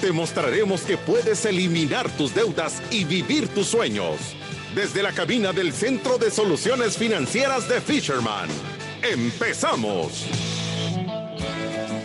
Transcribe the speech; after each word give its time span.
Te 0.00 0.12
mostraremos 0.12 0.82
que 0.82 0.98
puedes 0.98 1.46
eliminar 1.46 2.10
tus 2.10 2.34
deudas 2.34 2.82
y 2.90 3.04
vivir 3.04 3.48
tus 3.48 3.68
sueños. 3.68 4.36
Desde 4.74 5.02
la 5.02 5.12
cabina 5.12 5.54
del 5.54 5.72
Centro 5.72 6.18
de 6.18 6.30
Soluciones 6.30 6.98
Financieras 6.98 7.66
de 7.66 7.80
Fisherman. 7.80 8.48
¡Empezamos! 9.02 10.26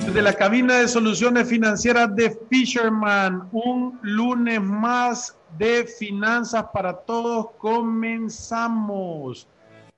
Desde 0.05 0.21
la 0.21 0.33
cabina 0.33 0.79
de 0.79 0.87
soluciones 0.87 1.49
financieras 1.49 2.15
de 2.15 2.33
Fisherman, 2.49 3.49
un 3.51 3.99
lunes 4.03 4.61
más 4.61 5.35
de 5.57 5.85
finanzas 5.85 6.65
para 6.73 6.93
todos. 6.93 7.47
Comenzamos 7.57 9.47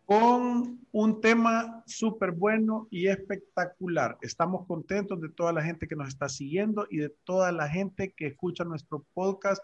con 0.07 0.82
un 0.93 1.21
tema 1.21 1.83
súper 1.87 2.31
bueno 2.31 2.87
y 2.91 3.07
espectacular. 3.07 4.15
Estamos 4.21 4.67
contentos 4.67 5.19
de 5.19 5.29
toda 5.29 5.51
la 5.51 5.63
gente 5.63 5.87
que 5.87 5.95
nos 5.95 6.07
está 6.07 6.29
siguiendo 6.29 6.85
y 6.87 6.97
de 6.97 7.09
toda 7.23 7.51
la 7.51 7.67
gente 7.67 8.13
que 8.15 8.27
escucha 8.27 8.63
nuestro 8.63 9.03
podcast 9.15 9.61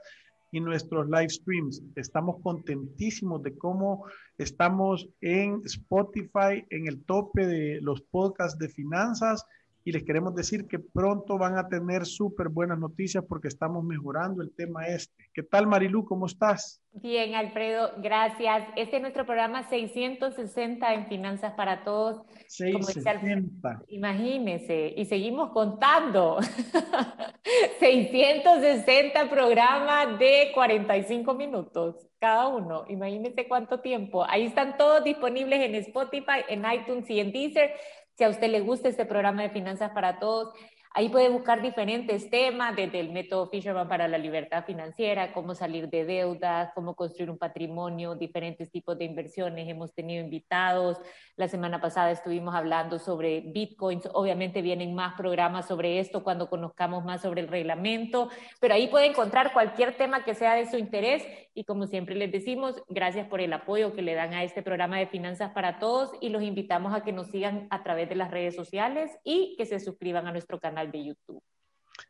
y 0.51 0.59
nuestros 0.59 1.07
live 1.07 1.29
streams. 1.29 1.83
Estamos 1.95 2.37
contentísimos 2.41 3.43
de 3.43 3.55
cómo 3.55 4.05
estamos 4.39 5.07
en 5.21 5.61
Spotify, 5.65 6.65
en 6.71 6.87
el 6.87 7.05
tope 7.05 7.45
de 7.45 7.79
los 7.79 8.01
podcasts 8.01 8.57
de 8.57 8.69
finanzas 8.69 9.45
y 9.89 9.91
les 9.91 10.03
queremos 10.03 10.35
decir 10.35 10.67
que 10.67 10.77
pronto 10.77 11.39
van 11.39 11.57
a 11.57 11.67
tener 11.67 12.05
súper 12.05 12.47
buenas 12.49 12.77
noticias 12.77 13.23
porque 13.27 13.47
estamos 13.47 13.83
mejorando 13.83 14.43
el 14.43 14.51
tema 14.51 14.85
este. 14.85 15.31
¿Qué 15.33 15.41
tal 15.41 15.65
Marilu? 15.65 16.05
¿Cómo 16.05 16.27
estás? 16.27 16.79
Bien, 16.91 17.33
Alfredo, 17.33 17.93
gracias. 17.97 18.67
Este 18.75 18.97
es 18.97 19.01
nuestro 19.01 19.25
programa 19.25 19.67
660 19.67 20.93
en 20.93 21.07
Finanzas 21.07 21.53
para 21.53 21.83
Todos. 21.83 22.21
660. 22.49 23.81
Imagínense, 23.87 24.93
y 24.95 25.05
seguimos 25.05 25.49
contando. 25.53 26.37
660 27.79 29.27
programas 29.27 30.19
de 30.19 30.51
45 30.53 31.33
minutos 31.33 31.95
cada 32.19 32.47
uno. 32.47 32.85
Imagínense 32.89 33.47
cuánto 33.47 33.79
tiempo. 33.79 34.23
Ahí 34.27 34.45
están 34.45 34.77
todos 34.77 35.03
disponibles 35.03 35.61
en 35.61 35.73
Spotify, 35.75 36.43
en 36.47 36.63
iTunes 36.71 37.09
y 37.09 37.19
en 37.19 37.31
Deezer. 37.31 37.71
Si 38.19 38.25
a 38.25 38.29
usted 38.29 38.49
le 38.49 38.59
gusta 38.59 38.89
este 38.89 39.05
programa 39.05 39.43
de 39.43 39.49
Finanzas 39.49 39.91
para 39.91 40.19
Todos, 40.19 40.53
Ahí 40.91 41.07
puede 41.09 41.29
buscar 41.29 41.61
diferentes 41.61 42.31
temas, 42.31 42.75
desde 42.75 42.99
el 42.99 43.11
método 43.11 43.47
Fisherman 43.47 43.87
para 43.87 44.07
la 44.07 44.17
libertad 44.17 44.65
financiera, 44.65 45.33
cómo 45.33 45.53
salir 45.53 45.87
de 45.87 46.03
deudas, 46.03 46.71
cómo 46.73 46.95
construir 46.95 47.29
un 47.29 47.37
patrimonio, 47.37 48.15
diferentes 48.15 48.71
tipos 48.71 48.97
de 48.97 49.05
inversiones. 49.05 49.69
Hemos 49.69 49.93
tenido 49.93 50.23
invitados. 50.23 50.97
La 51.35 51.47
semana 51.47 51.79
pasada 51.79 52.09
estuvimos 52.09 52.55
hablando 52.55 52.97
sobre 52.97 53.41
bitcoins. 53.41 54.09
Obviamente 54.13 54.63
vienen 54.63 54.95
más 54.95 55.13
programas 55.13 55.67
sobre 55.67 55.99
esto 55.99 56.23
cuando 56.23 56.49
conozcamos 56.49 57.05
más 57.05 57.21
sobre 57.21 57.41
el 57.41 57.49
reglamento, 57.49 58.29
pero 58.59 58.73
ahí 58.73 58.87
puede 58.87 59.05
encontrar 59.05 59.53
cualquier 59.53 59.95
tema 59.95 60.23
que 60.23 60.33
sea 60.33 60.55
de 60.55 60.65
su 60.65 60.77
interés. 60.77 61.23
Y 61.53 61.65
como 61.65 61.85
siempre 61.85 62.15
les 62.15 62.31
decimos, 62.31 62.81
gracias 62.87 63.27
por 63.27 63.41
el 63.41 63.53
apoyo 63.53 63.93
que 63.93 64.01
le 64.01 64.15
dan 64.15 64.33
a 64.33 64.43
este 64.43 64.63
programa 64.63 64.97
de 64.97 65.07
Finanzas 65.07 65.51
para 65.51 65.77
Todos 65.77 66.11
y 66.19 66.29
los 66.29 66.41
invitamos 66.41 66.93
a 66.93 67.01
que 67.01 67.11
nos 67.11 67.27
sigan 67.27 67.67
a 67.69 67.83
través 67.83 68.09
de 68.09 68.15
las 68.15 68.31
redes 68.31 68.55
sociales 68.55 69.11
y 69.23 69.55
que 69.57 69.65
se 69.65 69.79
suscriban 69.79 70.25
a 70.25 70.31
nuestro 70.31 70.59
canal 70.59 70.78
de 70.87 71.05
YouTube. 71.05 71.41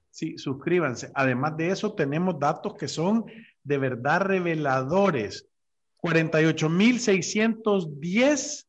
Sí, 0.10 0.38
suscríbanse. 0.38 1.12
Además 1.14 1.56
de 1.58 1.70
eso, 1.70 1.94
tenemos 1.94 2.40
datos 2.40 2.76
que 2.76 2.88
son 2.88 3.26
de 3.64 3.78
verdad 3.78 4.22
reveladores. 4.22 5.46
48.610 6.02 8.66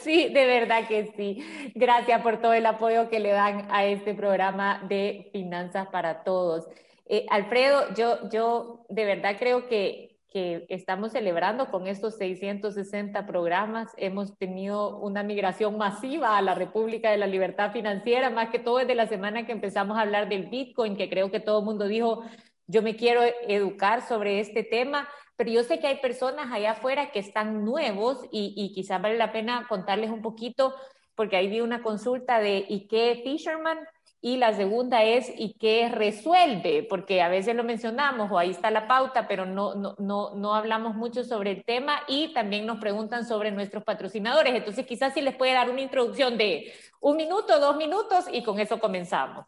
Sí, 0.00 0.28
de 0.28 0.46
verdad 0.46 0.86
que 0.86 1.12
sí. 1.16 1.72
Gracias 1.74 2.22
por 2.22 2.40
todo 2.40 2.52
el 2.52 2.64
apoyo 2.64 3.08
que 3.10 3.20
le 3.20 3.30
dan 3.30 3.66
a 3.70 3.84
este 3.84 4.14
programa 4.14 4.82
de 4.88 5.28
Finanzas 5.32 5.88
para 5.88 6.22
Todos. 6.22 6.68
Eh, 7.06 7.26
Alfredo, 7.28 7.92
yo, 7.94 8.28
yo 8.30 8.86
de 8.88 9.04
verdad 9.04 9.36
creo 9.38 9.66
que, 9.66 10.18
que 10.30 10.64
estamos 10.68 11.12
celebrando 11.12 11.70
con 11.70 11.86
estos 11.86 12.16
660 12.16 13.26
programas. 13.26 13.88
Hemos 13.96 14.38
tenido 14.38 14.98
una 14.98 15.22
migración 15.22 15.76
masiva 15.76 16.38
a 16.38 16.42
la 16.42 16.54
República 16.54 17.10
de 17.10 17.18
la 17.18 17.26
Libertad 17.26 17.72
Financiera, 17.72 18.30
más 18.30 18.50
que 18.50 18.58
todo 18.58 18.78
desde 18.78 18.94
la 18.94 19.06
semana 19.06 19.44
que 19.44 19.52
empezamos 19.52 19.98
a 19.98 20.02
hablar 20.02 20.28
del 20.28 20.46
Bitcoin, 20.46 20.96
que 20.96 21.10
creo 21.10 21.30
que 21.30 21.40
todo 21.40 21.58
el 21.58 21.64
mundo 21.66 21.88
dijo, 21.88 22.22
yo 22.68 22.82
me 22.82 22.96
quiero 22.96 23.22
educar 23.48 24.06
sobre 24.06 24.40
este 24.40 24.62
tema 24.62 25.08
pero 25.36 25.50
yo 25.50 25.62
sé 25.62 25.78
que 25.78 25.86
hay 25.86 25.98
personas 25.98 26.52
allá 26.52 26.72
afuera 26.72 27.10
que 27.10 27.18
están 27.18 27.64
nuevos 27.64 28.18
y, 28.32 28.54
y 28.56 28.72
quizás 28.72 29.00
vale 29.00 29.16
la 29.16 29.32
pena 29.32 29.66
contarles 29.68 30.10
un 30.10 30.22
poquito, 30.22 30.74
porque 31.14 31.36
ahí 31.36 31.48
vi 31.48 31.60
una 31.60 31.82
consulta 31.82 32.40
de 32.40 32.64
¿y 32.68 32.88
qué 32.88 33.20
Fisherman? 33.24 33.78
Y 34.20 34.38
la 34.38 34.54
segunda 34.54 35.04
es 35.04 35.30
¿y 35.36 35.54
qué 35.54 35.88
resuelve? 35.88 36.84
Porque 36.88 37.22
a 37.22 37.28
veces 37.28 37.54
lo 37.54 37.64
mencionamos 37.64 38.30
o 38.30 38.38
ahí 38.38 38.50
está 38.50 38.70
la 38.70 38.88
pauta, 38.88 39.28
pero 39.28 39.46
no, 39.46 39.74
no, 39.74 39.94
no, 39.98 40.34
no 40.34 40.54
hablamos 40.54 40.94
mucho 40.94 41.22
sobre 41.22 41.52
el 41.52 41.64
tema 41.64 42.00
y 42.08 42.32
también 42.32 42.66
nos 42.66 42.78
preguntan 42.78 43.24
sobre 43.24 43.52
nuestros 43.52 43.84
patrocinadores. 43.84 44.54
Entonces 44.54 44.86
quizás 44.86 45.14
si 45.14 45.20
les 45.20 45.36
puede 45.36 45.52
dar 45.52 45.70
una 45.70 45.82
introducción 45.82 46.38
de 46.38 46.72
un 47.00 47.16
minuto, 47.16 47.60
dos 47.60 47.76
minutos 47.76 48.24
y 48.32 48.42
con 48.42 48.58
eso 48.58 48.80
comenzamos. 48.80 49.46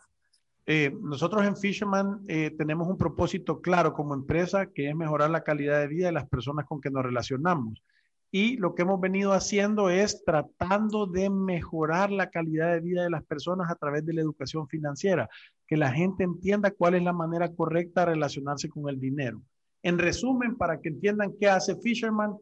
Eh, 0.71 0.95
nosotros 1.01 1.47
en 1.47 1.57
Fisherman 1.57 2.21
eh, 2.29 2.51
tenemos 2.51 2.89
un 2.89 2.99
propósito 2.99 3.63
claro 3.63 3.95
como 3.95 4.13
empresa 4.13 4.67
que 4.67 4.91
es 4.91 4.95
mejorar 4.95 5.31
la 5.31 5.43
calidad 5.43 5.81
de 5.81 5.89
vida 5.89 6.09
de 6.09 6.13
las 6.13 6.29
personas 6.29 6.67
con 6.67 6.79
que 6.79 6.91
nos 6.91 7.03
relacionamos. 7.03 7.83
Y 8.31 8.59
lo 8.59 8.75
que 8.75 8.83
hemos 8.83 9.01
venido 9.01 9.33
haciendo 9.33 9.89
es 9.89 10.23
tratando 10.27 11.07
de 11.07 11.31
mejorar 11.31 12.11
la 12.11 12.29
calidad 12.29 12.75
de 12.75 12.81
vida 12.81 13.03
de 13.03 13.09
las 13.09 13.25
personas 13.25 13.71
a 13.71 13.77
través 13.77 14.05
de 14.05 14.13
la 14.13 14.21
educación 14.21 14.69
financiera, 14.69 15.31
que 15.67 15.79
la 15.79 15.91
gente 15.91 16.25
entienda 16.25 16.71
cuál 16.71 16.97
es 16.97 17.03
la 17.03 17.15
manera 17.15 17.51
correcta 17.51 18.03
de 18.03 18.13
relacionarse 18.13 18.69
con 18.69 18.91
el 18.91 19.01
dinero. 19.01 19.41
En 19.83 19.99
resumen, 19.99 20.55
para 20.55 20.83
que 20.83 20.91
entiendan 20.91 21.33
qué 21.41 21.49
hace 21.49 21.77
Fisherman, 21.77 22.37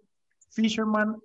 Fisherman 0.51 1.17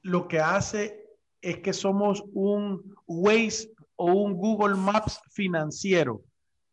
lo 0.00 0.26
que 0.26 0.40
hace 0.40 1.10
es 1.42 1.58
que 1.58 1.74
somos 1.74 2.24
un 2.32 2.94
Waze 3.06 3.71
o 4.02 4.12
un 4.12 4.36
Google 4.36 4.74
Maps 4.74 5.20
financiero. 5.30 6.22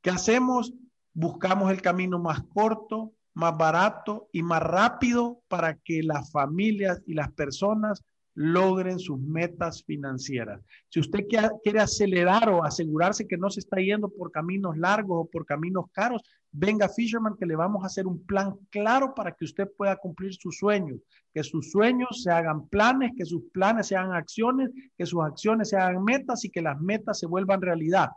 ¿Qué 0.01 0.09
hacemos? 0.09 0.73
Buscamos 1.13 1.69
el 1.69 1.79
camino 1.79 2.17
más 2.17 2.41
corto, 2.51 3.13
más 3.35 3.55
barato 3.55 4.29
y 4.33 4.41
más 4.41 4.63
rápido 4.63 5.43
para 5.47 5.75
que 5.75 6.01
las 6.01 6.31
familias 6.31 7.03
y 7.05 7.13
las 7.13 7.31
personas 7.33 8.03
logren 8.39 8.99
sus 8.99 9.19
metas 9.19 9.83
financieras. 9.83 10.61
Si 10.87 11.01
usted 11.01 11.25
quiere 11.61 11.79
acelerar 11.81 12.47
o 12.47 12.63
asegurarse 12.63 13.27
que 13.27 13.37
no 13.37 13.49
se 13.49 13.59
está 13.59 13.81
yendo 13.81 14.07
por 14.07 14.31
caminos 14.31 14.77
largos 14.77 15.25
o 15.25 15.29
por 15.29 15.45
caminos 15.45 15.87
caros, 15.91 16.21
venga 16.49 16.87
Fisherman 16.87 17.35
que 17.37 17.45
le 17.45 17.57
vamos 17.57 17.83
a 17.83 17.87
hacer 17.87 18.07
un 18.07 18.25
plan 18.25 18.55
claro 18.69 19.13
para 19.13 19.33
que 19.33 19.43
usted 19.43 19.67
pueda 19.75 19.97
cumplir 19.97 20.33
sus 20.35 20.57
sueños, 20.57 21.01
que 21.33 21.43
sus 21.43 21.69
sueños 21.69 22.23
se 22.23 22.31
hagan 22.31 22.69
planes, 22.69 23.11
que 23.17 23.25
sus 23.25 23.43
planes 23.51 23.87
se 23.87 23.97
hagan 23.97 24.13
acciones, 24.13 24.69
que 24.97 25.05
sus 25.05 25.21
acciones 25.21 25.67
se 25.67 25.75
hagan 25.75 26.01
metas 26.01 26.45
y 26.45 26.49
que 26.49 26.61
las 26.61 26.79
metas 26.79 27.19
se 27.19 27.27
vuelvan 27.27 27.61
realidad. 27.61 28.07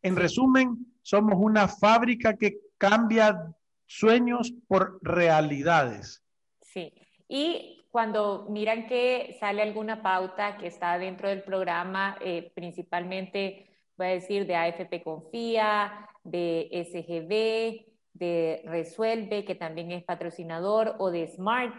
En 0.00 0.14
resumen, 0.14 0.94
somos 1.02 1.34
una 1.38 1.66
fábrica 1.66 2.36
que 2.36 2.56
cambia 2.78 3.36
sueños 3.84 4.54
por 4.68 5.00
realidades. 5.02 6.22
Sí, 6.62 6.92
y 7.28 7.75
cuando 7.96 8.44
miran 8.50 8.86
que 8.88 9.38
sale 9.40 9.62
alguna 9.62 10.02
pauta 10.02 10.58
que 10.58 10.66
está 10.66 10.98
dentro 10.98 11.30
del 11.30 11.42
programa, 11.42 12.18
eh, 12.20 12.52
principalmente, 12.54 13.70
voy 13.96 14.08
a 14.08 14.10
decir, 14.10 14.46
de 14.46 14.54
AFP 14.54 15.02
Confía, 15.02 16.06
de 16.22 16.68
SGB, 16.72 17.86
de 18.12 18.60
Resuelve, 18.66 19.46
que 19.46 19.54
también 19.54 19.92
es 19.92 20.04
patrocinador, 20.04 20.96
o 20.98 21.10
de 21.10 21.26
Smart, 21.26 21.74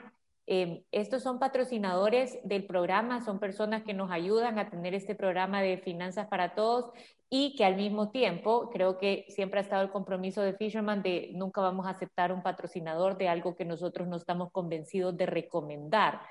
Eh, 0.49 0.85
estos 0.93 1.23
son 1.23 1.39
patrocinadores 1.39 2.39
del 2.45 2.65
programa, 2.65 3.19
son 3.19 3.37
personas 3.37 3.83
que 3.83 3.93
nos 3.93 4.11
ayudan 4.11 4.57
a 4.59 4.69
tener 4.69 4.93
este 4.93 5.13
programa 5.13 5.61
de 5.61 5.77
finanzas 5.77 6.27
para 6.27 6.55
todos 6.55 6.89
y 7.29 7.53
que 7.57 7.65
al 7.65 7.75
mismo 7.75 8.11
tiempo 8.11 8.69
creo 8.71 8.97
que 8.97 9.25
siempre 9.27 9.59
ha 9.59 9.63
estado 9.63 9.83
el 9.83 9.91
compromiso 9.91 10.41
de 10.41 10.53
Fisherman 10.53 11.03
de 11.03 11.31
nunca 11.33 11.59
vamos 11.59 11.85
a 11.85 11.89
aceptar 11.89 12.31
un 12.31 12.43
patrocinador 12.43 13.17
de 13.17 13.27
algo 13.27 13.57
que 13.57 13.65
nosotros 13.65 14.07
no 14.07 14.15
estamos 14.15 14.49
convencidos 14.53 15.17
de 15.17 15.25
recomendar. 15.25 16.21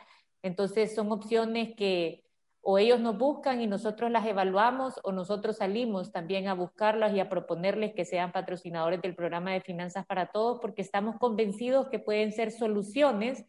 Entonces 0.42 0.94
son 0.94 1.12
opciones 1.12 1.74
que 1.76 2.24
o 2.62 2.78
ellos 2.78 2.98
nos 2.98 3.18
buscan 3.18 3.60
y 3.60 3.66
nosotros 3.66 4.10
las 4.10 4.26
evaluamos 4.26 4.98
o 5.04 5.12
nosotros 5.12 5.58
salimos 5.58 6.10
también 6.10 6.48
a 6.48 6.54
buscarlas 6.54 7.14
y 7.14 7.20
a 7.20 7.28
proponerles 7.28 7.94
que 7.94 8.06
sean 8.06 8.32
patrocinadores 8.32 9.02
del 9.02 9.14
programa 9.14 9.52
de 9.52 9.60
finanzas 9.60 10.06
para 10.06 10.28
todos 10.28 10.58
porque 10.60 10.82
estamos 10.82 11.16
convencidos 11.18 11.88
que 11.88 11.98
pueden 11.98 12.32
ser 12.32 12.50
soluciones 12.50 13.44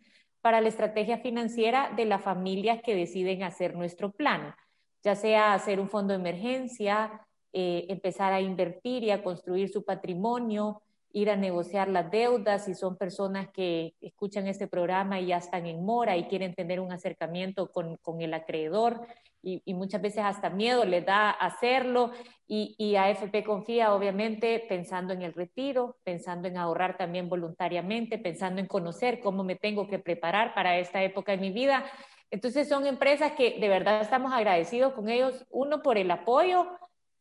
para 0.48 0.62
la 0.62 0.70
estrategia 0.70 1.18
financiera 1.18 1.92
de 1.98 2.06
las 2.06 2.22
familias 2.22 2.80
que 2.82 2.96
deciden 2.96 3.44
hacer 3.44 3.76
nuestro 3.76 4.14
plan, 4.14 4.56
ya 5.04 5.14
sea 5.14 5.54
hacer 5.54 5.78
un 5.78 5.90
fondo 5.90 6.14
de 6.14 6.22
emergencia, 6.22 7.28
eh, 7.52 7.86
empezar 7.90 8.32
a 8.32 8.40
invertir 8.40 9.04
y 9.04 9.12
a 9.12 9.22
construir 9.22 9.68
su 9.68 9.84
patrimonio, 9.84 10.84
ir 11.14 11.30
a 11.30 11.36
negociar 11.36 11.88
las 11.88 12.12
deudas, 12.12 12.66
si 12.66 12.76
son 12.76 12.98
personas 12.98 13.50
que 13.50 13.94
escuchan 14.02 14.48
este 14.48 14.68
programa 14.68 15.20
y 15.20 15.28
ya 15.28 15.38
están 15.38 15.66
en 15.66 15.84
mora 15.84 16.18
y 16.18 16.26
quieren 16.26 16.54
tener 16.54 16.80
un 16.80 16.92
acercamiento 16.92 17.72
con, 17.72 17.98
con 17.98 18.22
el 18.22 18.34
acreedor 18.34 19.08
y, 19.44 19.74
muchas 19.74 20.02
veces 20.02 20.24
hasta 20.26 20.50
miedo 20.50 20.84
les 20.84 21.06
da 21.06 21.30
hacerlo 21.30 22.12
y, 22.48 22.76
y 22.78 22.96
AFP 22.96 23.44
confía 23.44 23.94
obviamente 23.94 24.66
pensando 24.68 25.14
en 25.14 25.22
el 25.22 25.34
retiro, 25.34 25.98
pensando 26.04 26.48
en 26.48 26.58
ahorrar 26.58 26.98
también 26.98 27.30
voluntariamente, 27.30 28.18
pensando 28.18 28.60
en 28.60 28.68
conocer 28.68 29.20
cómo 29.22 29.44
me 29.44 29.56
tengo 29.56 29.88
que 29.88 30.00
preparar 30.00 30.54
para 30.54 30.78
esta 30.78 31.02
época 31.02 31.32
de 31.32 31.38
mi 31.38 31.52
vida. 31.52 31.86
Entonces 32.30 32.68
son 32.68 32.86
empresas 32.86 33.34
que 33.34 33.58
de 33.60 33.70
verdad 33.70 34.02
estamos 34.02 34.34
agradecidos 34.34 34.94
con 34.94 35.08
ellos, 35.08 35.46
uno 35.50 35.82
por 35.82 35.98
el 35.98 36.12
apoyo, 36.12 36.68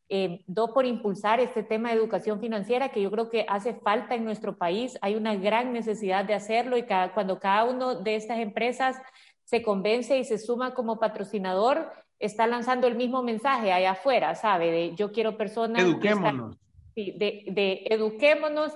eh, 0.09 0.43
dos, 0.47 0.71
por 0.71 0.85
impulsar 0.85 1.39
este 1.39 1.63
tema 1.63 1.89
de 1.89 1.95
educación 1.95 2.39
financiera 2.39 2.89
que 2.89 3.01
yo 3.01 3.11
creo 3.11 3.29
que 3.29 3.45
hace 3.49 3.73
falta 3.73 4.15
en 4.15 4.23
nuestro 4.23 4.57
país. 4.57 4.97
Hay 5.01 5.15
una 5.15 5.35
gran 5.35 5.73
necesidad 5.73 6.23
de 6.23 6.33
hacerlo 6.33 6.77
y 6.77 6.83
cada, 6.83 7.13
cuando 7.13 7.39
cada 7.39 7.65
uno 7.65 7.95
de 7.95 8.15
estas 8.15 8.39
empresas 8.39 8.97
se 9.43 9.61
convence 9.61 10.17
y 10.17 10.23
se 10.23 10.37
suma 10.37 10.73
como 10.73 10.99
patrocinador, 10.99 11.91
está 12.19 12.47
lanzando 12.47 12.87
el 12.87 12.95
mismo 12.95 13.21
mensaje 13.21 13.71
allá 13.71 13.91
afuera, 13.91 14.33
¿sabe? 14.35 14.71
De 14.71 14.95
yo 14.95 15.11
quiero 15.11 15.37
personas... 15.37 15.83
Eduquémonos. 15.83 16.57
sí, 16.95 17.13
de, 17.17 17.43
de 17.51 17.83
eduquémonos. 17.89 18.73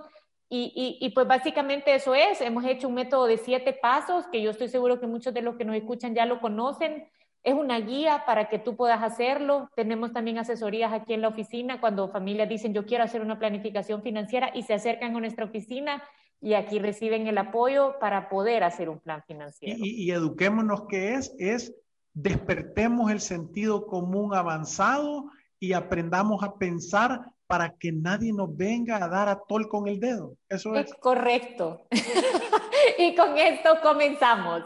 Y, 0.50 0.74
y, 0.76 1.06
y, 1.06 1.12
pues 1.12 1.26
básicamente 1.28 1.96
eso 1.96 2.14
es, 2.14 2.42
hemos 2.42 2.66
hecho 2.66 2.90
un 2.90 2.96
método 2.96 3.26
de 3.26 3.38
siete 3.38 3.72
pasos 3.72 4.26
que 4.28 4.42
yo 4.42 4.52
estoy 4.52 4.68
seguro 4.68 5.00
que 5.00 5.08
muchos 5.08 5.34
de 5.34 5.42
los 5.42 5.56
que 5.56 5.64
nos 5.64 5.78
escuchan 5.78 6.14
ya 6.14 6.26
lo 6.26 6.42
conocen, 6.42 7.08
es 7.44 7.54
una 7.54 7.80
guía 7.80 8.24
para 8.26 8.50
que 8.50 8.60
tú 8.60 8.76
puedas 8.76 9.02
hacerlo. 9.02 9.70
Tenemos 9.76 10.14
también 10.14 10.38
asesorías 10.38 10.94
aquí 10.94 11.14
en 11.14 11.22
la 11.22 11.30
oficina 11.30 11.82
cuando 11.82 12.10
familias 12.10 12.50
dicen 12.50 12.74
yo 12.74 12.86
quiero 12.86 13.04
hacer 13.04 13.22
una 13.22 13.40
planificación 13.40 14.04
financiera 14.04 14.52
y 14.54 14.64
se 14.64 14.74
acercan 14.74 15.16
a 15.16 15.20
nuestra 15.20 15.46
oficina 15.46 16.04
y 16.40 16.54
aquí 16.54 16.80
reciben 16.80 17.28
el 17.28 17.38
apoyo 17.38 17.98
para 18.00 18.30
poder 18.30 18.64
hacer 18.64 18.90
un 18.90 19.00
plan 19.00 19.24
financiero. 19.28 19.78
Y, 19.80 20.04
y 20.04 20.12
eduquémonos 20.12 20.86
qué 20.88 21.14
es, 21.16 21.36
es 21.40 21.74
despertemos 22.14 23.12
el 23.12 23.22
sentido 23.22 23.86
común 23.86 24.34
avanzado 24.34 25.26
y 25.60 25.74
aprendamos 25.74 26.44
a 26.44 26.56
pensar 26.56 27.22
para 27.48 27.76
que 27.78 27.92
nadie 27.92 28.32
nos 28.34 28.56
venga 28.56 29.04
a 29.04 29.08
dar 29.08 29.30
a 29.30 29.42
tol 29.48 29.68
con 29.68 29.88
el 29.88 30.00
dedo. 30.00 30.36
Eso 30.50 30.74
es. 30.76 30.88
es 30.88 30.94
correcto. 30.96 31.86
y 32.98 33.14
con 33.16 33.38
esto 33.38 33.78
comenzamos. 33.84 34.64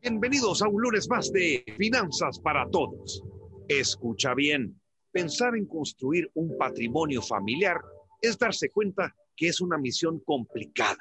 Bienvenidos 0.00 0.62
a 0.62 0.68
un 0.68 0.80
lunes 0.80 1.08
más 1.08 1.32
de 1.32 1.64
Finanzas 1.76 2.38
para 2.38 2.70
Todos. 2.70 3.20
Escucha 3.66 4.32
bien, 4.32 4.80
pensar 5.10 5.56
en 5.56 5.66
construir 5.66 6.30
un 6.34 6.56
patrimonio 6.56 7.20
familiar 7.20 7.80
es 8.22 8.38
darse 8.38 8.70
cuenta 8.70 9.12
que 9.36 9.48
es 9.48 9.60
una 9.60 9.76
misión 9.76 10.20
complicada, 10.20 11.00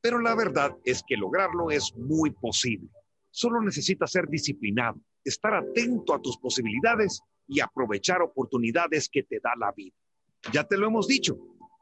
pero 0.00 0.18
la 0.18 0.34
verdad 0.34 0.76
es 0.84 1.04
que 1.06 1.16
lograrlo 1.16 1.70
es 1.70 1.94
muy 1.96 2.32
posible. 2.32 2.88
Solo 3.30 3.62
necesitas 3.62 4.10
ser 4.10 4.26
disciplinado, 4.28 5.00
estar 5.22 5.54
atento 5.54 6.12
a 6.12 6.20
tus 6.20 6.36
posibilidades 6.36 7.20
y 7.46 7.60
aprovechar 7.60 8.22
oportunidades 8.22 9.08
que 9.08 9.22
te 9.22 9.38
da 9.38 9.52
la 9.56 9.70
vida. 9.70 9.94
Ya 10.52 10.64
te 10.64 10.76
lo 10.76 10.88
hemos 10.88 11.06
dicho, 11.06 11.38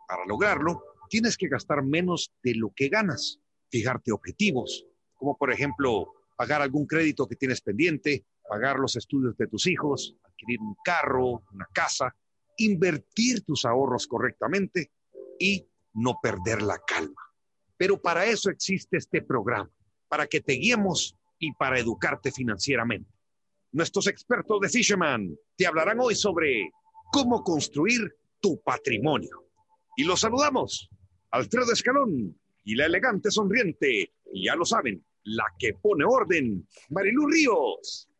para 0.06 0.26
lograrlo 0.26 0.82
tienes 1.08 1.38
que 1.38 1.48
gastar 1.48 1.82
menos 1.82 2.30
de 2.42 2.54
lo 2.54 2.70
que 2.76 2.90
ganas, 2.90 3.40
fijarte 3.70 4.12
objetivos, 4.12 4.86
como 5.14 5.38
por 5.38 5.50
ejemplo 5.50 6.19
pagar 6.40 6.62
algún 6.62 6.86
crédito 6.86 7.28
que 7.28 7.36
tienes 7.36 7.60
pendiente, 7.60 8.24
pagar 8.48 8.78
los 8.78 8.96
estudios 8.96 9.36
de 9.36 9.46
tus 9.46 9.66
hijos, 9.66 10.16
adquirir 10.24 10.58
un 10.58 10.74
carro, 10.82 11.42
una 11.52 11.68
casa, 11.70 12.16
invertir 12.56 13.42
tus 13.42 13.66
ahorros 13.66 14.06
correctamente 14.06 14.90
y 15.38 15.68
no 15.92 16.18
perder 16.22 16.62
la 16.62 16.78
calma. 16.78 17.20
Pero 17.76 18.00
para 18.00 18.24
eso 18.24 18.48
existe 18.48 18.96
este 18.96 19.20
programa, 19.20 19.70
para 20.08 20.26
que 20.26 20.40
te 20.40 20.54
guiemos 20.54 21.14
y 21.38 21.52
para 21.52 21.78
educarte 21.78 22.32
financieramente. 22.32 23.12
Nuestros 23.72 24.06
expertos 24.06 24.60
de 24.62 24.70
Fisherman 24.70 25.36
te 25.58 25.66
hablarán 25.66 26.00
hoy 26.00 26.14
sobre 26.14 26.70
cómo 27.12 27.44
construir 27.44 28.16
tu 28.40 28.62
patrimonio. 28.62 29.44
Y 29.94 30.04
los 30.04 30.20
saludamos, 30.20 30.88
Alfredo 31.32 31.70
Escalón 31.70 32.34
y 32.64 32.76
la 32.76 32.86
elegante 32.86 33.30
sonriente, 33.30 34.14
ya 34.32 34.56
lo 34.56 34.64
saben, 34.64 35.04
la 35.24 35.44
que 35.58 35.74
pone 35.74 36.04
orden, 36.04 36.66
Marilú 36.90 37.26
Ríos, 37.26 38.10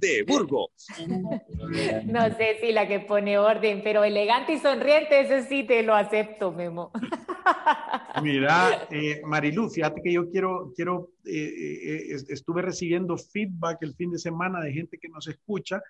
de 0.00 0.24
Burgos. 0.24 0.70
No 2.06 2.24
sé 2.36 2.56
si 2.60 2.72
la 2.72 2.88
que 2.88 3.00
pone 3.00 3.38
orden, 3.38 3.82
pero 3.84 4.02
elegante 4.02 4.54
y 4.54 4.58
sonriente, 4.58 5.20
eso 5.20 5.46
sí 5.48 5.64
te 5.64 5.82
lo 5.82 5.94
acepto, 5.94 6.52
Memo. 6.52 6.90
Mira, 8.22 8.88
eh, 8.90 9.20
Marilú, 9.24 9.68
fíjate 9.68 10.00
que 10.02 10.12
yo 10.12 10.28
quiero, 10.30 10.72
quiero 10.74 11.10
eh, 11.24 12.12
eh, 12.12 12.16
estuve 12.28 12.62
recibiendo 12.62 13.16
feedback 13.16 13.78
el 13.82 13.94
fin 13.94 14.10
de 14.10 14.18
semana 14.18 14.60
de 14.60 14.72
gente 14.72 14.98
que 14.98 15.08
nos 15.08 15.28
escucha 15.28 15.82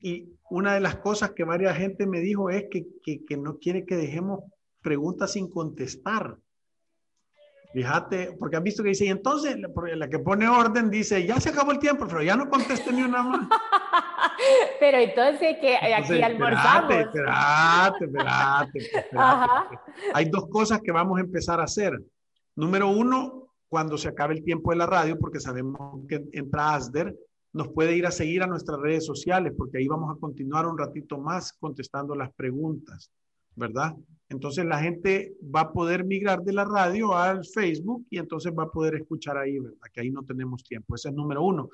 y 0.00 0.28
una 0.50 0.74
de 0.74 0.80
las 0.80 0.96
cosas 0.96 1.30
que 1.30 1.44
varias 1.44 1.78
gente 1.78 2.06
me 2.06 2.20
dijo 2.20 2.50
es 2.50 2.66
que, 2.70 2.86
que, 3.02 3.24
que 3.24 3.36
no 3.36 3.58
quiere 3.58 3.86
que 3.86 3.96
dejemos 3.96 4.40
preguntas 4.82 5.32
sin 5.32 5.48
contestar. 5.48 6.36
Fíjate, 7.72 8.36
porque 8.38 8.56
han 8.56 8.62
visto 8.62 8.82
que 8.82 8.90
dice, 8.90 9.04
y 9.04 9.08
entonces 9.08 9.56
la 9.58 10.08
que 10.08 10.18
pone 10.18 10.48
orden 10.48 10.90
dice, 10.90 11.26
ya 11.26 11.38
se 11.40 11.50
acabó 11.50 11.72
el 11.72 11.78
tiempo, 11.78 12.06
pero 12.06 12.22
ya 12.22 12.36
no 12.36 12.48
conteste 12.48 12.92
ni 12.92 13.02
una 13.02 13.22
más. 13.22 13.48
pero 14.80 14.98
entonces 14.98 15.56
que 15.60 15.76
aquí 15.76 16.22
almorzamos. 16.22 16.90
Espérate, 16.90 18.04
espérate, 18.04 18.78
espérate. 18.78 19.78
Hay 20.14 20.24
dos 20.30 20.48
cosas 20.48 20.80
que 20.82 20.92
vamos 20.92 21.18
a 21.18 21.22
empezar 21.22 21.60
a 21.60 21.64
hacer. 21.64 22.00
Número 22.54 22.88
uno, 22.88 23.48
cuando 23.68 23.98
se 23.98 24.08
acabe 24.08 24.34
el 24.34 24.44
tiempo 24.44 24.70
de 24.70 24.78
la 24.78 24.86
radio, 24.86 25.18
porque 25.18 25.40
sabemos 25.40 26.06
que 26.08 26.24
entra 26.32 26.74
Asder, 26.74 27.14
nos 27.52 27.68
puede 27.68 27.96
ir 27.96 28.06
a 28.06 28.10
seguir 28.10 28.42
a 28.42 28.46
nuestras 28.46 28.78
redes 28.80 29.04
sociales, 29.04 29.52
porque 29.56 29.78
ahí 29.78 29.86
vamos 29.86 30.14
a 30.14 30.20
continuar 30.20 30.66
un 30.66 30.78
ratito 30.78 31.18
más 31.18 31.52
contestando 31.54 32.14
las 32.14 32.32
preguntas, 32.34 33.10
¿verdad? 33.54 33.94
Entonces 34.28 34.64
la 34.64 34.80
gente 34.80 35.34
va 35.54 35.60
a 35.60 35.72
poder 35.72 36.04
migrar 36.04 36.42
de 36.42 36.52
la 36.52 36.64
radio 36.64 37.16
al 37.16 37.44
Facebook 37.44 38.06
y 38.10 38.18
entonces 38.18 38.52
va 38.58 38.64
a 38.64 38.70
poder 38.70 38.96
escuchar 38.96 39.38
ahí, 39.38 39.58
¿verdad? 39.58 39.78
Que 39.92 40.00
ahí 40.00 40.10
no 40.10 40.22
tenemos 40.24 40.64
tiempo. 40.64 40.94
Ese 40.94 41.10
es 41.10 41.14
número 41.14 41.42
uno. 41.42 41.68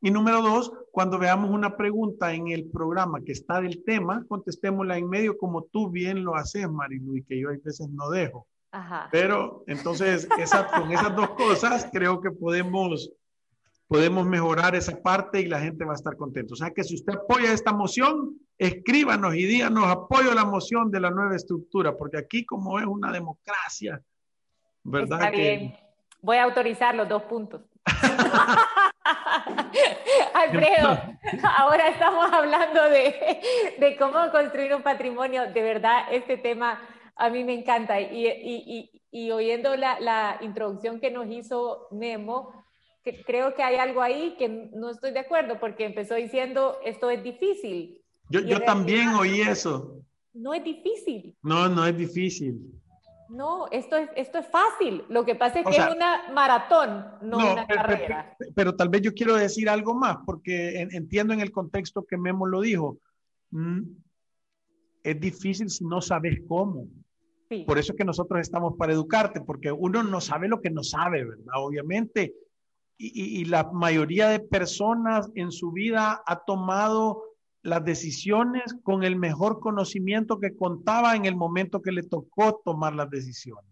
Y 0.00 0.10
número 0.10 0.42
dos, 0.42 0.70
cuando 0.92 1.18
veamos 1.18 1.50
una 1.50 1.76
pregunta 1.76 2.32
en 2.32 2.48
el 2.48 2.70
programa 2.70 3.22
que 3.24 3.32
está 3.32 3.60
del 3.60 3.82
tema, 3.82 4.24
contestémosla 4.28 4.98
en 4.98 5.08
medio 5.08 5.36
como 5.38 5.64
tú 5.64 5.90
bien 5.90 6.22
lo 6.22 6.36
haces, 6.36 6.70
Marilu, 6.70 7.16
y 7.16 7.24
que 7.24 7.40
yo 7.40 7.48
a 7.48 7.52
veces 7.52 7.88
no 7.90 8.10
dejo. 8.10 8.46
Ajá. 8.70 9.08
Pero 9.10 9.64
entonces, 9.66 10.28
con 10.28 10.92
esas 10.92 11.16
dos 11.16 11.30
cosas, 11.30 11.88
creo 11.90 12.20
que 12.20 12.30
podemos, 12.30 13.10
podemos 13.88 14.26
mejorar 14.26 14.76
esa 14.76 15.00
parte 15.02 15.40
y 15.40 15.46
la 15.46 15.60
gente 15.60 15.84
va 15.84 15.92
a 15.92 15.96
estar 15.96 16.16
contenta. 16.16 16.52
O 16.52 16.56
sea 16.56 16.70
que 16.70 16.84
si 16.84 16.94
usted 16.94 17.14
apoya 17.14 17.52
esta 17.52 17.72
moción, 17.72 18.38
escríbanos 18.58 19.34
y 19.34 19.44
díganos 19.44 19.86
apoyo 19.86 20.34
la 20.34 20.44
moción 20.44 20.90
de 20.90 21.00
la 21.00 21.10
nueva 21.10 21.36
estructura, 21.36 21.96
porque 21.96 22.18
aquí 22.18 22.44
como 22.44 22.78
es 22.78 22.86
una 22.86 23.12
democracia, 23.12 24.00
¿verdad? 24.82 25.20
Está 25.20 25.30
bien. 25.30 25.76
Voy 26.22 26.38
a 26.38 26.44
autorizar 26.44 26.94
los 26.94 27.08
dos 27.08 27.22
puntos. 27.24 27.62
Alfredo, 30.34 30.98
ahora 31.56 31.88
estamos 31.88 32.32
hablando 32.32 32.88
de, 32.88 33.40
de, 33.78 33.96
cómo 33.96 34.30
construir 34.30 34.74
un 34.74 34.82
patrimonio. 34.82 35.52
De 35.52 35.62
verdad, 35.62 36.06
este 36.10 36.36
tema 36.36 36.80
a 37.14 37.30
mí 37.30 37.44
me 37.44 37.54
encanta. 37.54 38.00
Y, 38.00 38.26
y, 38.26 38.64
y, 38.66 39.02
y 39.10 39.30
oyendo 39.30 39.76
la, 39.76 40.00
la, 40.00 40.38
introducción 40.40 41.00
que 41.00 41.10
nos 41.10 41.30
hizo 41.30 41.88
Memo, 41.90 42.64
que 43.04 43.22
creo 43.22 43.54
que 43.54 43.62
hay 43.62 43.76
algo 43.76 44.02
ahí 44.02 44.34
que 44.38 44.48
no 44.48 44.90
estoy 44.90 45.12
de 45.12 45.20
acuerdo, 45.20 45.60
porque 45.60 45.84
empezó 45.84 46.14
diciendo, 46.14 46.78
esto 46.84 47.10
es 47.10 47.22
difícil. 47.22 48.02
Yo, 48.28 48.40
yo 48.40 48.60
también 48.60 49.08
oí 49.10 49.40
eso. 49.40 50.02
No 50.34 50.52
es 50.52 50.62
difícil. 50.62 51.34
No, 51.42 51.68
no 51.68 51.86
es 51.86 51.96
difícil. 51.96 52.60
No, 53.28 53.66
esto 53.70 53.96
es, 53.96 54.10
esto 54.16 54.38
es 54.38 54.46
fácil. 54.46 55.04
Lo 55.08 55.24
que 55.24 55.34
pasa 55.34 55.60
es 55.60 55.66
que 55.66 55.76
es 55.76 55.94
una 55.94 56.30
maratón, 56.32 57.06
no, 57.22 57.38
una 57.38 57.66
carrera. 57.66 58.36
Pero, 58.54 58.76
tal 58.76 58.88
vez 58.88 59.02
yo 59.02 59.12
quiero 59.14 59.34
decir 59.34 59.68
algo 59.68 59.94
más, 59.94 60.18
porque 60.24 60.80
entiendo 60.80 61.34
en 61.34 61.40
el 61.40 61.50
contexto 61.50 62.04
que 62.04 62.16
Memo 62.16 62.46
lo 62.46 62.60
dijo. 62.60 62.98
Mm, 63.50 63.82
es 65.02 65.20
difícil 65.20 65.70
si 65.70 65.84
no 65.84 66.00
sabes 66.00 66.40
cómo. 66.48 66.86
Por 67.66 67.78
eso 67.78 67.92
es 67.92 67.98
que 67.98 68.04
nosotros 68.04 68.40
estamos 68.40 68.74
para 68.76 68.92
educarte, 68.92 69.40
porque 69.40 69.70
uno 69.70 70.02
no 70.02 70.20
sabe 70.20 70.48
lo 70.48 70.60
que 70.60 70.70
no 70.70 70.82
sabe, 70.82 71.24
¿verdad? 71.24 71.54
Obviamente. 71.56 72.34
Y, 72.98 73.40
y 73.40 73.44
la 73.44 73.70
mayoría 73.72 74.28
de 74.28 74.40
personas 74.40 75.30
en 75.34 75.52
su 75.52 75.70
vida 75.70 76.22
ha 76.26 76.44
tomado 76.44 77.25
las 77.66 77.84
decisiones 77.84 78.62
con 78.84 79.02
el 79.02 79.16
mejor 79.16 79.58
conocimiento 79.58 80.38
que 80.38 80.54
contaba 80.54 81.16
en 81.16 81.26
el 81.26 81.34
momento 81.34 81.82
que 81.82 81.90
le 81.90 82.04
tocó 82.04 82.62
tomar 82.64 82.94
las 82.94 83.10
decisiones. 83.10 83.70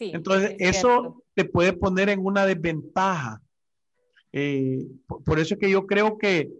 Entonces, 0.00 0.56
eso 0.58 1.22
te 1.34 1.44
puede 1.44 1.72
poner 1.72 2.08
en 2.08 2.24
una 2.24 2.44
desventaja. 2.44 3.40
Eh, 4.32 4.84
por, 5.06 5.38
eso 5.38 5.54
es 5.54 5.60
que 5.60 5.70
yo 5.70 5.86
creo 5.86 6.18
que 6.18 6.50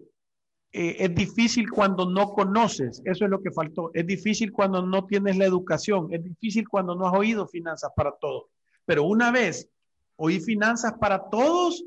eh, 0.71 0.95
es 0.99 1.13
difícil 1.13 1.69
cuando 1.69 2.09
no 2.09 2.31
conoces, 2.33 3.01
eso 3.03 3.25
es 3.25 3.31
lo 3.31 3.41
que 3.41 3.51
faltó. 3.51 3.91
Es 3.93 4.05
difícil 4.05 4.51
cuando 4.51 4.85
no 4.85 5.05
tienes 5.05 5.37
la 5.37 5.45
educación, 5.45 6.07
es 6.11 6.23
difícil 6.23 6.69
cuando 6.69 6.95
no 6.95 7.07
has 7.07 7.17
oído 7.17 7.47
finanzas 7.47 7.91
para 7.95 8.13
todos. 8.21 8.45
Pero 8.85 9.03
una 9.03 9.31
vez 9.31 9.67
oí 10.15 10.39
finanzas 10.39 10.93
para 10.99 11.29
todos, 11.29 11.83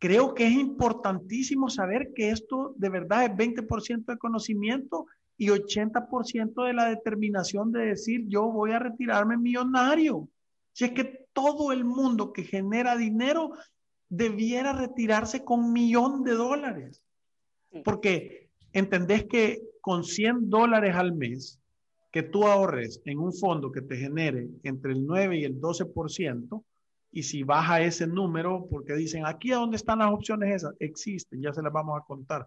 creo 0.00 0.34
que 0.34 0.46
es 0.46 0.54
importantísimo 0.54 1.68
saber 1.68 2.12
que 2.14 2.30
esto 2.30 2.74
de 2.76 2.88
verdad 2.88 3.26
es 3.26 3.30
20% 3.32 4.06
de 4.06 4.18
conocimiento 4.18 5.06
y 5.36 5.48
80% 5.48 6.66
de 6.66 6.72
la 6.72 6.88
determinación 6.88 7.70
de 7.70 7.86
decir 7.86 8.24
yo 8.26 8.50
voy 8.50 8.72
a 8.72 8.78
retirarme 8.78 9.36
millonario. 9.36 10.28
Si 10.72 10.86
es 10.86 10.92
que 10.92 11.26
todo 11.32 11.70
el 11.70 11.84
mundo 11.84 12.32
que 12.32 12.44
genera 12.44 12.96
dinero 12.96 13.52
debiera 14.08 14.72
retirarse 14.72 15.44
con 15.44 15.60
un 15.60 15.72
millón 15.72 16.24
de 16.24 16.32
dólares. 16.32 17.02
Porque 17.84 18.48
entendés 18.72 19.26
que 19.26 19.62
con 19.80 20.02
100 20.02 20.48
dólares 20.48 20.96
al 20.96 21.12
mes 21.12 21.60
que 22.10 22.22
tú 22.22 22.46
ahorres 22.46 23.00
en 23.04 23.18
un 23.18 23.32
fondo 23.32 23.70
que 23.70 23.82
te 23.82 23.96
genere 23.96 24.48
entre 24.62 24.92
el 24.92 25.06
9 25.06 25.38
y 25.38 25.44
el 25.44 25.60
12%, 25.60 26.64
y 27.12 27.22
si 27.22 27.42
baja 27.42 27.80
ese 27.80 28.06
número, 28.06 28.66
porque 28.70 28.94
dicen, 28.94 29.26
aquí 29.26 29.52
a 29.52 29.56
dónde 29.56 29.76
están 29.76 29.98
las 29.98 30.12
opciones 30.12 30.54
esas, 30.54 30.74
existen, 30.78 31.42
ya 31.42 31.52
se 31.52 31.62
las 31.62 31.72
vamos 31.72 31.98
a 31.98 32.04
contar. 32.04 32.46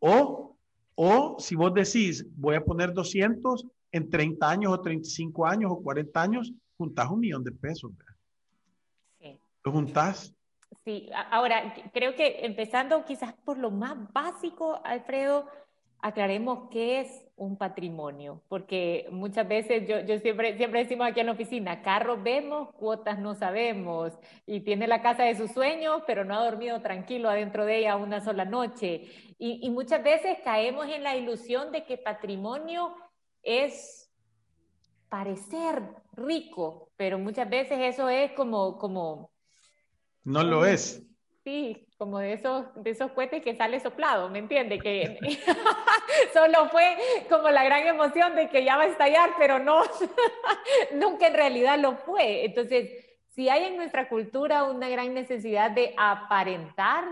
O, 0.00 0.56
o 0.94 1.36
si 1.38 1.54
vos 1.54 1.72
decís, 1.72 2.26
voy 2.36 2.56
a 2.56 2.64
poner 2.64 2.92
200 2.92 3.66
en 3.92 4.10
30 4.10 4.50
años 4.50 4.72
o 4.72 4.80
35 4.80 5.46
años 5.46 5.70
o 5.70 5.82
40 5.82 6.20
años, 6.22 6.52
juntás 6.76 7.08
un 7.10 7.20
millón 7.20 7.44
de 7.44 7.52
pesos. 7.52 7.92
Sí. 9.20 9.38
¿Lo 9.64 9.72
juntás? 9.72 10.34
Sí, 10.84 11.08
ahora 11.30 11.74
creo 11.92 12.14
que 12.14 12.44
empezando 12.44 13.04
quizás 13.04 13.34
por 13.44 13.58
lo 13.58 13.70
más 13.70 14.12
básico, 14.12 14.80
Alfredo, 14.84 15.46
aclaremos 16.00 16.68
qué 16.70 17.00
es 17.00 17.25
un 17.36 17.56
patrimonio, 17.56 18.42
porque 18.48 19.06
muchas 19.10 19.46
veces 19.46 19.86
yo, 19.86 20.00
yo 20.00 20.18
siempre, 20.18 20.56
siempre 20.56 20.82
decimos 20.82 21.06
aquí 21.06 21.20
en 21.20 21.26
la 21.26 21.32
oficina, 21.32 21.82
carros 21.82 22.22
vemos, 22.22 22.72
cuotas 22.74 23.18
no 23.18 23.34
sabemos, 23.34 24.18
y 24.46 24.60
tiene 24.60 24.86
la 24.86 25.02
casa 25.02 25.24
de 25.24 25.34
sus 25.34 25.52
sueños, 25.52 26.02
pero 26.06 26.24
no 26.24 26.34
ha 26.34 26.44
dormido 26.44 26.80
tranquilo 26.80 27.28
adentro 27.28 27.66
de 27.66 27.78
ella 27.78 27.96
una 27.96 28.22
sola 28.22 28.46
noche. 28.46 29.02
Y, 29.38 29.60
y 29.62 29.70
muchas 29.70 30.02
veces 30.02 30.38
caemos 30.42 30.86
en 30.88 31.02
la 31.02 31.14
ilusión 31.14 31.72
de 31.72 31.84
que 31.84 31.98
patrimonio 31.98 32.94
es 33.42 34.10
parecer 35.10 35.82
rico, 36.12 36.90
pero 36.96 37.18
muchas 37.18 37.48
veces 37.48 37.78
eso 37.80 38.08
es 38.08 38.32
como... 38.32 38.78
como 38.78 39.30
no 40.24 40.42
lo 40.42 40.64
es. 40.64 41.06
Sí, 41.44 41.85
como 41.98 42.18
de 42.18 42.34
esos, 42.34 42.66
de 42.76 42.90
esos 42.90 43.10
cohetes 43.12 43.42
que 43.42 43.56
sale 43.56 43.80
soplado, 43.80 44.28
¿me 44.28 44.38
entiende? 44.38 44.78
Que 44.78 45.18
solo 46.32 46.68
fue 46.68 46.96
como 47.30 47.48
la 47.48 47.64
gran 47.64 47.86
emoción 47.86 48.34
de 48.36 48.48
que 48.48 48.64
ya 48.64 48.76
va 48.76 48.82
a 48.82 48.86
estallar, 48.86 49.30
pero 49.38 49.58
no, 49.58 49.82
nunca 50.94 51.28
en 51.28 51.34
realidad 51.34 51.78
lo 51.78 51.96
fue. 51.96 52.44
Entonces, 52.44 52.90
si 53.28 53.48
hay 53.48 53.64
en 53.64 53.76
nuestra 53.76 54.08
cultura 54.08 54.64
una 54.64 54.88
gran 54.88 55.14
necesidad 55.14 55.70
de 55.70 55.94
aparentar, 55.96 57.04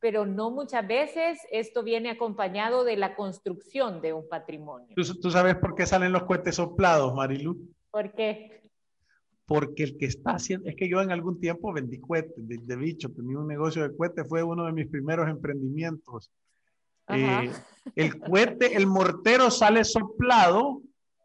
pero 0.00 0.26
no 0.26 0.50
muchas 0.50 0.86
veces 0.86 1.38
esto 1.50 1.82
viene 1.82 2.10
acompañado 2.10 2.84
de 2.84 2.96
la 2.96 3.16
construcción 3.16 4.02
de 4.02 4.12
un 4.12 4.28
patrimonio. 4.28 4.88
¿Tú, 4.94 5.02
tú 5.20 5.30
sabes 5.30 5.56
por 5.56 5.74
qué 5.74 5.86
salen 5.86 6.12
los 6.12 6.24
cohetes 6.24 6.56
soplados, 6.56 7.14
Marilu? 7.14 7.56
¿Por 7.90 8.12
qué? 8.12 8.65
Porque 9.46 9.84
el 9.84 9.96
que 9.96 10.06
está 10.06 10.32
haciendo, 10.32 10.68
es 10.68 10.74
que 10.74 10.88
yo 10.88 11.00
en 11.00 11.12
algún 11.12 11.40
tiempo 11.40 11.72
vendí 11.72 12.00
cohetes 12.00 12.34
de, 12.36 12.76
bicho, 12.76 13.12
tenía 13.12 13.38
un 13.38 13.46
negocio 13.46 13.88
de 13.88 13.96
cohetes, 13.96 14.28
fue 14.28 14.42
uno 14.42 14.66
de 14.66 14.72
mis 14.72 14.88
primeros 14.88 15.28
emprendimientos. 15.28 16.32
Eh, 17.08 17.52
el 17.94 18.18
cohete, 18.18 18.76
el 18.76 18.88
mortero 18.88 19.52
sale 19.52 19.84
soplado 19.84 20.82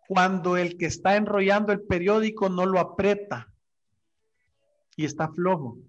cuando 0.08 0.56
el 0.56 0.78
que 0.78 0.86
está 0.86 1.16
enrollando 1.16 1.72
el 1.72 1.82
periódico 1.82 2.48
no 2.48 2.68
lo 2.68 2.80
aprieta 2.80 3.52
y 4.96 5.06
está 5.06 5.30
flojo. 5.30 5.80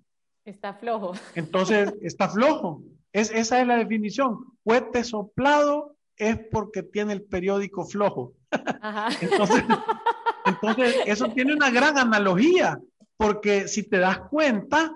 Está 0.46 0.72
flojo. 0.74 1.12
Entonces, 1.34 1.92
está 2.02 2.30
flojo. 2.30 2.82
Es, 3.12 3.30
esa 3.30 3.60
es 3.60 3.66
la 3.66 3.76
definición. 3.76 4.38
Cohete 4.64 5.04
soplado 5.04 5.96
es 6.16 6.38
porque 6.50 6.82
tiene 6.82 7.12
el 7.12 7.22
periódico 7.22 7.84
flojo. 7.84 8.32
Ajá. 8.50 9.08
Entonces, 9.20 9.62
entonces, 10.62 10.96
eso 11.06 11.28
tiene 11.28 11.54
una 11.54 11.70
gran 11.70 11.98
analogía, 11.98 12.78
porque 13.16 13.66
si 13.68 13.82
te 13.82 13.98
das 13.98 14.20
cuenta, 14.30 14.92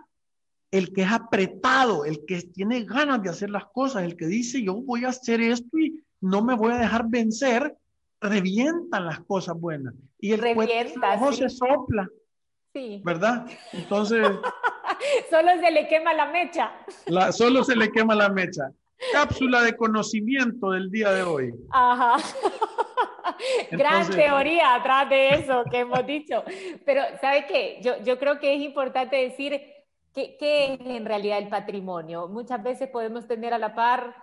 el 0.70 0.92
que 0.92 1.02
es 1.02 1.12
apretado, 1.12 2.04
el 2.04 2.25
que 2.25 2.42
tiene 2.42 2.85
ganas 2.85 3.23
de 3.23 3.30
hacer 3.30 3.50
las 3.50 3.66
cosas, 3.66 4.04
el 4.04 4.16
que 4.16 4.26
dice 4.26 4.62
yo 4.62 4.75
voy 4.75 5.04
a 5.04 5.08
hacer 5.08 5.40
esto 5.40 5.78
y 5.78 6.02
no 6.20 6.42
me 6.42 6.54
voy 6.54 6.73
a 6.73 6.78
dejar 6.78 7.06
vencer, 7.08 7.76
revientan 8.20 9.06
las 9.06 9.20
cosas 9.20 9.58
buenas. 9.58 9.94
Y 10.18 10.32
el 10.32 10.42
ojo 10.44 11.32
se 11.32 11.49
sopla. 11.49 12.08
Sí. 12.73 13.00
¿Verdad? 13.04 13.46
Entonces. 13.73 14.26
solo 15.30 15.49
se 15.61 15.70
le 15.70 15.88
quema 15.88 16.12
la 16.14 16.26
mecha. 16.26 16.73
solo 17.32 17.64
se 17.64 17.76
le 17.76 17.90
quema 17.90 18.14
la 18.14 18.28
mecha. 18.28 18.70
Cápsula 19.12 19.62
de 19.62 19.76
conocimiento 19.76 20.70
del 20.70 20.90
día 20.90 21.12
de 21.12 21.23
hoy. 21.23 21.54
Ajá. 21.70 22.16
Gran 23.71 24.09
teoría 24.11 24.75
atrás 24.75 25.09
de 25.09 25.31
eso 25.31 25.64
que 25.71 25.81
hemos 25.81 26.07
dicho. 26.07 26.43
Pero, 26.85 27.02
¿sabe 27.21 27.47
qué? 27.47 27.78
Yo, 27.83 28.02
yo 28.02 28.19
creo 28.19 28.38
que 28.38 28.55
es 28.55 28.62
importante 28.62 29.16
decir 29.16 29.61
qué, 30.12 30.37
qué 30.38 30.75
es 30.75 30.81
en 30.81 31.05
realidad 31.05 31.38
el 31.38 31.49
patrimonio. 31.49 32.28
Muchas 32.28 32.62
veces 32.62 32.88
podemos 32.88 33.26
tener 33.26 33.55
a 33.55 33.59
la 33.59 33.75
par 33.75 34.14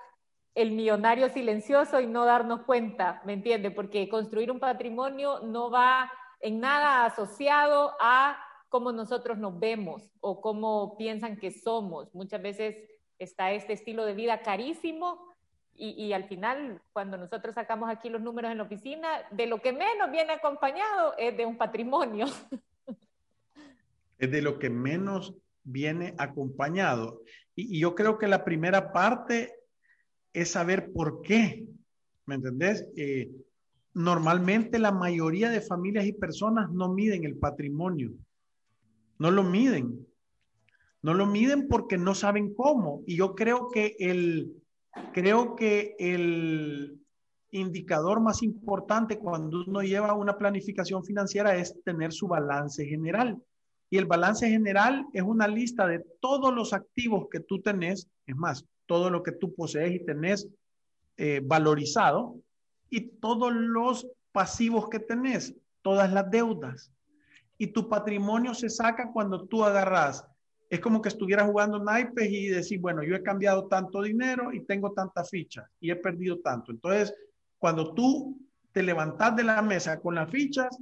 el 0.56 0.72
millonario 0.72 1.30
silencioso 1.30 2.00
y 2.00 2.08
no 2.08 2.26
darnos 2.26 2.62
cuenta, 2.62 3.22
¿me 3.26 3.34
entiende? 3.34 3.72
Porque 3.72 4.08
construir 4.08 4.52
un 4.52 4.60
patrimonio 4.60 5.40
no 5.40 5.72
va 5.72 6.12
en 6.42 6.60
nada 6.60 7.06
asociado 7.06 7.94
a 8.00 8.38
cómo 8.70 8.92
nosotros 8.92 9.38
nos 9.38 9.60
vemos 9.60 10.12
o 10.20 10.42
cómo 10.42 10.98
piensan 10.98 11.38
que 11.38 11.52
somos. 11.52 12.14
Muchas 12.14 12.42
veces 12.42 12.76
está 13.18 13.52
este 13.52 13.74
estilo 13.74 14.06
de 14.06 14.14
vida 14.14 14.42
carísimo 14.42 15.33
y, 15.76 16.14
al 16.14 16.26
final, 16.26 16.82
cuando 16.94 17.18
nosotros 17.18 17.56
sacamos 17.56 17.90
aquí 17.90 18.10
los 18.10 18.22
números 18.22 18.52
en 18.52 18.58
la 18.58 18.64
oficina, 18.64 19.08
de 19.32 19.48
lo 19.48 19.60
que 19.62 19.74
menos 19.74 20.12
viene 20.12 20.34
acompañado 20.34 21.16
es 21.18 21.36
de 21.36 21.46
un 21.46 21.58
patrimonio. 21.58 22.26
Es 24.20 24.32
de 24.32 24.42
lo 24.42 24.58
que 24.58 24.70
menos 24.70 25.34
viene 25.66 26.14
acompañado. 26.18 27.24
Y, 27.56 27.80
yo 27.80 27.94
creo 27.94 28.18
que 28.18 28.28
la 28.28 28.46
primera 28.46 28.94
parte 28.94 29.54
es 30.32 30.52
saber 30.52 30.94
por 30.94 31.22
qué. 31.24 31.66
¿Me 32.26 32.36
entendés? 32.36 32.88
Eh, 32.96 33.30
normalmente 33.94 34.80
la 34.80 34.94
mayoría 34.94 35.50
de 35.50 35.60
familias 35.60 36.06
y 36.06 36.14
personas 36.14 36.72
no 36.72 36.94
miden 36.94 37.26
el 37.26 37.36
patrimonio. 37.36 38.12
No 39.18 39.30
lo 39.30 39.44
miden. 39.44 40.08
No 41.02 41.14
lo 41.14 41.26
miden 41.26 41.68
porque 41.68 41.98
no 41.98 42.16
saben 42.16 42.54
cómo. 42.54 43.04
Y 43.06 43.18
yo 43.18 43.36
creo 43.36 43.70
que 43.72 43.98
el, 44.00 44.63
creo 45.14 45.56
que 45.56 45.96
el 46.00 47.00
indicador 47.52 48.20
más 48.20 48.42
importante 48.42 49.20
cuando 49.20 49.64
uno 49.66 49.82
lleva 49.82 50.14
una 50.14 50.38
planificación 50.38 51.04
financiera 51.04 51.56
es 51.56 51.82
tener 51.84 52.12
su 52.12 52.28
balance 52.28 52.86
general. 52.86 53.42
Y 53.90 53.98
el 53.98 54.06
balance 54.06 54.50
general 54.50 55.06
es 55.14 55.22
una 55.22 55.48
lista 55.48 55.86
de 55.86 56.04
todos 56.20 56.54
los 56.54 56.74
activos 56.74 57.28
que 57.32 57.40
tú 57.40 57.62
tenés, 57.62 58.10
es 58.26 58.36
más, 58.36 58.66
todo 58.88 59.10
lo 59.12 59.22
que 59.22 59.34
tú 59.34 59.54
posees 59.54 59.94
y 59.94 60.04
tenés 60.04 60.50
eh, 61.18 61.42
valorizado, 61.44 62.36
y 62.90 63.02
todos 63.02 63.54
los 63.54 64.08
pasivos 64.32 64.90
que 64.90 65.00
tenés, 65.00 65.56
todas 65.84 66.12
las 66.12 66.30
deudas. 66.32 66.92
Y 67.60 67.68
tu 67.68 67.88
patrimonio 67.88 68.56
se 68.56 68.70
saca 68.70 69.12
cuando 69.12 69.46
tú 69.46 69.64
agarras 69.64 70.26
es 70.74 70.80
como 70.80 71.02
que 71.02 71.10
estuviera 71.10 71.46
jugando 71.46 71.78
naipes 71.78 72.32
y 72.32 72.48
decir, 72.48 72.80
bueno, 72.80 73.04
yo 73.04 73.16
he 73.16 73.22
cambiado 73.22 73.68
tanto 73.68 74.02
dinero 74.02 74.52
y 74.52 74.66
tengo 74.66 74.92
tanta 74.92 75.24
ficha 75.24 75.70
y 75.80 75.92
he 75.92 75.96
perdido 75.96 76.40
tanto. 76.40 76.72
Entonces, 76.72 77.14
cuando 77.60 77.94
tú 77.94 78.40
te 78.72 78.82
levantas 78.82 79.36
de 79.36 79.44
la 79.44 79.62
mesa 79.62 80.00
con 80.00 80.16
las 80.16 80.32
fichas, 80.32 80.76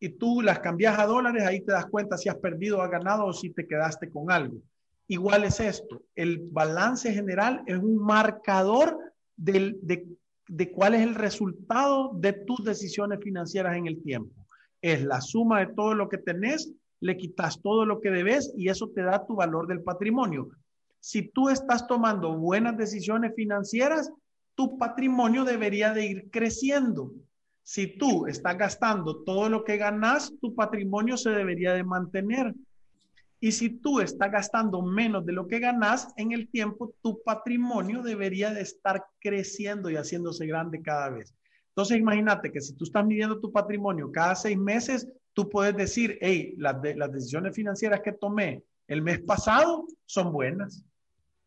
y 0.00 0.10
tú 0.10 0.42
las 0.42 0.60
cambias 0.60 0.98
a 0.98 1.06
dólares, 1.06 1.44
ahí 1.44 1.60
te 1.60 1.72
das 1.72 1.86
cuenta 1.86 2.16
si 2.16 2.28
has 2.28 2.36
perdido, 2.36 2.82
has 2.82 2.90
ganado 2.90 3.26
o 3.26 3.32
si 3.32 3.50
te 3.50 3.66
quedaste 3.66 4.10
con 4.10 4.30
algo. 4.30 4.58
Igual 5.08 5.44
es 5.44 5.60
esto, 5.60 6.02
el 6.14 6.38
balance 6.38 7.12
general 7.12 7.62
es 7.66 7.78
un 7.78 7.96
marcador 7.96 8.98
de, 9.36 9.76
de 10.46 10.70
cuál 10.70 10.94
es 10.94 11.00
el 11.00 11.14
resultado 11.14 12.12
de 12.14 12.32
tus 12.34 12.62
decisiones 12.64 13.18
financieras 13.22 13.76
en 13.76 13.86
el 13.86 14.02
tiempo. 14.02 14.46
Es 14.80 15.02
la 15.02 15.20
suma 15.20 15.60
de 15.60 15.74
todo 15.74 15.94
lo 15.94 16.08
que 16.08 16.18
tenés, 16.18 16.72
le 17.00 17.16
quitas 17.16 17.60
todo 17.62 17.84
lo 17.84 18.00
que 18.00 18.10
debes 18.10 18.52
y 18.56 18.68
eso 18.68 18.90
te 18.90 19.02
da 19.02 19.26
tu 19.26 19.36
valor 19.36 19.66
del 19.66 19.82
patrimonio. 19.82 20.50
Si 21.00 21.28
tú 21.28 21.48
estás 21.48 21.86
tomando 21.86 22.36
buenas 22.36 22.76
decisiones 22.76 23.34
financieras, 23.34 24.10
tu 24.54 24.76
patrimonio 24.78 25.44
debería 25.44 25.92
de 25.92 26.06
ir 26.06 26.30
creciendo. 26.30 27.12
Si 27.62 27.98
tú 27.98 28.26
estás 28.26 28.58
gastando 28.58 29.22
todo 29.22 29.48
lo 29.48 29.62
que 29.62 29.76
ganas, 29.76 30.32
tu 30.40 30.54
patrimonio 30.54 31.16
se 31.16 31.30
debería 31.30 31.74
de 31.74 31.84
mantener. 31.84 32.54
Y 33.40 33.52
si 33.52 33.70
tú 33.70 34.00
estás 34.00 34.32
gastando 34.32 34.82
menos 34.82 35.24
de 35.24 35.32
lo 35.32 35.46
que 35.46 35.60
ganas 35.60 36.08
en 36.16 36.32
el 36.32 36.48
tiempo, 36.48 36.92
tu 37.02 37.22
patrimonio 37.22 38.02
debería 38.02 38.52
de 38.52 38.62
estar 38.62 39.04
creciendo 39.20 39.90
y 39.90 39.94
haciéndose 39.94 40.46
grande 40.46 40.82
cada 40.82 41.10
vez. 41.10 41.32
Entonces, 41.68 41.98
imagínate 41.98 42.50
que 42.50 42.60
si 42.60 42.74
tú 42.74 42.82
estás 42.82 43.06
midiendo 43.06 43.38
tu 43.38 43.52
patrimonio 43.52 44.10
cada 44.10 44.34
seis 44.34 44.58
meses, 44.58 45.06
tú 45.38 45.48
puedes 45.48 45.76
decir, 45.76 46.18
hey, 46.20 46.56
las, 46.56 46.82
decisiones 46.82 47.54
financieras 47.54 48.00
que 48.00 48.10
tomé 48.10 48.64
el 48.88 49.02
mes 49.02 49.20
pasado 49.20 49.86
son 50.04 50.32
buenas 50.32 50.84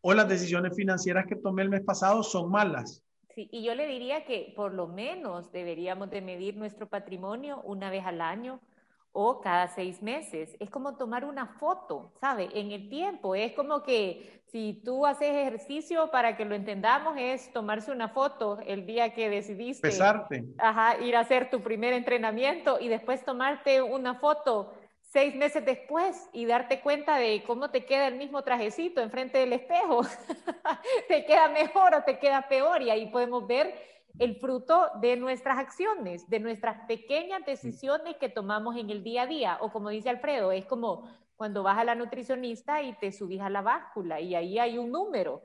o 0.00 0.14
las 0.14 0.26
decisiones 0.26 0.74
financieras 0.74 1.26
que 1.26 1.36
tomé 1.36 1.60
el 1.60 1.68
mes 1.68 1.82
pasado 1.82 2.22
son 2.22 2.50
malas. 2.50 3.02
Sí, 3.34 3.50
y 3.52 3.62
yo 3.62 3.74
le 3.74 3.86
diría 3.86 4.24
que 4.24 4.54
por 4.56 4.72
lo 4.72 4.86
menos 4.88 5.52
deberíamos 5.52 6.08
de 6.08 6.22
medir 6.22 6.56
nuestro 6.56 6.88
patrimonio 6.88 7.60
una 7.66 7.90
vez 7.90 8.06
al 8.06 8.22
año 8.22 8.62
o 9.12 9.40
cada 9.40 9.68
seis 9.68 10.02
meses. 10.02 10.56
Es 10.58 10.70
como 10.70 10.96
tomar 10.96 11.24
una 11.24 11.46
foto, 11.46 12.12
¿sabe? 12.20 12.48
En 12.54 12.72
el 12.72 12.88
tiempo. 12.88 13.34
Es 13.34 13.52
como 13.52 13.82
que 13.82 14.42
si 14.46 14.82
tú 14.84 15.06
haces 15.06 15.30
ejercicio, 15.30 16.10
para 16.10 16.36
que 16.36 16.44
lo 16.44 16.54
entendamos, 16.54 17.16
es 17.18 17.52
tomarse 17.52 17.90
una 17.90 18.08
foto 18.08 18.58
el 18.66 18.86
día 18.86 19.14
que 19.14 19.30
decidiste 19.30 19.88
Pesarte. 19.88 20.44
Ajá, 20.58 20.98
ir 20.98 21.16
a 21.16 21.20
hacer 21.20 21.50
tu 21.50 21.62
primer 21.62 21.92
entrenamiento 21.94 22.78
y 22.80 22.88
después 22.88 23.24
tomarte 23.24 23.82
una 23.82 24.16
foto 24.16 24.72
seis 25.12 25.34
meses 25.34 25.64
después 25.64 26.28
y 26.32 26.46
darte 26.46 26.80
cuenta 26.80 27.18
de 27.18 27.42
cómo 27.46 27.70
te 27.70 27.84
queda 27.84 28.08
el 28.08 28.16
mismo 28.16 28.42
trajecito 28.42 29.02
enfrente 29.02 29.38
del 29.38 29.52
espejo. 29.52 30.02
te 31.08 31.26
queda 31.26 31.48
mejor 31.48 31.94
o 31.94 32.02
te 32.02 32.18
queda 32.18 32.48
peor 32.48 32.80
y 32.80 32.90
ahí 32.90 33.06
podemos 33.10 33.46
ver 33.46 33.91
el 34.18 34.36
fruto 34.36 34.90
de 35.00 35.16
nuestras 35.16 35.58
acciones, 35.58 36.28
de 36.28 36.40
nuestras 36.40 36.86
pequeñas 36.86 37.44
decisiones 37.44 38.16
que 38.16 38.28
tomamos 38.28 38.76
en 38.76 38.90
el 38.90 39.02
día 39.02 39.22
a 39.22 39.26
día. 39.26 39.58
O 39.60 39.72
como 39.72 39.88
dice 39.88 40.10
Alfredo, 40.10 40.52
es 40.52 40.66
como 40.66 41.08
cuando 41.36 41.62
vas 41.62 41.78
a 41.78 41.84
la 41.84 41.94
nutricionista 41.94 42.82
y 42.82 42.92
te 42.94 43.10
subís 43.10 43.40
a 43.40 43.50
la 43.50 43.62
báscula 43.62 44.20
y 44.20 44.34
ahí 44.34 44.58
hay 44.58 44.78
un 44.78 44.92
número. 44.92 45.42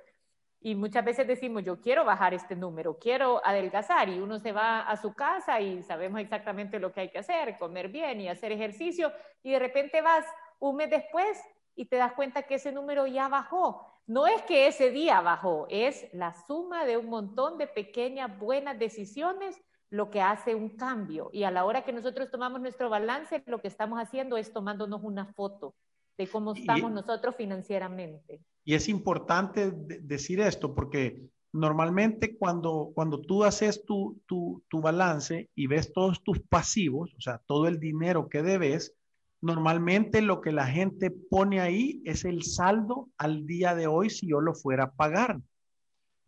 Y 0.59 0.75
muchas 0.75 1.05
veces 1.05 1.27
decimos, 1.27 1.63
yo 1.63 1.79
quiero 1.79 2.03
bajar 2.03 2.33
este 2.33 2.55
número, 2.55 2.97
quiero 2.99 3.41
adelgazar 3.45 4.09
y 4.09 4.19
uno 4.19 4.39
se 4.39 4.51
va 4.51 4.81
a 4.81 4.97
su 4.97 5.13
casa 5.13 5.61
y 5.61 5.83
sabemos 5.83 6.19
exactamente 6.19 6.79
lo 6.79 6.91
que 6.91 7.01
hay 7.01 7.09
que 7.09 7.19
hacer, 7.19 7.57
comer 7.57 7.89
bien 7.89 8.19
y 8.21 8.27
hacer 8.27 8.51
ejercicio 8.51 9.11
y 9.43 9.51
de 9.51 9.59
repente 9.59 10.01
vas 10.01 10.25
un 10.59 10.75
mes 10.75 10.89
después 10.89 11.39
y 11.75 11.85
te 11.85 11.95
das 11.95 12.13
cuenta 12.13 12.43
que 12.43 12.55
ese 12.55 12.71
número 12.71 13.05
ya 13.07 13.27
bajó. 13.27 13.96
No 14.07 14.25
es 14.25 14.41
que 14.43 14.67
ese 14.67 14.89
día 14.89 15.19
bajó, 15.21 15.67
es 15.69 16.07
la 16.13 16.33
suma 16.47 16.85
de 16.85 16.95
un 16.95 17.09
montón 17.09 17.57
de 17.57 17.67
pequeñas 17.67 18.39
buenas 18.39 18.79
decisiones 18.79 19.61
lo 19.89 20.09
que 20.09 20.21
hace 20.21 20.55
un 20.55 20.69
cambio. 20.69 21.29
Y 21.33 21.43
a 21.43 21.51
la 21.51 21.65
hora 21.65 21.83
que 21.83 21.93
nosotros 21.93 22.31
tomamos 22.31 22.61
nuestro 22.61 22.89
balance, 22.89 23.43
lo 23.45 23.61
que 23.61 23.67
estamos 23.67 23.99
haciendo 23.99 24.37
es 24.37 24.51
tomándonos 24.51 25.01
una 25.03 25.25
foto 25.33 25.75
de 26.17 26.27
cómo 26.27 26.53
estamos 26.53 26.91
nosotros 26.91 27.35
financieramente. 27.35 28.41
Y 28.65 28.73
es 28.73 28.89
importante 28.89 29.71
decir 29.71 30.39
esto 30.39 30.73
porque 30.73 31.29
normalmente 31.53 32.37
cuando, 32.37 32.91
cuando 32.93 33.21
tú 33.21 33.43
haces 33.43 33.85
tu, 33.85 34.19
tu, 34.25 34.63
tu, 34.67 34.81
balance 34.81 35.49
y 35.55 35.67
ves 35.67 35.93
todos 35.93 36.23
tus 36.23 36.39
pasivos, 36.39 37.13
o 37.17 37.21
sea, 37.21 37.39
todo 37.45 37.67
el 37.67 37.79
dinero 37.79 38.29
que 38.29 38.41
debes, 38.41 38.96
normalmente 39.41 40.21
lo 40.21 40.41
que 40.41 40.51
la 40.51 40.67
gente 40.67 41.11
pone 41.11 41.59
ahí 41.59 42.01
es 42.05 42.25
el 42.25 42.43
saldo 42.43 43.09
al 43.17 43.45
día 43.45 43.75
de 43.75 43.87
hoy 43.87 44.09
si 44.09 44.27
yo 44.27 44.41
lo 44.41 44.53
fuera 44.53 44.85
a 44.85 44.91
pagar. 44.91 45.39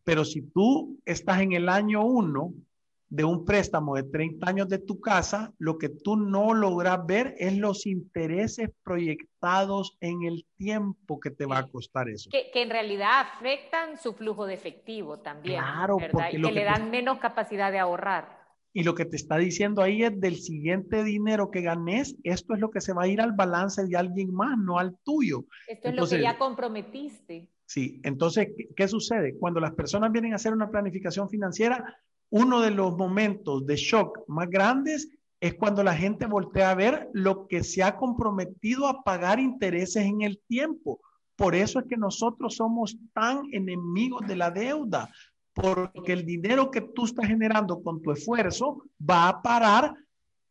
Pero 0.04 0.26
si 0.26 0.42
tú 0.42 1.00
estás 1.06 1.42
en 1.42 1.54
el 1.54 1.70
año 1.70 2.04
uno 2.04 2.54
de 3.10 3.24
un 3.24 3.44
préstamo 3.44 3.96
de 3.96 4.04
30 4.04 4.48
años 4.48 4.70
de 4.70 4.78
tu 4.78 5.00
casa, 5.00 5.52
lo 5.58 5.78
que 5.80 5.90
tú 5.90 6.16
no 6.16 6.54
logras 6.54 7.06
ver 7.06 7.36
es 7.40 7.58
los 7.58 7.88
intereses 7.88 8.70
proyectados 8.84 9.98
en 10.00 10.24
el 10.24 10.46
tiempo 10.58 11.20
que 11.20 11.32
te 11.32 11.46
va 11.46 11.58
a 11.60 11.68
costar 11.68 12.08
eso. 12.08 12.30
Que, 12.30 12.52
en 12.54 12.70
realidad 12.70 13.22
afectan 13.22 13.98
su 13.98 14.14
flujo 14.14 14.46
de 14.46 14.54
efectivo 14.54 15.20
también. 15.20 15.60
Claro, 15.60 15.98
¿verdad? 15.98 16.30
Y 16.32 16.42
que, 16.42 16.52
le 16.52 16.64
dan 16.64 16.92
menos 16.92 17.18
capacidad 17.18 17.72
de 17.72 17.80
ahorrar. 17.80 18.39
Y 18.74 18.84
lo 18.84 18.94
que 18.94 19.06
te 19.06 19.16
está 19.16 19.38
diciendo 19.38 19.82
ahí 19.82 20.04
es 20.04 20.20
del 20.20 20.36
siguiente 20.36 21.04
dinero 21.04 21.50
que 21.50 21.62
ganes, 21.62 22.16
esto 22.24 22.54
es 22.54 22.60
lo 22.60 22.70
que 22.70 22.82
se 22.82 22.94
va 22.94 23.04
a 23.04 23.08
ir 23.08 23.20
al 23.20 23.34
balance 23.34 23.86
de 23.86 23.98
alguien 23.98 24.34
más, 24.34 24.58
no 24.58 24.78
al 24.78 24.96
tuyo. 25.04 25.46
Esto 25.68 25.90
es 25.90 25.96
lo 25.96 26.08
que 26.08 26.22
ya 26.22 26.38
comprometiste. 26.38 27.50
Sí, 27.66 28.00
entonces, 28.04 28.50
¿qué 28.76 28.88
sucede? 28.88 29.38
Cuando 29.38 29.60
las 29.60 29.74
personas 29.74 30.12
vienen 30.12 30.34
a 30.34 30.38
hacer 30.38 30.54
una 30.54 30.70
planificación 30.70 31.30
financiera, 31.30 32.00
uno 32.30 32.62
de 32.62 32.72
los 32.72 32.96
momentos 32.96 33.66
de 33.66 33.76
shock 33.76 34.20
más 34.28 34.50
grandes 34.50 35.10
es 35.40 35.56
cuando 35.56 35.84
la 35.84 35.96
gente 35.96 36.26
voltea 36.26 36.72
a 36.72 36.76
ver 36.76 37.10
lo 37.14 37.48
que 37.48 37.64
se 37.64 37.82
ha 37.84 37.96
comprometido 37.96 38.88
a 38.88 39.04
pagar 39.04 39.40
intereses 39.40 40.04
en 40.04 40.22
el 40.22 40.40
tiempo. 40.48 41.00
Por 41.36 41.56
eso 41.56 41.80
es 41.80 41.86
que 41.88 41.96
nosotros 41.96 42.56
somos 42.56 42.98
tan 43.14 43.44
enemigos 43.54 44.28
de 44.28 44.36
la 44.36 44.52
deuda, 44.52 45.10
porque 45.62 46.14
el 46.14 46.26
dinero 46.26 46.72
que 46.72 46.82
tú 46.82 47.06
estás 47.06 47.28
generando 47.28 47.82
con 47.82 48.02
tu 48.02 48.12
esfuerzo 48.12 48.84
va 48.98 49.30
a 49.30 49.42
parar 49.42 49.94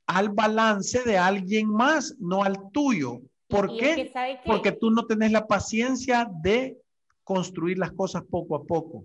al 0.06 0.30
balance 0.30 1.02
de 1.02 1.18
alguien 1.18 1.68
más, 1.68 2.16
no 2.18 2.42
al 2.42 2.70
tuyo. 2.72 3.20
¿Por 3.46 3.76
qué? 3.76 4.12
Porque 4.44 4.72
tú 4.72 4.90
no 4.90 5.06
tenés 5.06 5.32
la 5.32 5.46
paciencia 5.46 6.30
de 6.42 6.78
construir 7.24 7.78
las 7.78 7.92
cosas 7.92 8.22
poco 8.30 8.56
a 8.56 8.64
poco. 8.64 9.04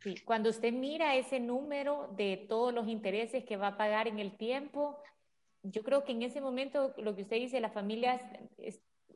Sí, 0.00 0.16
cuando 0.24 0.50
usted 0.50 0.72
mira 0.72 1.16
ese 1.16 1.40
número 1.40 2.12
de 2.16 2.44
todos 2.48 2.74
los 2.74 2.88
intereses 2.88 3.44
que 3.44 3.56
va 3.56 3.68
a 3.68 3.76
pagar 3.76 4.06
en 4.06 4.18
el 4.18 4.36
tiempo, 4.36 4.98
yo 5.62 5.82
creo 5.82 6.04
que 6.04 6.12
en 6.12 6.22
ese 6.22 6.40
momento, 6.40 6.94
lo 6.98 7.16
que 7.16 7.22
usted 7.22 7.36
dice, 7.36 7.60
las 7.60 7.72
familias 7.72 8.20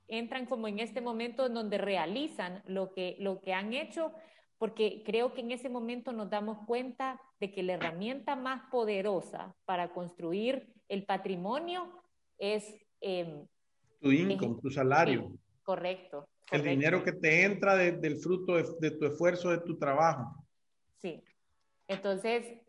entran 0.07 0.47
como 0.47 0.67
en 0.67 0.79
este 0.79 1.01
momento 1.01 1.47
en 1.47 1.55
donde 1.55 1.79
realizan 1.79 2.63
lo 2.67 2.93
que, 2.95 3.17
lo 3.19 3.41
que 3.41 3.53
han 3.53 3.75
hecho, 3.75 4.13
porque 4.59 5.03
creo 5.07 5.33
que 5.33 5.41
en 5.41 5.53
ese 5.53 5.69
momento 5.69 6.13
nos 6.13 6.29
damos 6.29 6.59
cuenta 6.67 7.21
de 7.41 7.51
que 7.53 7.63
la 7.63 7.75
herramienta 7.75 8.37
más 8.37 8.69
poderosa 8.71 9.55
para 9.65 9.93
construir 9.93 10.73
el 10.89 11.05
patrimonio 11.05 11.89
es... 12.39 12.75
Em, 13.01 13.47
tu 14.01 14.11
income, 14.11 14.61
tu 14.61 14.71
salario. 14.71 15.33
correcto, 15.63 16.29
El 16.51 16.63
dinero 16.63 17.03
que 17.03 17.13
te 17.13 17.45
entra 17.45 17.77
del 17.77 18.17
fruto 18.19 18.55
de 18.57 18.91
tu 18.93 19.07
esfuerzo, 19.07 19.51
de 19.51 19.59
tu 19.59 19.77
trabajo. 19.77 20.45
Sí. 20.97 21.23
Entonces, 21.89 22.61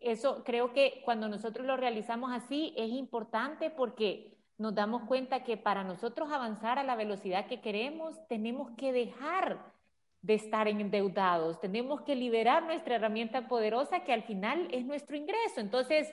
eso 0.00 0.44
creo 0.44 0.72
que 0.72 1.02
cuando 1.04 1.28
nosotros 1.28 1.66
lo 1.66 1.76
realizamos 1.76 2.30
así 2.32 2.74
es 2.76 2.90
importante 2.90 3.70
porque 3.70 4.36
nos 4.56 4.74
damos 4.74 5.02
cuenta 5.04 5.44
que 5.44 5.56
para 5.56 5.84
nosotros 5.84 6.30
avanzar 6.32 6.78
a 6.78 6.84
la 6.84 6.96
velocidad 6.96 7.46
que 7.46 7.60
queremos, 7.60 8.16
tenemos 8.28 8.72
que 8.76 8.92
dejar 8.92 9.72
de 10.20 10.34
estar 10.34 10.66
endeudados, 10.66 11.60
tenemos 11.60 12.02
que 12.02 12.14
liberar 12.14 12.64
nuestra 12.64 12.96
herramienta 12.96 13.48
poderosa 13.48 14.00
que 14.00 14.12
al 14.12 14.24
final 14.24 14.68
es 14.72 14.84
nuestro 14.84 15.16
ingreso. 15.16 15.60
Entonces, 15.60 16.08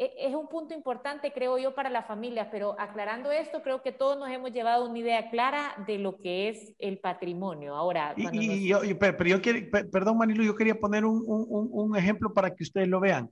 e, 0.00 0.14
es 0.16 0.34
un 0.34 0.48
punto 0.48 0.72
importante, 0.72 1.30
creo 1.30 1.58
yo, 1.58 1.74
para 1.74 1.90
la 1.90 2.02
familia, 2.02 2.50
pero 2.50 2.74
aclarando 2.80 3.30
esto, 3.30 3.62
creo 3.62 3.82
que 3.82 3.92
todos 3.92 4.18
nos 4.18 4.30
hemos 4.30 4.50
llevado 4.50 4.88
una 4.88 4.98
idea 4.98 5.28
clara 5.28 5.74
de 5.86 5.98
lo 5.98 6.16
que 6.16 6.48
es 6.48 6.74
el 6.78 6.98
patrimonio. 6.98 7.76
Ahora, 7.76 8.14
y, 8.16 8.66
yo, 8.66 8.80
pero 8.98 9.26
yo 9.26 9.42
quiero, 9.42 9.60
perdón, 9.92 10.16
Manilu, 10.16 10.42
yo 10.42 10.56
quería 10.56 10.80
poner 10.80 11.04
un, 11.04 11.22
un, 11.26 11.68
un, 11.70 11.96
ejemplo 11.96 12.32
para 12.32 12.54
que 12.54 12.62
ustedes 12.62 12.88
lo 12.88 12.98
vean. 12.98 13.30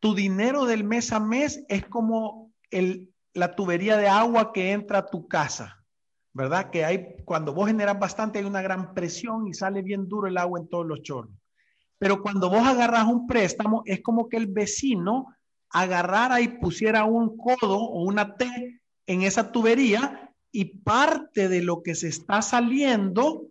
Tu 0.00 0.12
dinero 0.16 0.64
del 0.64 0.82
mes 0.82 1.12
a 1.12 1.20
mes 1.20 1.64
es 1.68 1.86
como 1.86 2.50
el, 2.72 3.12
la 3.32 3.54
tubería 3.54 3.96
de 3.96 4.08
agua 4.08 4.52
que 4.52 4.72
entra 4.72 4.98
a 4.98 5.06
tu 5.06 5.28
casa, 5.28 5.81
¿verdad? 6.32 6.70
Que 6.70 6.84
hay, 6.84 7.16
cuando 7.24 7.52
vos 7.52 7.66
generas 7.66 7.98
bastante, 7.98 8.38
hay 8.38 8.44
una 8.44 8.62
gran 8.62 8.94
presión 8.94 9.46
y 9.48 9.54
sale 9.54 9.82
bien 9.82 10.08
duro 10.08 10.28
el 10.28 10.38
agua 10.38 10.60
en 10.60 10.68
todos 10.68 10.86
los 10.86 11.02
chorros. 11.02 11.34
Pero 11.98 12.22
cuando 12.22 12.50
vos 12.50 12.66
agarras 12.66 13.06
un 13.06 13.26
préstamo, 13.26 13.82
es 13.86 14.02
como 14.02 14.28
que 14.28 14.36
el 14.36 14.46
vecino 14.46 15.26
agarrara 15.70 16.40
y 16.40 16.48
pusiera 16.48 17.04
un 17.04 17.36
codo 17.36 17.78
o 17.78 18.02
una 18.02 18.36
T 18.36 18.80
en 19.06 19.22
esa 19.22 19.52
tubería 19.52 20.32
y 20.50 20.64
parte 20.64 21.48
de 21.48 21.62
lo 21.62 21.82
que 21.82 21.94
se 21.94 22.08
está 22.08 22.42
saliendo, 22.42 23.46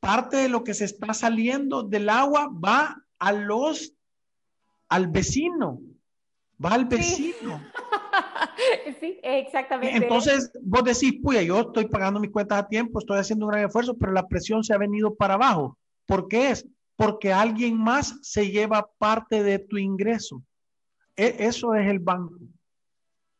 parte 0.00 0.36
de 0.36 0.48
lo 0.48 0.64
que 0.64 0.74
se 0.74 0.84
está 0.84 1.14
saliendo 1.14 1.82
del 1.82 2.08
agua 2.08 2.50
va 2.52 3.02
a 3.18 3.32
los, 3.32 3.94
al 4.88 5.06
vecino, 5.06 5.80
va 6.64 6.74
al 6.74 6.84
vecino. 6.86 7.60
sí, 9.00 9.18
exactamente. 9.22 9.96
Entonces, 9.96 10.52
vos 10.62 10.84
decís, 10.84 11.20
pues 11.22 11.44
yo 11.46 11.60
estoy 11.60 11.86
pagando 11.86 12.20
mis 12.20 12.30
cuentas 12.30 12.58
a 12.58 12.68
tiempo, 12.68 12.98
estoy 12.98 13.18
haciendo 13.18 13.46
un 13.46 13.52
gran 13.52 13.64
esfuerzo, 13.64 13.96
pero 13.96 14.12
la 14.12 14.26
presión 14.28 14.62
se 14.62 14.74
ha 14.74 14.78
venido 14.78 15.14
para 15.14 15.34
abajo. 15.34 15.78
¿Por 16.06 16.28
qué 16.28 16.50
es? 16.50 16.66
Porque 16.96 17.32
alguien 17.32 17.76
más 17.76 18.18
se 18.22 18.50
lleva 18.50 18.90
parte 18.98 19.42
de 19.42 19.58
tu 19.58 19.78
ingreso. 19.78 20.42
E, 21.16 21.36
eso 21.40 21.74
es 21.74 21.88
el 21.88 21.98
banco. 21.98 22.36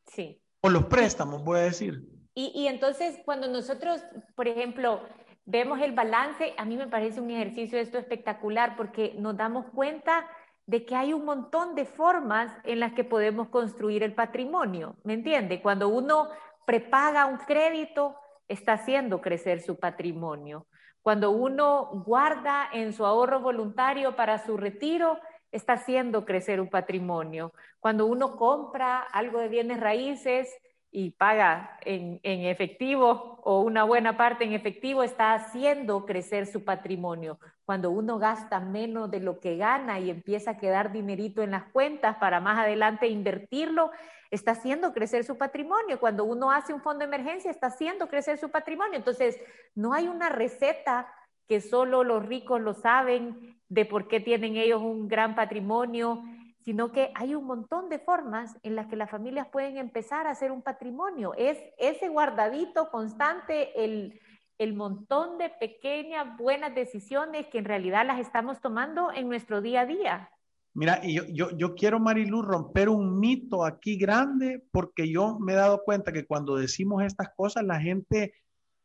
Sí. 0.07 0.41
O 0.61 0.69
los 0.69 0.87
préstamos, 0.87 1.43
voy 1.45 1.61
a 1.61 1.63
decir. 1.63 2.03
Y, 2.35 2.53
y 2.55 2.67
entonces, 2.67 3.19
cuando 3.25 3.49
nosotros, 3.49 4.03
por 4.35 4.49
ejemplo, 4.49 5.03
vemos 5.45 5.81
el 5.81 5.93
balance, 5.93 6.55
a 6.57 6.65
mí 6.65 6.77
me 6.77 6.89
parece 6.89 7.21
un 7.21 7.31
ejercicio 7.31 7.79
esto 7.79 7.99
espectacular 7.99 8.77
porque 8.77 9.15
nos 9.19 9.37
damos 9.37 9.67
cuenta 9.75 10.27
de 10.67 10.85
que 10.85 10.95
hay 10.95 11.13
un 11.13 11.25
montón 11.25 11.75
de 11.75 11.85
formas 11.85 12.53
en 12.65 12.81
las 12.81 12.93
que 12.93 13.05
podemos 13.05 13.49
construir 13.49 14.03
el 14.03 14.15
patrimonio, 14.15 14.97
¿me 15.05 15.15
entiende? 15.15 15.61
Cuando 15.61 15.89
uno 15.89 16.29
prepaga 16.65 17.27
un 17.27 17.39
crédito, 17.39 18.17
está 18.49 18.75
haciendo 18.75 19.21
crecer 19.21 19.61
su 19.61 19.79
patrimonio. 19.79 20.67
Cuando 21.03 21.31
uno 21.31 22.05
guarda 22.07 22.69
en 22.73 22.93
su 22.93 23.05
ahorro 23.05 23.41
voluntario 23.41 24.15
para 24.15 24.39
su 24.39 24.57
retiro, 24.57 25.19
está 25.51 25.75
haciendo 25.75 26.25
crecer 26.25 26.61
un 26.61 26.69
patrimonio. 26.69 27.53
Cuando 27.81 28.07
uno 28.07 28.37
compra 28.37 29.01
algo 29.01 29.41
de 29.41 29.49
bienes 29.49 29.81
raíces, 29.81 30.49
y 30.95 31.13
paga 31.13 31.79
en, 31.87 32.21
efectivo 32.23 33.41
o 33.45 33.63
una 33.63 33.83
buena 33.83 34.19
parte 34.19 34.45
en 34.45 34.53
efectivo, 34.53 35.03
está 35.03 35.33
haciendo 35.33 36.05
crecer 36.05 36.47
su 36.47 36.65
patrimonio. 36.65 37.41
Cuando 37.65 37.91
uno 37.91 38.19
gasta 38.19 38.61
menos 38.61 39.11
de 39.11 39.21
lo 39.21 39.41
que 39.41 39.57
gana 39.57 39.99
y 39.99 40.11
empieza 40.11 40.53
a 40.53 40.59
quedar 40.59 40.93
dinerito 40.93 41.43
en 41.43 41.53
las 41.53 41.65
cuentas 41.73 42.17
para 42.19 42.41
más 42.41 42.59
adelante 42.59 43.09
invertirlo, 43.09 43.91
está 44.31 44.51
haciendo 44.51 44.93
crecer 44.93 45.25
su 45.25 45.39
patrimonio. 45.39 45.99
Cuando 45.99 46.25
uno 46.25 46.51
hace 46.53 46.75
un 46.75 46.83
fondo 46.83 46.99
de 46.99 47.07
emergencia, 47.07 47.51
está 47.51 47.69
haciendo 47.69 48.09
crecer 48.09 48.37
su 48.37 48.51
patrimonio. 48.51 48.99
Entonces, 48.99 49.41
no 49.75 49.95
hay 49.95 50.09
una 50.09 50.29
receta 50.29 51.09
que 51.49 51.63
solo 51.63 52.05
los 52.05 52.27
ricos 52.27 52.61
lo 52.61 52.75
saben 52.75 53.59
de 53.71 53.87
por 53.87 54.09
qué 54.09 54.21
tienen 54.21 54.57
ellos 54.57 54.83
un 54.83 55.09
gran 55.09 55.35
patrimonio 55.35 56.23
sino 56.65 56.93
que 56.93 57.11
hay 57.15 57.35
un 57.35 57.45
montón 57.45 57.89
de 57.89 57.99
formas 57.99 58.57
en 58.63 58.77
las 58.77 58.87
que 58.87 58.97
las 58.97 59.11
familias 59.11 59.49
pueden 59.49 59.77
empezar 59.77 60.27
a 60.27 60.31
hacer 60.31 60.53
un 60.53 60.63
patrimonio. 60.63 61.35
Es 61.37 61.59
ese 61.79 62.09
guardadito 62.09 62.91
constante, 62.91 63.85
el, 63.85 64.21
el 64.59 64.75
montón 64.75 65.39
de 65.39 65.51
pequeñas 65.51 66.37
buenas 66.39 66.75
decisiones 66.75 67.47
que 67.49 67.59
en 67.59 67.65
realidad 67.65 68.07
las 68.07 68.21
estamos 68.21 68.61
tomando 68.61 69.11
en 69.13 69.29
nuestro 69.29 69.61
día 69.61 69.81
a 69.83 69.87
día. 69.87 70.31
Mira, 70.75 71.01
y 71.03 71.15
yo, 71.35 71.51
yo, 71.51 71.75
quiero, 71.75 72.01
Marilu, 72.01 72.41
romper 72.41 72.89
un 72.89 73.19
mito 73.19 73.65
aquí 73.65 73.97
grande 73.97 74.65
porque 74.71 75.11
yo 75.11 75.39
me 75.39 75.53
he 75.53 75.57
dado 75.57 75.83
cuenta 75.85 76.13
que 76.13 76.25
cuando 76.25 76.57
decimos 76.57 77.03
estas 77.03 77.29
cosas 77.37 77.65
la 77.65 77.79
gente 77.79 78.35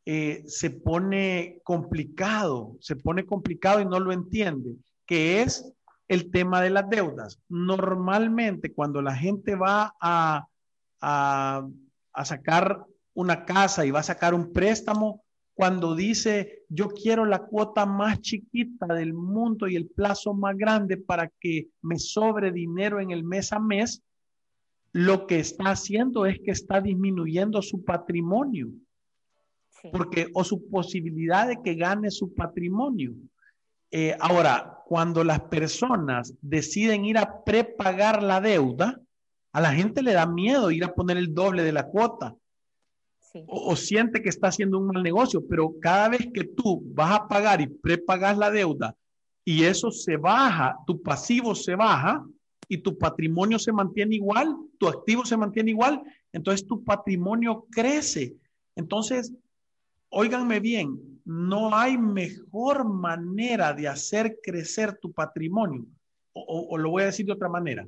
eh, 0.05 0.43
se 0.47 0.69
pone 0.69 1.61
complicado, 1.63 2.75
se 2.81 2.97
pone 2.97 3.25
complicado 3.25 3.79
y 3.79 3.85
no 3.85 3.99
lo 3.99 4.11
entiende, 4.11 4.75
que 5.05 5.41
es 5.41 5.73
el 6.07 6.31
tema 6.31 6.61
de 6.61 6.69
las 6.69 6.89
deudas. 6.89 7.39
Normalmente 7.49 8.73
cuando 8.73 9.01
la 9.01 9.15
gente 9.15 9.55
va 9.55 9.95
a, 9.99 10.47
a, 11.01 11.67
sacar 12.23 12.85
una 13.13 13.45
casa 13.45 13.85
y 13.85 13.91
va 13.91 13.99
a 13.99 14.03
sacar 14.03 14.33
un 14.33 14.51
préstamo, 14.53 15.23
cuando 15.53 15.95
dice 15.95 16.65
yo 16.69 16.89
quiero 16.89 17.25
la 17.25 17.39
cuota 17.39 17.85
más 17.85 18.21
chiquita 18.21 18.85
del 18.87 19.13
mundo 19.13 19.67
y 19.67 19.75
el 19.75 19.87
plazo 19.87 20.33
más 20.33 20.55
grande 20.55 20.97
para 20.97 21.31
que 21.39 21.69
me 21.81 21.97
sobre 21.97 22.51
dinero 22.51 22.99
en 22.99 23.11
el 23.11 23.23
mes 23.23 23.51
a 23.51 23.59
mes, 23.59 24.03
lo 24.91 25.27
que 25.27 25.39
está 25.39 25.71
haciendo 25.71 26.25
es 26.25 26.39
que 26.39 26.51
está 26.51 26.79
disminuyendo 26.81 27.61
su 27.61 27.83
patrimonio. 27.83 28.69
Porque, 29.91 30.27
o 30.33 30.43
su 30.43 30.67
posibilidad 30.69 31.47
de 31.47 31.61
que 31.63 31.75
gane 31.75 32.09
su 32.09 32.33
patrimonio. 32.33 33.13
Eh, 33.91 34.17
ahora, 34.19 34.76
cuando 34.87 35.25
las 35.25 35.41
personas 35.41 36.33
deciden 36.41 37.03
ir 37.03 37.17
a 37.17 37.43
prepagar 37.43 38.23
la 38.23 38.39
deuda, 38.39 38.97
a 39.51 39.59
la 39.59 39.73
gente 39.73 40.01
le 40.01 40.13
da 40.13 40.25
miedo 40.25 40.71
ir 40.71 40.85
a 40.85 40.93
poner 40.93 41.17
el 41.17 41.33
doble 41.33 41.63
de 41.63 41.73
la 41.73 41.87
cuota. 41.87 42.33
O, 43.47 43.75
siente 43.75 44.21
que 44.21 44.29
está 44.29 44.47
haciendo 44.47 44.79
un 44.79 44.87
mal 44.87 45.03
negocio, 45.03 45.45
pero 45.45 45.73
cada 45.81 46.07
vez 46.07 46.29
que 46.33 46.45
tú 46.45 46.81
vas 46.93 47.19
a 47.19 47.27
pagar 47.27 47.59
y 47.59 47.67
prepagas 47.67 48.37
la 48.37 48.49
deuda 48.49 48.95
y 49.43 49.65
eso 49.65 49.91
se 49.91 50.15
baja, 50.15 50.77
tu 50.87 51.01
pasivo 51.01 51.53
se 51.53 51.75
baja 51.75 52.25
y 52.69 52.77
tu 52.77 52.97
patrimonio 52.97 53.59
se 53.59 53.73
mantiene 53.73 54.15
igual, 54.15 54.55
tu 54.79 54.87
activo 54.87 55.25
se 55.25 55.35
mantiene 55.35 55.71
igual, 55.71 56.01
entonces 56.31 56.65
tu 56.65 56.81
patrimonio 56.85 57.65
crece. 57.69 58.37
Entonces, 58.73 59.33
óiganme 60.07 60.61
bien, 60.61 61.16
no 61.27 61.75
hay 61.75 61.97
mejor 61.97 62.85
manera 62.85 63.73
de 63.73 63.89
hacer 63.89 64.39
crecer 64.41 64.97
tu 64.97 65.11
patrimonio. 65.11 65.85
O, 66.31 66.77
lo 66.77 66.89
voy 66.89 67.03
a 67.03 67.07
decir 67.07 67.25
de 67.25 67.33
otra 67.33 67.49
manera. 67.49 67.85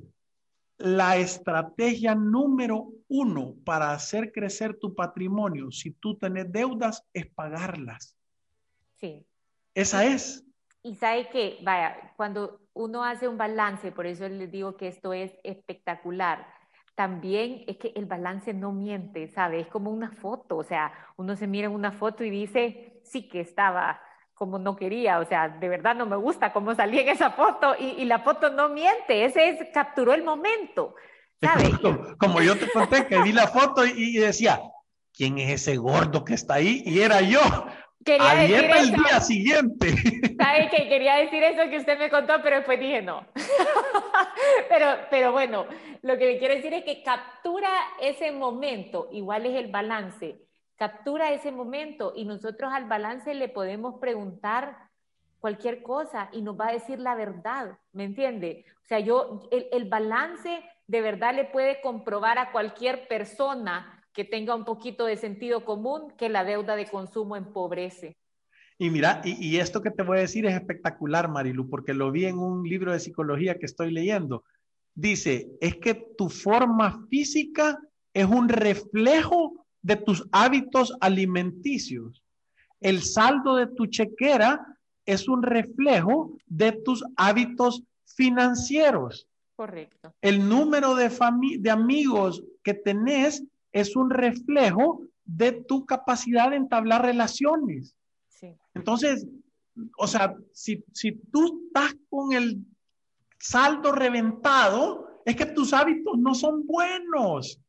La 0.76 1.16
estrategia 1.16 2.14
número 2.14 2.92
uno 3.08 3.54
para 3.64 3.92
hacer 3.92 4.30
crecer 4.30 4.76
tu 4.76 4.94
patrimonio, 4.94 5.70
si 5.70 5.92
tú 5.92 6.18
tienes 6.18 6.52
deudas, 6.52 7.02
es 7.14 7.28
pagarlas. 7.28 8.14
Sí. 8.96 9.24
Esa 9.74 10.04
es. 10.04 10.44
Y 10.82 10.96
sabe 10.96 11.30
que, 11.30 11.60
vaya, 11.62 12.12
cuando 12.16 12.60
uno 12.74 13.04
hace 13.04 13.26
un 13.26 13.38
balance, 13.38 13.90
por 13.90 14.04
eso 14.04 14.28
les 14.28 14.50
digo 14.50 14.76
que 14.76 14.88
esto 14.88 15.14
es 15.14 15.32
espectacular 15.44 16.46
también 17.00 17.64
es 17.66 17.78
que 17.78 17.94
el 17.96 18.04
balance 18.04 18.52
no 18.52 18.72
miente, 18.72 19.26
¿sabe? 19.28 19.60
Es 19.60 19.68
como 19.68 19.90
una 19.90 20.10
foto, 20.10 20.58
o 20.58 20.64
sea, 20.64 20.92
uno 21.16 21.34
se 21.34 21.46
mira 21.46 21.66
en 21.66 21.72
una 21.72 21.92
foto 21.92 22.24
y 22.24 22.28
dice, 22.28 22.89
sí 23.04 23.28
que 23.28 23.40
estaba 23.40 24.00
como 24.40 24.58
no 24.58 24.74
quería, 24.74 25.18
o 25.18 25.26
sea, 25.26 25.50
de 25.50 25.68
verdad 25.68 25.94
no 25.94 26.06
me 26.06 26.16
gusta 26.16 26.50
cómo 26.50 26.74
salí 26.74 26.98
en 26.98 27.10
esa 27.10 27.32
foto 27.32 27.74
y, 27.78 28.06
la 28.06 28.20
foto 28.20 28.48
no 28.48 28.70
miente, 28.70 29.26
ese 29.26 29.50
es, 29.50 29.68
capturó 29.74 30.14
el 30.14 30.24
momento, 30.24 30.94
¿sabe? 31.42 31.70
Como, 32.18 32.40
yo 32.40 32.58
te 32.58 32.70
conté 32.70 33.06
que 33.06 33.20
vi 33.20 33.32
la 33.32 33.48
foto 33.48 33.84
y, 33.84 34.14
decía, 34.14 34.58
¿quién 35.12 35.36
es 35.36 35.50
ese 35.50 35.76
gordo 35.76 36.24
que 36.24 36.32
está 36.32 36.54
ahí? 36.54 36.82
Y 36.86 37.00
era 37.00 37.20
yo. 37.20 37.40
Quería 38.02 38.30
Ayer 38.30 38.70
el 38.78 38.92
día 38.92 39.20
siguiente. 39.20 39.88
¿Sabe 40.38 40.70
que 40.70 40.88
quería 40.88 41.16
decir 41.16 41.42
eso 41.42 41.68
que 41.68 41.76
usted 41.76 41.98
me 41.98 42.08
contó, 42.08 42.32
pero 42.42 42.56
después 42.56 42.80
dije 42.80 43.02
no? 43.02 43.26
pero, 44.70 44.86
pero 45.10 45.32
bueno, 45.32 45.66
lo 46.00 46.16
que 46.16 46.24
le 46.24 46.38
quiero 46.38 46.54
decir 46.54 46.72
es 46.72 46.84
que 46.84 47.02
captura 47.02 47.68
ese 48.00 48.32
momento, 48.32 49.10
igual 49.12 49.44
es 49.44 49.54
el 49.54 49.70
balance, 49.70 50.38
captura 50.80 51.34
ese 51.34 51.52
momento 51.52 52.14
y 52.16 52.24
nosotros 52.24 52.72
al 52.72 52.88
balance 52.88 53.34
le 53.34 53.50
podemos 53.50 54.00
preguntar 54.00 54.88
cualquier 55.38 55.82
cosa 55.82 56.30
y 56.32 56.40
nos 56.40 56.58
va 56.58 56.68
a 56.68 56.72
decir 56.72 56.98
la 56.98 57.14
verdad, 57.14 57.78
¿me 57.92 58.04
entiende? 58.04 58.64
O 58.82 58.86
sea, 58.86 58.98
yo, 58.98 59.46
el, 59.52 59.66
el 59.72 59.90
balance 59.90 60.64
de 60.86 61.00
verdad 61.02 61.34
le 61.34 61.44
puede 61.44 61.82
comprobar 61.82 62.38
a 62.38 62.50
cualquier 62.50 63.06
persona 63.08 64.02
que 64.14 64.24
tenga 64.24 64.54
un 64.54 64.64
poquito 64.64 65.04
de 65.04 65.18
sentido 65.18 65.66
común 65.66 66.14
que 66.16 66.30
la 66.30 66.44
deuda 66.44 66.76
de 66.76 66.86
consumo 66.86 67.36
empobrece. 67.36 68.16
Y 68.78 68.88
mira, 68.88 69.20
y, 69.22 69.36
y, 69.46 69.60
esto 69.60 69.82
que 69.82 69.90
te 69.90 70.02
voy 70.02 70.16
a 70.16 70.22
decir 70.22 70.46
es 70.46 70.54
espectacular, 70.54 71.28
Marilu, 71.28 71.68
porque 71.68 71.92
lo 71.92 72.10
vi 72.10 72.24
en 72.24 72.38
un 72.38 72.66
libro 72.66 72.92
de 72.92 73.00
psicología 73.00 73.58
que 73.58 73.66
estoy 73.66 73.92
leyendo 73.92 74.44
dice, 74.94 75.50
es 75.60 75.76
que 75.76 75.94
tu 75.94 76.28
forma 76.28 77.06
física 77.08 77.78
es 78.12 78.26
un 78.26 78.48
reflejo 78.48 79.59
de 79.82 79.96
tus 79.96 80.26
hábitos 80.32 80.94
alimenticios. 81.00 82.22
El 82.80 83.02
saldo 83.02 83.56
de 83.56 83.66
tu 83.66 83.86
chequera 83.86 84.78
es 85.04 85.28
un 85.28 85.42
reflejo 85.42 86.36
de 86.46 86.72
tus 86.72 87.04
hábitos 87.16 87.82
financieros. 88.04 89.26
Correcto. 89.56 90.14
El 90.20 90.48
número 90.48 90.94
de, 90.94 91.10
de 91.58 91.70
amigos 91.70 92.42
que 92.62 92.74
tenés 92.74 93.44
es 93.72 93.96
un 93.96 94.10
reflejo 94.10 95.02
de 95.24 95.52
tu 95.52 95.84
capacidad 95.84 96.50
de 96.50 96.56
entablar 96.56 97.02
relaciones. 97.02 97.94
Sí. 98.28 98.56
Entonces, 98.74 99.26
o 99.98 100.06
sea, 100.06 100.34
si, 100.52 100.82
si 100.92 101.12
tú 101.30 101.66
estás 101.66 101.94
con 102.08 102.32
el 102.32 102.64
saldo 103.38 103.92
reventado, 103.92 105.22
es 105.24 105.36
que 105.36 105.46
tus 105.46 105.72
hábitos 105.72 106.18
no 106.18 106.34
son 106.34 106.66
buenos. 106.66 107.60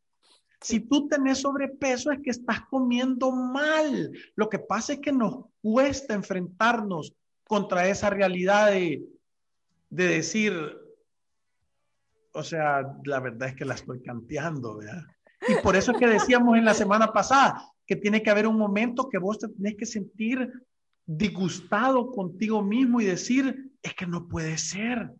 Si 0.61 0.79
tú 0.79 1.07
tenés 1.07 1.39
sobrepeso 1.41 2.11
es 2.11 2.19
que 2.19 2.29
estás 2.29 2.61
comiendo 2.69 3.31
mal. 3.31 4.11
Lo 4.35 4.47
que 4.47 4.59
pasa 4.59 4.93
es 4.93 4.99
que 4.99 5.11
nos 5.11 5.45
cuesta 5.61 6.13
enfrentarnos 6.13 7.13
contra 7.45 7.87
esa 7.87 8.11
realidad 8.11 8.71
de, 8.71 9.03
decir, 9.89 10.53
o 12.33 12.43
sea, 12.43 12.95
la 13.03 13.19
verdad 13.19 13.49
es 13.49 13.55
que 13.55 13.65
la 13.65 13.73
estoy 13.73 14.01
canteando, 14.01 14.77
¿verdad? 14.77 15.03
Y 15.47 15.55
por 15.63 15.75
eso 15.75 15.91
es 15.91 15.97
que 15.97 16.07
decíamos 16.07 16.55
en 16.57 16.65
la 16.65 16.75
semana 16.75 17.11
pasada 17.11 17.67
que 17.87 17.95
tiene 17.95 18.21
que 18.21 18.29
haber 18.29 18.47
un 18.47 18.57
momento 18.57 19.09
que 19.09 19.17
vos 19.17 19.39
te 19.39 19.49
tenés 19.49 19.75
que 19.75 19.87
sentir 19.87 20.49
disgustado 21.05 22.11
contigo 22.11 22.61
mismo 22.61 23.01
y 23.01 23.05
decir, 23.05 23.73
es 23.81 23.95
que 23.95 24.05
no 24.05 24.27
puede 24.27 24.57
ser. 24.57 25.11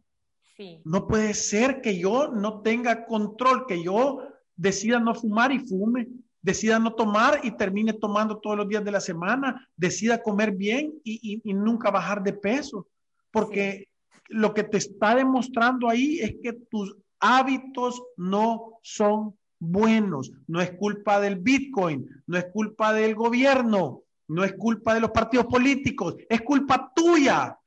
No 0.85 1.07
puede 1.07 1.33
ser 1.33 1.81
que 1.81 1.97
yo 1.97 2.27
no 2.27 2.61
tenga 2.61 3.07
control, 3.07 3.65
que 3.65 3.81
yo 3.81 4.30
decida 4.55 4.99
no 4.99 5.15
fumar 5.15 5.51
y 5.51 5.59
fume, 5.59 6.07
decida 6.41 6.79
no 6.79 6.93
tomar 6.93 7.39
y 7.43 7.51
termine 7.51 7.93
tomando 7.93 8.39
todos 8.39 8.57
los 8.57 8.67
días 8.67 8.83
de 8.83 8.91
la 8.91 9.01
semana, 9.01 9.69
decida 9.75 10.21
comer 10.21 10.51
bien 10.51 10.93
y, 11.03 11.41
nunca 11.53 11.91
bajar 11.91 12.23
de 12.23 12.33
peso, 12.33 12.87
porque 13.31 13.87
lo 14.29 14.53
que 14.53 14.63
te 14.63 14.77
está 14.77 15.15
demostrando 15.15 15.89
ahí 15.89 16.19
es 16.19 16.35
que 16.41 16.53
tus 16.53 16.95
hábitos 17.19 18.01
no 18.17 18.79
son 18.81 19.37
buenos, 19.59 20.31
no 20.47 20.61
es 20.61 20.71
culpa 20.71 21.19
del 21.19 21.37
Bitcoin, 21.37 22.09
no 22.25 22.37
es 22.37 22.45
culpa 22.51 22.93
del 22.93 23.13
gobierno, 23.13 24.03
no 24.27 24.43
es 24.43 24.53
culpa 24.53 24.95
de 24.95 25.01
los 25.01 25.11
partidos 25.11 25.45
políticos, 25.45 26.15
es 26.27 26.41
culpa 26.41 26.91
tuya, 26.95 27.57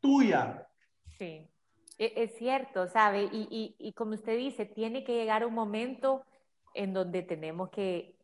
tuya. 0.00 0.66
Sí, 1.18 1.46
es 1.98 2.34
cierto, 2.36 2.86
¿sabe? 2.86 3.28
Y, 3.32 3.92
como 3.96 4.14
usted 4.14 4.36
dice, 4.36 4.64
tiene 4.64 5.04
que 5.04 5.14
llegar 5.14 5.44
un 5.44 5.54
momento 5.54 6.22
en 6.74 6.94
donde 6.94 7.22
tenemos 7.22 7.70
que 7.70 8.16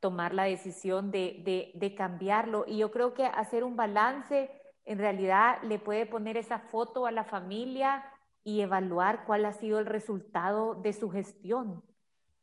tomar 0.00 0.32
la 0.32 0.44
decisión 0.44 1.10
de, 1.10 1.72
de, 1.74 1.94
cambiarlo. 1.94 2.64
Y 2.66 2.78
yo 2.78 2.90
creo 2.90 3.12
que 3.12 3.26
hacer 3.26 3.64
un 3.64 3.76
balance 3.76 4.50
en 4.86 4.98
realidad 4.98 5.60
le 5.62 5.78
puede 5.78 6.06
poner 6.06 6.38
esa 6.38 6.60
foto 6.60 7.04
a 7.04 7.12
la 7.12 7.24
familia 7.24 8.02
y 8.44 8.62
evaluar 8.62 9.26
cuál 9.26 9.44
ha 9.44 9.52
sido 9.52 9.78
el 9.78 9.86
resultado 9.86 10.74
de 10.74 10.94
su 10.94 11.10
gestión. 11.10 11.82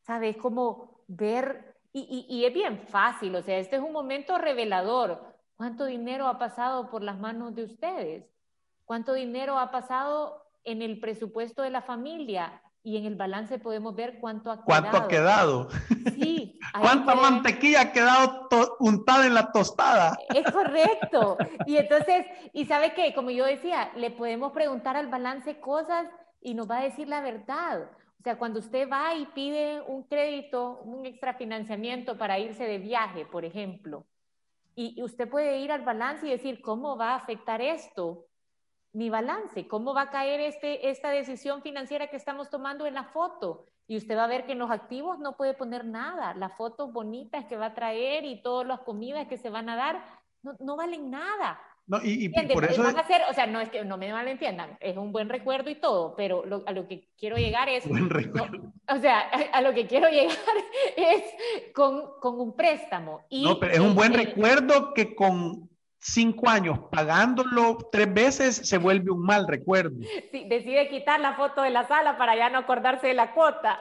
¿Sabes? 0.02 0.38
Como 0.38 1.02
ver, 1.08 1.76
y, 1.91 2.28
y, 2.30 2.46
es 2.46 2.54
bien 2.54 2.80
fácil, 2.89 3.36
o 3.36 3.41
sea, 3.41 3.58
este 3.58 3.78
es 3.78 3.82
un 3.82 3.91
momento 3.91 4.38
revelador. 4.38 5.34
¿Cuánto 5.56 5.86
dinero 5.86 6.28
ha 6.28 6.38
pasado 6.38 6.91
por 6.91 7.02
las 7.02 7.18
manos 7.18 7.56
de 7.56 7.63
ustedes? 7.63 8.35
¿Cuánto 8.86 9.13
dinero 9.13 9.58
ha 9.58 9.71
pasado 9.71 10.45
en 10.63 10.82
el 10.82 11.00
presupuesto 11.00 11.62
de 11.62 11.71
la 11.71 11.82
familia? 11.82 12.62
y 12.86 12.98
en 12.98 13.06
el 13.06 13.15
balance 13.15 13.58
podemos 13.58 13.95
ver 13.95 14.19
cuánto 14.19 14.52
ha 14.52 14.63
quedado. 14.63 14.65
¿Cuánto 14.65 14.98
ha 14.98 15.08
quedado? 15.08 15.69
Sí. 16.13 16.60
¿Cuánta 16.80 17.15
mantequilla 17.15 17.82
ha 17.82 17.91
quedado 17.91 18.48
untada 18.80 19.26
en 19.26 19.34
la 19.34 19.52
tostada? 19.52 20.15
Es 20.30 20.52
correcto. 20.52 21.36
Y 21.65 21.78
entonces, 21.78 22.28
¿y 22.54 22.65
sabe 22.65 22.93
qué? 22.93 23.15
Como 23.15 23.32
yo 23.32 23.43
decía, 23.43 23.91
le 23.95 24.12
podemos 24.12 24.52
preguntar 24.52 24.95
al 24.95 25.08
balance 25.08 25.60
cosas 25.60 26.08
y 26.41 26.54
nos 26.54 26.69
va 26.69 26.78
a 26.78 26.84
decir 26.84 27.08
la 27.08 27.21
verdad. 27.21 27.89
O 28.19 28.24
sea, 28.24 28.38
cuando 28.38 28.60
usted 28.60 28.88
va 28.88 29.15
y 29.15 29.26
pide 29.34 29.82
un 29.82 30.04
crédito, 30.04 30.82
un 30.84 31.08
extrafinanciamiento 31.08 32.19
para 32.19 32.38
irse 32.38 32.65
de 32.65 32.78
viaje, 32.78 33.26
por 33.26 33.45
ejemplo, 33.45 34.06
y 34.76 35.02
usted 35.02 35.28
puede 35.28 35.58
ir 35.58 35.71
al 35.71 35.82
balance 35.82 36.28
y 36.28 36.30
decir, 36.30 36.62
¿cómo 36.62 36.98
va 36.98 37.13
a 37.13 37.15
afectar 37.15 37.62
esto 37.62 38.26
mi 38.95 39.10
balance, 39.10 39.67
cómo 39.67 39.93
va 39.93 40.03
a 40.03 40.10
caer 40.10 40.39
este, 40.39 40.89
esta 40.89 41.10
decisión 41.10 41.62
financiera 41.62 42.08
que 42.08 42.15
estamos 42.15 42.49
tomando 42.49 42.86
en 42.86 42.93
la 42.93 43.03
foto. 43.03 43.65
Y 43.88 43.97
usted 43.97 44.15
va 44.15 44.23
a 44.23 44.27
ver 44.27 44.45
que 44.45 44.53
en 44.53 44.60
los 44.60 44.71
activos 44.71 45.19
no 45.19 45.36
puede 45.36 45.53
poner 45.53 45.84
nada. 45.84 46.34
Las 46.34 46.55
fotos 46.55 46.93
bonitas 46.93 47.45
que 47.45 47.58
va 47.58 47.67
a 47.67 47.73
traer 47.75 48.23
y 48.23 48.41
todas 48.41 48.65
las 48.65 48.79
comidas 48.79 49.27
que 49.27 49.38
se 49.38 49.49
van 49.49 49.69
a 49.69 49.75
dar 49.75 50.01
no, 50.60 50.77
valen 50.77 51.12
nada. 51.12 51.60
No, 51.88 51.99
y, 52.03 52.29
por 52.29 52.63
eso... 52.63 52.84
Van 52.84 52.97
a 52.97 53.01
hacer, 53.01 53.21
o 53.29 53.34
sea, 53.34 53.45
no 53.47 53.60
es 53.60 53.69
que 53.69 53.84
no 53.84 53.97
me 53.97 54.12
malentiendan, 54.12 54.77
es 54.79 54.95
un 54.95 55.12
buen 55.12 55.27
recuerdo 55.27 55.69
y 55.69 55.75
todo, 55.75 56.15
pero 56.15 56.43
a 56.65 56.71
lo 56.71 56.88
que 56.88 57.10
quiero 57.17 57.36
llegar 57.36 57.67
es... 57.67 57.88
Buen 57.88 58.10
recuerdo. 58.10 58.71
o 58.88 58.97
sea, 58.97 59.19
a, 59.51 59.62
lo 59.62 59.73
que 59.73 59.88
quiero 59.88 60.08
llegar 60.08 60.38
es 60.97 61.23
con, 61.73 62.17
con 62.21 62.39
un 62.39 62.55
préstamo. 62.55 63.25
Y, 63.29 63.43
no, 63.43 63.60
pero 63.60 63.73
es 63.73 63.79
un 63.79 63.93
buen 63.93 64.13
recuerdo 64.13 64.93
que 64.93 65.15
con 65.15 65.69
cinco 66.06 66.48
años 66.48 66.80
pagándolo 66.91 67.78
tres 67.91 68.13
veces 68.13 68.56
se 68.58 68.78
vuelve 68.78 69.12
un 69.12 69.22
mal 69.22 69.48
recuerdo. 69.48 69.98
Sí, 70.32 70.46
decide 70.48 70.88
quitar 70.88 71.20
la 71.20 71.34
foto 71.34 71.63
de 71.63 71.72
la 71.72 71.88
sala 71.88 72.18
para 72.18 72.36
ya 72.36 72.50
no 72.50 72.60
acordarse 72.60 73.08
de 73.08 73.15
la 73.15 73.34
cuota. 73.34 73.80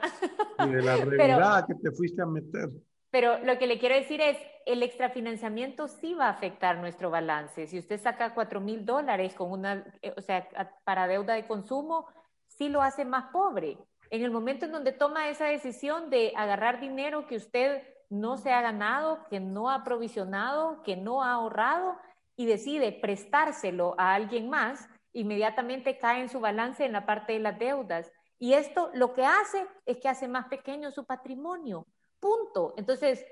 Y 0.59 0.69
de 0.69 0.81
la 0.81 0.95
realidad 1.05 1.67
que 1.67 1.75
te 1.75 1.91
fuiste 1.91 2.21
a 2.23 2.25
meter. 2.25 2.69
Pero 3.11 3.37
lo 3.43 3.57
que 3.59 3.67
le 3.67 3.77
quiero 3.77 3.95
decir 3.95 4.21
es, 4.21 4.37
el 4.65 4.81
extrafinanciamiento 4.81 5.87
sí 5.87 6.15
va 6.15 6.25
a 6.25 6.31
afectar 6.31 6.77
nuestro 6.77 7.11
balance. 7.11 7.67
Si 7.67 7.77
usted 7.77 8.01
saca 8.01 8.33
cuatro 8.33 8.59
mil 8.59 8.85
dólares 8.85 9.35
con 9.35 9.51
una, 9.51 9.85
eh, 10.01 10.13
o 10.17 10.21
sea, 10.21 10.47
para 10.83 11.07
deuda 11.07 11.35
de 11.35 11.45
consumo, 11.45 12.07
sí 12.47 12.69
lo 12.69 12.81
hace 12.81 13.05
más 13.05 13.25
pobre. 13.31 13.77
En 14.09 14.23
el 14.23 14.31
momento 14.31 14.65
en 14.65 14.71
donde 14.71 14.91
toma 14.91 15.29
esa 15.29 15.45
decisión 15.45 16.09
de 16.09 16.33
agarrar 16.35 16.79
dinero 16.79 17.27
que 17.27 17.35
usted 17.35 17.83
no 18.09 18.37
se 18.37 18.51
ha 18.51 18.61
ganado, 18.61 19.19
que 19.29 19.39
no 19.39 19.69
ha 19.69 19.83
provisionado, 19.83 20.81
que 20.83 20.95
no 20.95 21.23
ha 21.23 21.33
ahorrado, 21.33 21.97
y 22.37 22.45
decide 22.45 22.91
prestárselo 22.91 23.95
a 23.97 24.13
alguien 24.13 24.49
más, 24.49 24.89
inmediatamente 25.13 25.97
cae 25.97 26.21
en 26.21 26.29
su 26.29 26.39
balance 26.39 26.85
en 26.85 26.91
la 26.91 27.05
parte 27.05 27.33
de 27.33 27.39
las 27.39 27.57
deudas. 27.57 28.11
Y 28.37 28.53
esto 28.53 28.91
lo 28.93 29.13
que 29.13 29.25
hace 29.25 29.65
es 29.85 29.97
que 29.97 30.09
hace 30.09 30.27
más 30.27 30.47
pequeño 30.47 30.91
su 30.91 31.05
patrimonio. 31.05 31.87
Punto. 32.19 32.73
Entonces, 32.77 33.25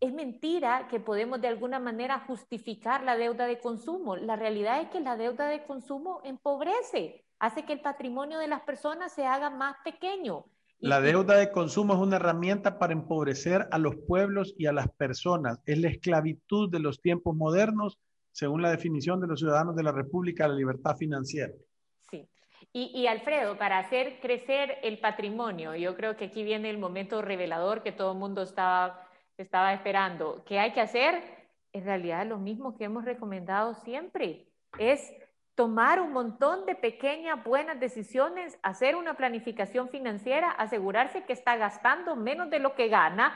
es 0.00 0.12
mentira 0.12 0.88
que 0.88 1.00
podemos 1.00 1.40
de 1.40 1.48
alguna 1.48 1.78
manera 1.78 2.20
justificar 2.26 3.02
la 3.02 3.16
deuda 3.16 3.46
de 3.46 3.60
consumo. 3.60 4.16
La 4.16 4.36
realidad 4.36 4.80
es 4.80 4.88
que 4.88 5.00
la 5.00 5.16
deuda 5.16 5.48
de 5.48 5.64
consumo 5.64 6.20
empobrece, 6.24 7.24
hace 7.38 7.64
que 7.64 7.74
el 7.74 7.80
patrimonio 7.80 8.38
de 8.38 8.48
las 8.48 8.62
personas 8.62 9.12
se 9.12 9.26
haga 9.26 9.50
más 9.50 9.76
pequeño. 9.84 10.46
La 10.78 11.00
deuda 11.00 11.36
de 11.36 11.52
consumo 11.52 11.94
es 11.94 12.00
una 12.00 12.16
herramienta 12.16 12.78
para 12.78 12.92
empobrecer 12.92 13.68
a 13.70 13.78
los 13.78 13.94
pueblos 14.08 14.54
y 14.58 14.66
a 14.66 14.72
las 14.72 14.88
personas. 14.90 15.60
Es 15.64 15.78
la 15.78 15.88
esclavitud 15.88 16.70
de 16.70 16.80
los 16.80 17.00
tiempos 17.00 17.36
modernos 17.36 17.98
según 18.32 18.62
la 18.62 18.70
definición 18.70 19.20
de 19.20 19.26
los 19.26 19.38
ciudadanos 19.38 19.76
de 19.76 19.82
la 19.82 19.92
República, 19.92 20.48
la 20.48 20.54
libertad 20.54 20.96
financiera. 20.96 21.52
Sí. 22.10 22.28
Y, 22.72 23.06
Alfredo, 23.06 23.58
para 23.58 23.78
hacer 23.78 24.18
crecer 24.20 24.78
el 24.82 24.98
patrimonio, 24.98 25.74
yo 25.76 25.94
creo 25.94 26.16
que 26.16 26.26
aquí 26.26 26.42
viene 26.42 26.70
el 26.70 26.78
momento 26.78 27.20
revelador 27.20 27.82
que 27.82 27.92
todo 27.92 28.12
el 28.12 28.18
mundo 28.18 28.42
estaba, 28.42 29.06
estaba 29.36 29.74
esperando. 29.74 30.42
¿Qué 30.46 30.58
hay 30.58 30.72
que 30.72 30.80
hacer? 30.80 31.22
En 31.72 31.84
realidad 31.84 32.26
lo 32.26 32.38
mismo 32.38 32.76
que 32.76 32.84
hemos 32.84 33.04
recomendado 33.04 33.74
siempre, 33.74 34.48
es 34.78 35.12
tomar 35.54 36.00
un 36.00 36.12
montón 36.12 36.64
de 36.64 36.74
pequeñas 36.74 37.44
buenas 37.44 37.78
decisiones, 37.78 38.58
hacer 38.62 38.96
una 38.96 39.14
planificación 39.14 39.90
financiera, 39.90 40.50
asegurarse 40.50 41.24
que 41.24 41.34
está 41.34 41.56
gastando 41.56 42.16
menos 42.16 42.48
de 42.48 42.58
lo 42.58 42.74
que 42.74 42.88
gana, 42.88 43.34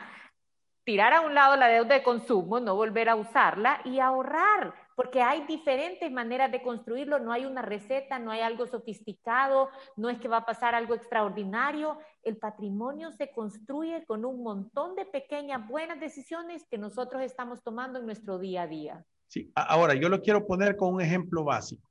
tirar 0.85 1.12
a 1.12 1.20
un 1.20 1.35
lado 1.35 1.56
la 1.56 1.68
deuda 1.68 1.94
de 1.94 2.02
consumo, 2.02 2.59
no 2.59 2.74
volver 2.74 3.11
a 3.11 3.16
usarla 3.16 3.80
y 3.85 4.00
ahorrar 4.00 4.86
porque 4.96 5.20
hay 5.20 5.46
diferentes 5.46 6.11
maneras 6.11 6.50
de 6.50 6.62
construirlo, 6.62 7.18
no 7.18 7.30
hay 7.30 7.44
una 7.44 7.61
receta, 7.61 8.18
no 8.18 8.30
hay 8.30 8.40
algo 8.40 8.66
sofisticado, 8.66 9.68
no 9.94 10.09
es 10.09 10.18
que 10.18 10.26
va 10.26 10.38
a 10.38 10.46
pasar 10.46 10.74
algo 10.74 10.94
extraordinario. 10.94 11.98
El 12.22 12.38
patrimonio 12.38 13.12
se 13.12 13.30
construye 13.30 14.06
con 14.06 14.24
un 14.24 14.42
montón 14.42 14.96
de 14.96 15.04
pequeñas 15.04 15.68
buenas 15.68 16.00
decisiones 16.00 16.64
que 16.70 16.78
nosotros 16.78 17.20
estamos 17.22 17.62
tomando 17.62 17.98
en 17.98 18.06
nuestro 18.06 18.38
día 18.38 18.62
a 18.62 18.66
día. 18.66 19.04
Sí, 19.28 19.52
ahora 19.54 19.94
yo 19.94 20.09
lo 20.09 20.22
quiero 20.22 20.46
poner 20.46 20.76
con 20.76 20.94
un 20.94 21.02
ejemplo 21.02 21.44
básico. 21.44 21.90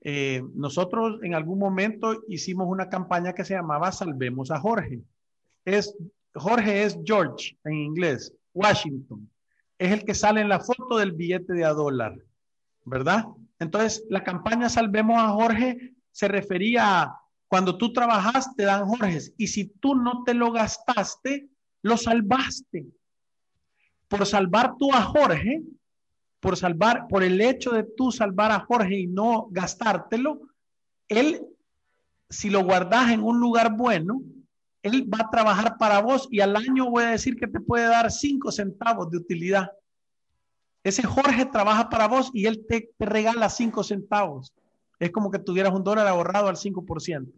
Eh, 0.00 0.42
nosotros 0.52 1.20
en 1.22 1.34
algún 1.34 1.60
momento 1.60 2.24
hicimos 2.26 2.66
una 2.68 2.88
campaña 2.88 3.34
que 3.34 3.44
se 3.44 3.54
llamaba 3.54 3.92
Salvemos 3.92 4.50
a 4.50 4.58
Jorge. 4.58 5.00
Es, 5.64 5.96
Jorge 6.34 6.82
es 6.82 6.98
George 7.04 7.56
en 7.64 7.74
inglés, 7.74 8.34
Washington 8.52 9.30
es 9.78 9.92
el 9.92 10.04
que 10.04 10.14
sale 10.14 10.40
en 10.40 10.48
la 10.48 10.60
foto 10.60 10.96
del 10.98 11.12
billete 11.12 11.52
de 11.52 11.64
a 11.64 11.72
dólar, 11.72 12.14
¿verdad? 12.84 13.26
Entonces, 13.58 14.04
la 14.08 14.24
campaña 14.24 14.68
Salvemos 14.68 15.18
a 15.18 15.28
Jorge 15.28 15.94
se 16.12 16.28
refería 16.28 17.02
a 17.02 17.20
cuando 17.48 17.78
tú 17.78 17.92
trabajas, 17.92 18.54
te 18.56 18.64
dan 18.64 18.86
Jorge, 18.86 19.20
y 19.36 19.46
si 19.46 19.66
tú 19.66 19.94
no 19.94 20.24
te 20.24 20.34
lo 20.34 20.50
gastaste, 20.50 21.48
lo 21.82 21.96
salvaste. 21.96 22.86
Por 24.08 24.26
salvar 24.26 24.74
tú 24.78 24.92
a 24.92 25.02
Jorge, 25.02 25.62
por 26.40 26.56
salvar, 26.56 27.06
por 27.08 27.22
el 27.22 27.40
hecho 27.40 27.70
de 27.70 27.84
tú 27.84 28.10
salvar 28.10 28.50
a 28.50 28.60
Jorge 28.60 28.98
y 28.98 29.06
no 29.06 29.48
gastártelo, 29.50 30.40
él, 31.08 31.40
si 32.28 32.50
lo 32.50 32.64
guardas 32.64 33.12
en 33.12 33.22
un 33.22 33.38
lugar 33.38 33.76
bueno, 33.76 34.22
él 34.86 35.08
va 35.12 35.18
a 35.22 35.30
trabajar 35.30 35.76
para 35.78 36.00
vos 36.00 36.28
y 36.30 36.40
al 36.40 36.56
año 36.56 36.90
voy 36.90 37.04
a 37.04 37.10
decir 37.10 37.36
que 37.36 37.46
te 37.46 37.60
puede 37.60 37.86
dar 37.86 38.10
cinco 38.10 38.52
centavos 38.52 39.10
de 39.10 39.18
utilidad. 39.18 39.70
Ese 40.84 41.02
Jorge 41.02 41.46
trabaja 41.46 41.88
para 41.88 42.06
vos 42.06 42.30
y 42.32 42.46
él 42.46 42.64
te, 42.68 42.90
regala 42.98 43.48
cinco 43.48 43.82
centavos. 43.82 44.54
Es 44.98 45.10
como 45.10 45.30
que 45.30 45.38
tuvieras 45.38 45.74
un 45.74 45.82
dólar 45.82 46.06
ahorrado 46.06 46.48
al 46.48 46.56
5%. 46.56 47.32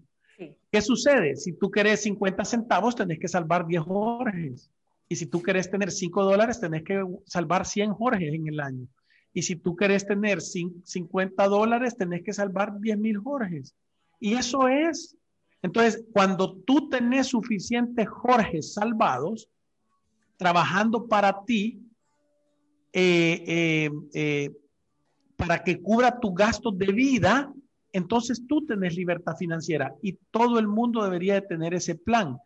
¿Qué 0.71 0.81
sucede? 0.83 1.35
Si 1.35 1.53
tú 1.55 1.71
querés 1.71 2.03
50 2.03 2.45
centavos, 2.45 2.95
tenés 2.95 3.19
que 3.19 3.27
salvar 3.27 3.67
10 3.67 3.83
Jorges. 3.83 4.71
Y 5.09 5.17
si 5.17 5.27
tú 5.27 5.43
querés 5.43 5.71
tener 5.71 5.91
5 5.91 6.23
dólares, 6.23 6.61
tenés 6.61 6.85
que 6.85 7.03
salvar 7.27 7.67
100 7.67 7.95
Jorges 7.95 8.33
en 8.33 8.47
el 8.47 8.61
año. 8.61 8.87
Y 9.33 9.43
si 9.43 9.57
tú 9.57 9.75
querés 9.75 10.07
tener 10.07 10.41
50 10.41 11.49
dólares, 11.49 11.97
tenés 11.97 12.23
que 12.23 12.33
salvar 12.33 12.79
10 12.79 12.99
mil 12.99 13.19
Jorges. 13.19 13.75
Y 14.21 14.35
eso 14.35 14.69
es 14.69 15.18
entonces, 15.63 16.05
cuando 16.13 16.57
tú 16.59 16.89
tenés 16.89 17.29
suficientes 17.29 18.09
Jorge 18.09 18.63
salvados, 18.63 19.49
trabajando 20.37 21.07
para 21.09 21.45
ti, 21.45 21.81
eh, 22.93 23.45
eh, 23.47 23.91
eh, 24.15 24.51
para 25.37 25.63
que 25.63 25.81
cubra 25.81 26.19
tu 26.19 26.33
gasto 26.33 26.71
de 26.71 26.93
vida, 26.93 27.53
entonces 27.93 28.47
tú 28.47 28.65
tenés 28.67 28.95
libertad 28.95 29.37
financiera 29.37 29.95
y 30.03 30.13
todo 30.31 30.59
el 30.59 30.69
mundo 30.69 31.03
debería 31.03 31.35
de 31.35 31.43
tener 31.43 31.75
ese 31.75 31.95
plan. 31.95 32.39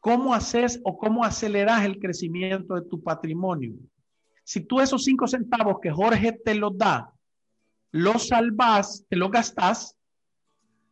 ¿cómo 0.00 0.32
haces 0.32 0.80
o 0.84 0.96
cómo 0.96 1.22
aceleras 1.22 1.84
el 1.84 1.98
crecimiento 1.98 2.74
de 2.74 2.88
tu 2.88 3.02
patrimonio? 3.02 3.74
Si 4.42 4.60
tú 4.60 4.80
esos 4.80 5.04
cinco 5.04 5.26
centavos 5.26 5.80
que 5.82 5.90
Jorge 5.90 6.32
te 6.32 6.54
los 6.54 6.78
da, 6.78 7.12
los 7.90 8.28
salvas, 8.28 9.04
te 9.08 9.16
los 9.16 9.30
gastas, 9.30 9.97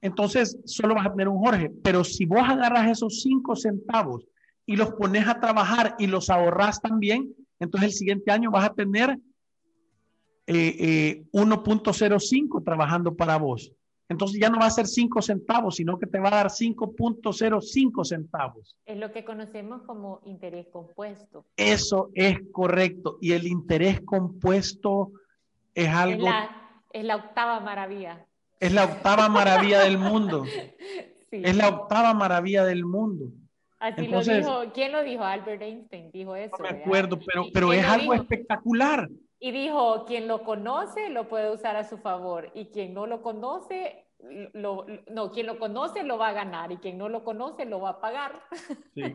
entonces 0.01 0.59
solo 0.65 0.95
vas 0.95 1.07
a 1.07 1.11
tener 1.11 1.29
un 1.29 1.39
Jorge. 1.39 1.71
Pero 1.83 2.05
si 2.05 2.25
vos 2.25 2.43
agarras 2.43 2.91
esos 2.91 3.23
cinco 3.23 3.57
centavos 3.57 4.25
y 4.65 4.77
los 4.77 4.93
pones 4.93 5.27
a 5.27 5.41
trabajar 5.41 5.97
y 5.99 6.07
los 6.07 6.31
ahorras 6.31 6.81
también, 6.81 7.35
entonces 7.59 7.91
el 7.91 7.97
siguiente 7.97 8.31
año 8.31 8.51
vas 8.51 8.67
a 8.67 8.75
tener 8.75 9.19
1.05 10.47 12.61
eh, 12.61 12.65
trabajando 12.65 13.15
para 13.15 13.37
vos. 13.37 13.73
Entonces 14.09 14.41
ya 14.41 14.49
no 14.49 14.59
va 14.59 14.67
a 14.67 14.71
ser 14.71 14.87
5 14.87 15.21
centavos, 15.21 15.77
sino 15.77 15.99
que 15.99 16.07
te 16.07 16.21
va 16.21 16.29
a 16.29 16.37
dar 16.37 16.47
5.05 16.47 18.05
centavos. 18.05 18.77
Es 18.85 18.97
lo 18.97 19.11
que 19.11 19.25
conocemos 19.25 19.83
como 19.83 20.21
interés 20.25 20.69
compuesto. 20.69 21.45
Eso 21.57 22.11
es 22.15 22.39
correcto. 22.53 23.19
Y 23.21 23.33
el 23.33 23.47
interés 23.47 24.01
compuesto 24.03 25.13
es 25.75 25.89
algo... 25.89 26.29
Es 26.93 27.05
la, 27.05 27.17
octava 27.17 27.61
maravilla. 27.61 28.25
Es 28.61 28.73
la 28.73 28.85
octava 28.85 29.29
maravilla 29.29 29.81
del 29.81 29.99
mundo. 29.99 30.45
Es 31.31 31.57
la 31.57 31.69
octava 31.69 32.15
maravilla 32.15 32.65
del 32.65 32.85
mundo. 32.85 33.27
Así 33.79 34.07
lo 34.07 34.21
dijo, 34.23 34.73
¿quién 34.73 34.93
lo 34.93 35.03
dijo? 35.03 35.23
Albert 35.23 35.61
Einstein 35.61 36.11
dijo 36.11 36.35
eso. 36.35 36.57
No 36.57 36.63
me 36.63 36.71
acuerdo, 36.71 37.19
pero, 37.19 37.47
pero 37.53 37.73
es 37.73 37.85
algo 37.85 38.15
espectacular. 38.15 39.09
Y 39.39 39.51
dijo, 39.51 40.07
quien 40.07 40.29
lo 40.29 40.45
conoce 40.45 41.11
lo 41.11 41.29
puede 41.29 41.51
usar 41.51 41.77
a 41.77 41.85
su 41.85 41.99
favor 41.99 42.51
y 42.55 42.67
quien 42.67 42.95
no 42.95 43.07
lo 43.07 43.23
conoce, 43.23 44.07
lo, 44.55 44.87
no, 45.11 45.31
quien 45.31 45.47
lo 45.47 45.59
conoce 45.59 46.05
lo 46.05 46.17
va 46.17 46.29
a 46.29 46.33
ganar 46.33 46.73
y 46.73 46.79
quien 46.79 46.97
no 46.97 47.11
lo 47.11 47.23
conoce 47.23 47.67
lo 47.67 47.81
va 47.81 47.91
a 47.91 48.01
pagar. 48.01 48.41
Sí, 48.95 49.03
es. 49.03 49.15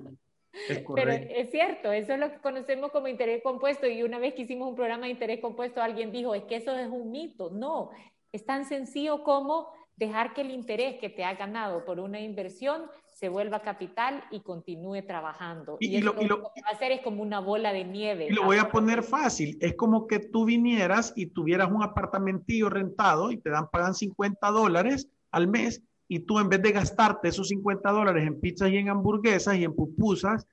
Pero 0.95 1.11
es 1.11 1.49
cierto, 1.49 1.91
eso 1.91 2.13
es 2.13 2.19
lo 2.19 2.29
que 2.29 2.39
conocemos 2.39 2.91
como 2.91 3.07
interés 3.07 3.41
compuesto 3.41 3.87
y 3.87 4.03
una 4.03 4.19
vez 4.19 4.33
que 4.33 4.43
hicimos 4.43 4.67
un 4.67 4.75
programa 4.75 5.05
de 5.05 5.11
interés 5.11 5.39
compuesto, 5.39 5.81
alguien 5.81 6.11
dijo, 6.11 6.35
es 6.35 6.43
que 6.43 6.57
eso 6.57 6.77
es 6.77 6.89
un 6.89 7.09
mito. 7.09 7.49
No, 7.49 7.91
es 8.31 8.45
tan 8.45 8.65
sencillo 8.65 9.23
como 9.23 9.67
dejar 9.95 10.33
que 10.33 10.41
el 10.41 10.51
interés 10.51 10.99
que 10.99 11.09
te 11.09 11.23
ha 11.23 11.35
ganado 11.35 11.85
por 11.85 11.99
una 11.99 12.19
inversión 12.19 12.83
se 13.05 13.29
vuelva 13.29 13.61
capital 13.61 14.23
y 14.31 14.39
continúe 14.39 15.05
trabajando. 15.05 15.77
Y, 15.79 16.01
lo, 16.01 16.15
que 16.15 16.27
va 16.27 16.69
a 16.71 16.73
hacer 16.73 16.91
es 16.91 17.01
como 17.01 17.21
una 17.21 17.39
bola 17.39 17.71
de 17.71 17.83
nieve. 17.83 18.27
Y 18.29 18.33
lo 18.33 18.45
voy 18.45 18.57
a 18.57 18.71
poner 18.71 19.03
fácil, 19.03 19.59
es 19.61 19.75
como 19.75 20.07
que 20.07 20.19
tú 20.19 20.45
vinieras 20.45 21.13
y 21.15 21.27
tuvieras 21.27 21.69
un 21.69 21.83
apartamentillo 21.83 22.69
rentado 22.69 23.31
y 23.31 23.37
te 23.37 23.51
dan, 23.51 23.69
pagan 23.69 23.93
50 23.93 24.49
dólares 24.49 25.07
al 25.29 25.47
mes 25.47 25.83
y 26.07 26.19
tú 26.19 26.39
en 26.39 26.49
vez 26.49 26.63
de 26.63 26.71
gastarte 26.71 27.27
esos 27.27 27.49
50 27.49 27.91
dólares 27.91 28.25
en 28.25 28.41
pizzas 28.41 28.71
y 28.71 28.77
en 28.77 28.89
hamburguesas 28.89 29.55
y 29.57 29.65
en 29.65 29.75
pupusas, 29.75 30.47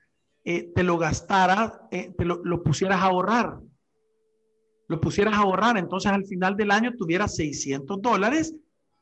eh, 0.45 0.71
te 0.75 0.83
lo 0.83 0.97
gastaras, 0.99 1.79
eh, 1.91 2.13
te 2.15 2.23
lo, 2.23 2.41
lo 2.43 2.61
pusieras 2.61 3.01
a 3.01 3.05
ahorrar. 3.05 3.59
Lo 4.89 4.99
pusieras 4.99 5.35
a 5.35 5.43
ahorrar, 5.43 5.77
entonces 5.77 6.11
al 6.11 6.25
final 6.25 6.57
del 6.57 6.71
año 6.71 6.91
tuvieras 6.97 7.35
600 7.35 8.01
dólares 8.01 8.53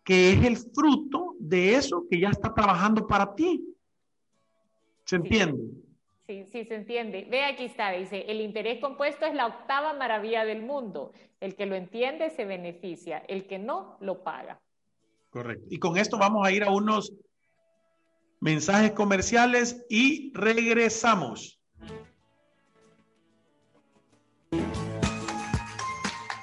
que 0.08 0.32
es 0.32 0.43
el 0.45 0.56
fruto 0.56 1.36
de 1.38 1.76
eso 1.76 2.06
que 2.10 2.17
ya 2.17 2.30
está 2.30 2.54
trabajando 2.54 3.06
para 3.06 3.36
ti. 3.36 3.76
¿Se 5.04 5.17
entiende? 5.17 5.62
Sí, 6.26 6.45
sí, 6.50 6.63
se 6.63 6.76
entiende. 6.76 7.28
Ve 7.30 7.43
aquí 7.43 7.65
está, 7.65 7.91
dice, 7.91 8.23
el 8.30 8.39
interés 8.39 8.80
compuesto 8.80 9.26
es 9.26 9.34
la 9.34 9.47
octava 9.47 9.93
maravilla 9.93 10.45
del 10.45 10.62
mundo. 10.62 11.12
El 11.41 11.56
que 11.56 11.65
lo 11.65 11.76
entiende 11.76 12.30
se 12.30 12.45
beneficia, 12.45 13.17
el 13.28 13.47
que 13.47 13.60
no 13.60 13.97
lo 14.00 14.23
paga. 14.23 14.62
Correcto. 15.30 15.67
Y 15.69 15.78
con 15.78 15.97
esto 15.97 16.17
vamos 16.17 16.47
a 16.47 16.54
ir 16.54 16.63
a 16.63 16.71
unos 16.71 17.13
mensajes 18.39 18.91
comerciales 18.91 19.86
y 19.89 20.32
regresamos. 20.34 21.60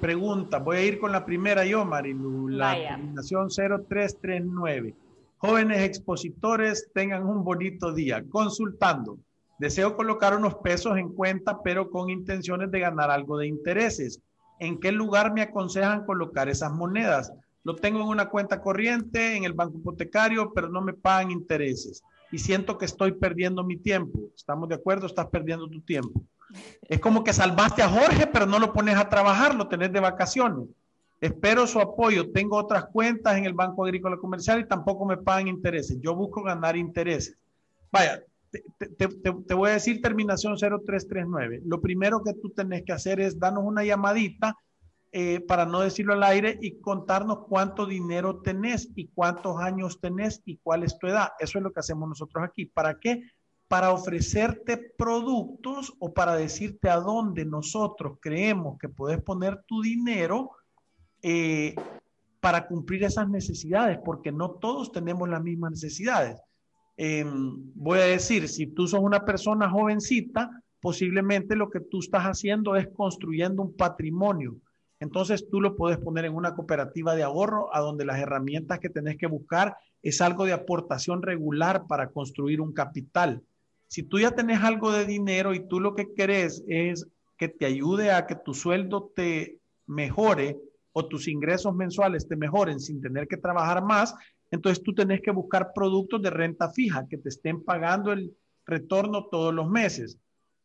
pregunta. 0.00 0.58
Voy 0.58 0.76
a 0.76 0.84
ir 0.84 0.98
con 0.98 1.12
la 1.12 1.24
primera 1.24 1.64
yo, 1.64 1.84
Marilu. 1.84 2.48
La 2.48 2.74
terminación 2.74 3.48
0339. 3.48 4.94
Jóvenes 5.38 5.82
expositores, 5.82 6.88
tengan 6.94 7.26
un 7.26 7.44
bonito 7.44 7.92
día. 7.92 8.24
Consultando. 8.28 9.18
Deseo 9.58 9.96
colocar 9.96 10.36
unos 10.36 10.56
pesos 10.56 10.98
en 10.98 11.10
cuenta, 11.10 11.62
pero 11.62 11.90
con 11.90 12.10
intenciones 12.10 12.70
de 12.70 12.80
ganar 12.80 13.10
algo 13.10 13.38
de 13.38 13.46
intereses. 13.46 14.20
¿En 14.58 14.78
qué 14.80 14.92
lugar 14.92 15.32
me 15.32 15.42
aconsejan 15.42 16.04
colocar 16.04 16.48
esas 16.48 16.72
monedas? 16.72 17.32
Lo 17.64 17.74
tengo 17.74 18.00
en 18.00 18.08
una 18.08 18.28
cuenta 18.28 18.60
corriente, 18.60 19.36
en 19.36 19.44
el 19.44 19.52
banco 19.52 19.78
hipotecario, 19.78 20.52
pero 20.54 20.68
no 20.68 20.80
me 20.80 20.94
pagan 20.94 21.30
intereses. 21.30 22.02
Y 22.30 22.38
siento 22.38 22.78
que 22.78 22.84
estoy 22.84 23.12
perdiendo 23.12 23.64
mi 23.64 23.76
tiempo. 23.76 24.20
¿Estamos 24.34 24.68
de 24.68 24.76
acuerdo? 24.76 25.06
Estás 25.06 25.26
perdiendo 25.26 25.68
tu 25.68 25.80
tiempo. 25.80 26.22
Es 26.82 27.00
como 27.00 27.24
que 27.24 27.32
salvaste 27.32 27.82
a 27.82 27.88
Jorge, 27.88 28.26
pero 28.26 28.46
no 28.46 28.58
lo 28.58 28.72
pones 28.72 28.96
a 28.96 29.08
trabajar, 29.08 29.54
lo 29.54 29.68
tenés 29.68 29.92
de 29.92 30.00
vacaciones. 30.00 30.68
Espero 31.20 31.66
su 31.66 31.80
apoyo. 31.80 32.30
Tengo 32.30 32.56
otras 32.56 32.86
cuentas 32.86 33.36
en 33.36 33.46
el 33.46 33.54
Banco 33.54 33.84
Agrícola 33.84 34.16
Comercial 34.16 34.60
y 34.60 34.68
tampoco 34.68 35.04
me 35.06 35.16
pagan 35.16 35.48
intereses. 35.48 35.98
Yo 36.00 36.14
busco 36.14 36.42
ganar 36.42 36.76
intereses. 36.76 37.36
Vaya, 37.90 38.22
te, 38.50 39.54
voy 39.54 39.70
a 39.70 39.74
decir 39.74 40.00
terminación 40.00 40.56
0339. 40.56 41.62
Lo 41.64 41.80
primero 41.80 42.22
que 42.22 42.34
tú 42.34 42.50
tenés 42.50 42.82
que 42.84 42.92
hacer 42.92 43.20
es 43.20 43.38
darnos 43.38 43.64
una 43.64 43.84
llamadita 43.84 44.56
eh, 45.12 45.40
para 45.40 45.64
no 45.64 45.80
decirlo 45.80 46.12
al 46.12 46.22
aire 46.24 46.58
y 46.60 46.78
contarnos 46.80 47.46
cuánto 47.48 47.86
dinero 47.86 48.40
tenés 48.42 48.90
y 48.94 49.06
cuántos 49.08 49.58
años 49.58 49.98
tenés 50.00 50.42
y 50.44 50.58
cuál 50.58 50.84
es 50.84 50.98
tu 50.98 51.06
edad. 51.06 51.30
Eso 51.38 51.58
es 51.58 51.64
lo 51.64 51.72
que 51.72 51.80
hacemos 51.80 52.08
nosotros 52.08 52.44
aquí. 52.44 52.66
¿Para 52.66 52.98
qué? 52.98 53.22
Para 53.68 53.92
ofrecerte 53.92 54.76
productos 54.96 55.92
o 55.98 56.12
para 56.12 56.36
decirte 56.36 56.88
a 56.88 56.96
dónde 56.96 57.44
nosotros 57.44 58.18
creemos 58.20 58.78
que 58.78 58.88
puedes 58.88 59.20
poner 59.20 59.62
tu 59.66 59.82
dinero 59.82 60.52
eh, 61.22 61.74
para 62.40 62.68
cumplir 62.68 63.02
esas 63.02 63.28
necesidades, 63.28 63.98
porque 64.04 64.30
no 64.30 64.52
todos 64.52 64.92
tenemos 64.92 65.28
las 65.28 65.42
mismas 65.42 65.72
necesidades. 65.72 66.40
Em, 66.96 67.72
voy 67.74 67.98
a 67.98 68.04
decir, 68.04 68.48
si 68.48 68.68
tú 68.68 68.86
sos 68.86 69.00
una 69.00 69.24
persona 69.24 69.68
jovencita, 69.68 70.50
posiblemente 70.80 71.56
lo 71.56 71.68
que 71.68 71.80
tú 71.80 71.98
estás 71.98 72.22
haciendo 72.22 72.76
es 72.76 72.88
construyendo 72.88 73.62
un 73.62 73.76
patrimonio. 73.76 74.56
Entonces 75.00 75.48
tú 75.50 75.60
lo 75.60 75.76
puedes 75.76 75.98
poner 75.98 76.24
en 76.24 76.34
una 76.34 76.54
cooperativa 76.54 77.16
de 77.16 77.24
ahorro 77.24 77.74
a 77.74 77.80
donde 77.80 78.04
las 78.04 78.18
herramientas 78.18 78.78
que 78.78 78.88
tenés 78.88 79.16
que 79.16 79.26
buscar 79.26 79.76
es 80.02 80.20
algo 80.20 80.44
de 80.44 80.52
aportación 80.52 81.22
regular 81.22 81.86
para 81.88 82.10
construir 82.10 82.60
un 82.60 82.72
capital. 82.72 83.42
Si 83.88 84.02
tú 84.02 84.18
ya 84.18 84.32
tenés 84.32 84.62
algo 84.62 84.92
de 84.92 85.04
dinero 85.04 85.54
y 85.54 85.66
tú 85.68 85.80
lo 85.80 85.94
que 85.94 86.12
querés 86.14 86.64
es 86.66 87.06
que 87.36 87.48
te 87.48 87.66
ayude 87.66 88.10
a 88.10 88.26
que 88.26 88.36
tu 88.36 88.54
sueldo 88.54 89.12
te 89.14 89.60
mejore 89.86 90.58
o 90.92 91.06
tus 91.06 91.28
ingresos 91.28 91.74
mensuales 91.74 92.26
te 92.26 92.36
mejoren 92.36 92.80
sin 92.80 93.00
tener 93.00 93.28
que 93.28 93.36
trabajar 93.36 93.84
más, 93.84 94.14
entonces 94.50 94.82
tú 94.82 94.94
tenés 94.94 95.20
que 95.20 95.30
buscar 95.30 95.72
productos 95.74 96.22
de 96.22 96.30
renta 96.30 96.70
fija 96.70 97.06
que 97.08 97.18
te 97.18 97.28
estén 97.28 97.62
pagando 97.62 98.12
el 98.12 98.34
retorno 98.64 99.26
todos 99.26 99.52
los 99.52 99.68
meses. 99.68 100.18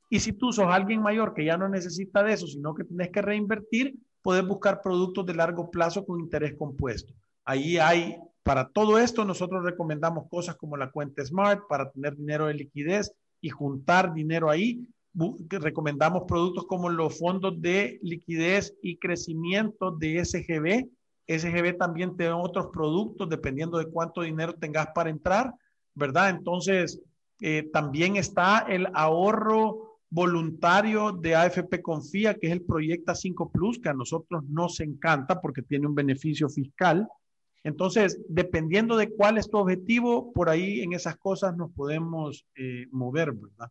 Y 0.10 0.20
si 0.20 0.34
tú 0.34 0.52
sos 0.52 0.68
alguien 0.68 1.02
mayor 1.02 1.34
que 1.34 1.46
ya 1.46 1.58
no 1.58 1.70
necesita 1.70 2.24
de 2.24 2.34
eso, 2.34 2.48
sino 2.48 2.74
que 2.74 2.84
tenés 2.84 3.10
que 3.12 3.22
reinvertir, 3.22 3.96
puedes 4.22 4.46
buscar 4.46 4.82
productos 4.82 5.26
de 5.26 5.36
largo 5.36 5.70
plazo 5.72 6.06
con 6.06 6.20
interés 6.20 6.56
compuesto. 6.58 7.14
Ahí 7.52 7.78
hay, 7.78 8.16
para 8.44 8.70
todo 8.70 8.98
esto, 8.98 9.26
nosotros 9.26 9.62
recomendamos 9.66 10.30
cosas 10.30 10.56
como 10.56 10.78
la 10.78 10.90
cuenta 10.90 11.26
Smart 11.26 11.64
para 11.68 11.92
tener 11.92 12.16
dinero 12.16 12.48
de 12.48 12.54
liquidez 12.54 13.14
y 13.42 13.50
juntar 13.50 14.14
dinero 14.14 14.50
ahí. 14.50 14.88
Recomendamos 15.50 16.24
productos 16.30 16.66
como 16.66 16.88
los 16.88 17.20
fondos 17.20 17.62
de 17.62 18.00
liquidez 18.04 18.74
y 18.82 18.98
crecimiento 19.00 19.92
de 19.92 20.24
SGB. 20.24 20.88
SGB 21.28 21.78
también 21.78 22.16
tiene 22.16 22.32
otros 22.32 22.68
productos 22.72 23.28
dependiendo 23.28 23.78
de 23.80 23.88
cuánto 23.88 24.22
dinero 24.22 24.54
tengas 24.54 24.88
para 24.96 25.10
entrar, 25.10 25.54
¿verdad? 25.94 26.30
Entonces, 26.30 27.02
eh, 27.42 27.70
también 27.74 28.16
está 28.16 28.60
el 28.60 28.88
ahorro 28.94 30.00
voluntario 30.10 31.12
de 31.12 31.36
AFP 31.36 31.82
Confía, 31.82 32.34
que 32.36 32.48
es 32.48 32.54
el 32.54 32.62
Proyecta 32.62 33.14
5 33.14 33.52
Plus, 33.52 33.78
que 33.78 33.90
a 33.90 33.94
nosotros 33.94 34.42
nos 34.48 34.80
encanta 34.80 35.42
porque 35.42 35.62
tiene 35.62 35.88
un 35.88 35.96
beneficio 35.96 36.48
fiscal. 36.48 37.10
Entonces, 37.64 38.20
dependiendo 38.28 38.98
de 38.98 39.12
cuál 39.12 39.38
es 39.38 39.50
tu 39.50 39.58
objetivo, 39.58 40.34
por 40.34 40.50
ahí 40.50 40.82
en 40.82 40.94
esas 40.94 41.18
cosas 41.18 41.56
nos 41.56 41.72
podemos 41.72 42.46
eh, 42.56 42.88
mover, 42.92 43.32
¿verdad? 43.34 43.70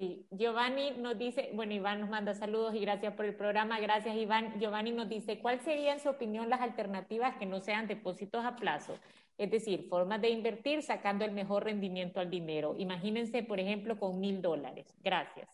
Sí, 0.00 0.26
Giovanni 0.30 0.92
nos 0.92 1.18
dice, 1.18 1.50
bueno, 1.52 1.74
Iván 1.74 2.00
nos 2.00 2.08
manda 2.08 2.32
saludos 2.32 2.74
y 2.74 2.80
gracias 2.80 3.12
por 3.14 3.26
el 3.26 3.34
programa. 3.34 3.78
Gracias, 3.80 4.16
Iván. 4.16 4.58
Giovanni 4.58 4.92
nos 4.92 5.10
dice, 5.10 5.38
¿cuál 5.40 5.60
sería 5.60 5.92
en 5.92 6.00
su 6.00 6.08
opinión 6.08 6.48
las 6.48 6.62
alternativas 6.62 7.36
que 7.36 7.44
no 7.44 7.60
sean 7.60 7.86
depósitos 7.86 8.42
a 8.42 8.56
plazo? 8.56 8.94
Es 9.36 9.50
decir, 9.50 9.88
formas 9.90 10.22
de 10.22 10.30
invertir 10.30 10.82
sacando 10.82 11.26
el 11.26 11.32
mejor 11.32 11.64
rendimiento 11.64 12.18
al 12.18 12.30
dinero. 12.30 12.74
Imagínense, 12.78 13.42
por 13.42 13.60
ejemplo, 13.60 13.98
con 13.98 14.18
mil 14.18 14.40
dólares. 14.40 14.96
Gracias. 15.02 15.48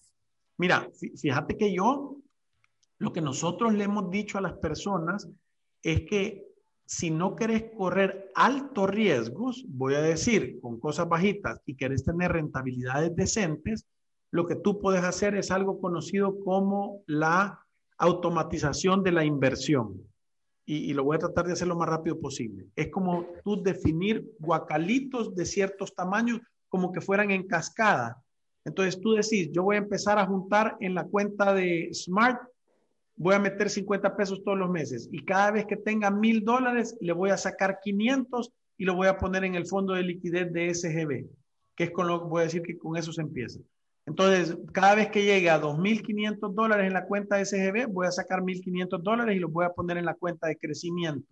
Mira, 0.59 0.89
fíjate 1.21 1.57
que 1.57 1.75
yo, 1.75 2.17
lo 2.99 3.13
que 3.13 3.21
nosotros 3.21 3.75
le 3.75 3.83
hemos 3.83 4.11
dicho 4.11 4.39
a 4.39 4.43
las 4.43 4.55
personas 4.55 5.29
es 5.83 6.03
que 6.09 6.46
si 6.87 7.11
no 7.11 7.35
querés 7.35 7.65
correr 7.77 8.31
altos 8.35 8.89
riesgos, 8.89 9.65
voy 9.69 9.95
a 9.95 10.01
decir, 10.01 10.61
con 10.61 10.79
cosas 10.79 11.09
bajitas 11.09 11.61
y 11.67 11.75
querés 11.75 12.05
tener 12.05 12.33
rentabilidades 12.33 13.15
decentes, 13.15 13.87
lo 14.31 14.47
que 14.47 14.55
tú 14.55 14.79
puedes 14.79 15.03
hacer 15.03 15.35
es 15.35 15.51
algo 15.51 15.81
conocido 15.81 16.39
como 16.45 17.03
la 17.07 17.61
automatización 17.99 19.03
de 19.03 19.13
la 19.13 19.25
inversión. 19.25 20.01
Y, 20.69 20.93
lo 20.95 21.05
voy 21.05 21.15
a 21.15 21.21
tratar 21.21 21.47
de 21.47 21.53
hacer 21.53 21.69
lo 21.69 21.77
más 21.77 21.89
rápido 21.89 22.19
posible. 22.19 22.67
Es 22.75 22.91
como 22.91 23.27
tú 23.45 23.63
definir 23.63 24.29
guacalitos 24.41 25.35
de 25.37 25.47
ciertos 25.47 25.95
tamaños 25.95 26.41
como 26.69 26.91
que 26.91 27.01
fueran 27.01 27.31
en 27.31 27.47
cascada. 27.47 28.21
Entonces 28.65 29.01
tú 29.01 29.13
decís, 29.13 29.51
yo 29.53 29.63
voy 29.63 29.77
a 29.77 29.81
empezar 29.81 30.19
a 30.19 30.27
juntar 30.27 30.77
en 30.81 30.95
la 30.95 31.05
cuenta 31.05 31.55
de 31.55 31.91
Smart 31.93 32.41
voy 33.17 33.35
a 33.35 33.39
meter 33.39 33.71
50 33.71 34.17
pesos 34.17 34.45
todos 34.45 34.59
los 34.59 34.71
meses 34.71 35.09
y 35.11 35.25
cada 35.25 35.51
vez 35.51 35.67
que 35.67 35.77
tenga 35.77 36.11
mil 36.11 36.45
dólares 36.45 36.97
le 37.01 37.13
voy 37.13 37.31
a 37.31 37.37
sacar 37.37 37.81
500 37.83 38.53
y 38.79 38.85
lo 38.85 38.95
voy 38.95 39.09
a 39.09 39.17
poner 39.17 39.45
en 39.45 39.55
el 39.55 39.67
fondo 39.67 39.95
de 39.95 40.03
liquidez 40.03 40.53
de 40.53 40.73
SGB, 40.75 41.27
que 41.75 41.85
es 41.85 41.91
con 41.91 42.07
lo 42.09 42.21
que 42.21 42.29
voy 42.29 42.41
a 42.43 42.45
decir 42.45 42.63
que 42.63 42.77
con 42.77 42.97
eso 42.97 43.13
se 43.13 43.23
empieza. 43.23 43.61
Entonces, 44.05 44.57
cada 44.73 44.95
vez 44.95 45.11
que 45.11 45.25
llegue 45.25 45.51
a 45.51 45.61
2.500 45.61 46.55
dólares 46.55 46.87
en 46.87 46.93
la 46.93 47.07
cuenta 47.07 47.37
de 47.37 47.45
SGB, 47.45 47.89
voy 47.89 48.07
a 48.07 48.13
sacar 48.13 48.41
1.500 48.41 49.03
dólares 49.03 49.35
y 49.35 49.41
los 49.41 49.51
voy 49.51 49.65
a 49.65 49.71
poner 49.71 49.97
en 49.97 50.05
la 50.05 50.15
cuenta 50.15 50.47
de 50.47 50.57
crecimiento. 50.57 51.27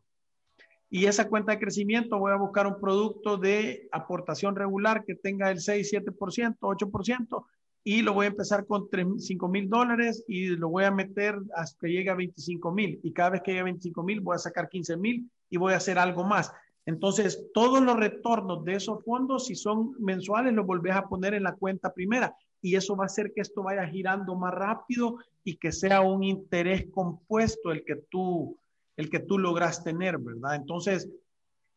Y 0.90 1.06
esa 1.06 1.28
cuenta 1.28 1.52
de 1.52 1.58
crecimiento 1.58 2.18
voy 2.18 2.32
a 2.32 2.36
buscar 2.36 2.66
un 2.66 2.80
producto 2.80 3.36
de 3.36 3.88
aportación 3.92 4.56
regular 4.56 5.04
que 5.04 5.14
tenga 5.14 5.50
el 5.50 5.60
6, 5.60 5.92
7%, 5.92 6.56
8% 6.58 7.44
y 7.86 8.00
lo 8.00 8.14
voy 8.14 8.24
a 8.24 8.30
empezar 8.30 8.66
con 8.66 8.88
5 9.18 9.48
mil 9.48 9.68
dólares 9.68 10.24
y 10.26 10.48
lo 10.48 10.70
voy 10.70 10.84
a 10.84 10.90
meter 10.90 11.36
hasta 11.54 11.78
que 11.80 11.92
llegue 11.92 12.08
a 12.08 12.14
25 12.14 12.72
mil. 12.72 12.98
Y 13.02 13.12
cada 13.12 13.30
vez 13.30 13.42
que 13.42 13.50
llegue 13.50 13.60
a 13.60 13.64
25 13.64 14.02
mil 14.02 14.20
voy 14.20 14.36
a 14.36 14.38
sacar 14.38 14.70
15 14.70 14.96
mil 14.96 15.30
y 15.50 15.58
voy 15.58 15.74
a 15.74 15.76
hacer 15.76 15.98
algo 15.98 16.24
más. 16.24 16.50
Entonces, 16.86 17.46
todos 17.52 17.82
los 17.82 17.96
retornos 17.96 18.64
de 18.64 18.76
esos 18.76 19.04
fondos, 19.04 19.46
si 19.46 19.54
son 19.54 19.94
mensuales, 19.98 20.54
los 20.54 20.66
volvés 20.66 20.94
a 20.96 21.06
poner 21.08 21.34
en 21.34 21.42
la 21.42 21.54
cuenta 21.54 21.92
primera. 21.92 22.34
Y 22.62 22.76
eso 22.76 22.96
va 22.96 23.04
a 23.04 23.06
hacer 23.06 23.32
que 23.34 23.42
esto 23.42 23.62
vaya 23.62 23.86
girando 23.86 24.34
más 24.34 24.54
rápido 24.54 25.18
y 25.44 25.56
que 25.56 25.70
sea 25.70 26.00
un 26.00 26.24
interés 26.24 26.86
compuesto 26.90 27.70
el 27.70 27.84
que 27.84 27.96
tú, 28.10 28.58
el 28.96 29.10
que 29.10 29.20
tú 29.20 29.38
logras 29.38 29.84
tener, 29.84 30.16
¿verdad? 30.18 30.56
Entonces, 30.56 31.10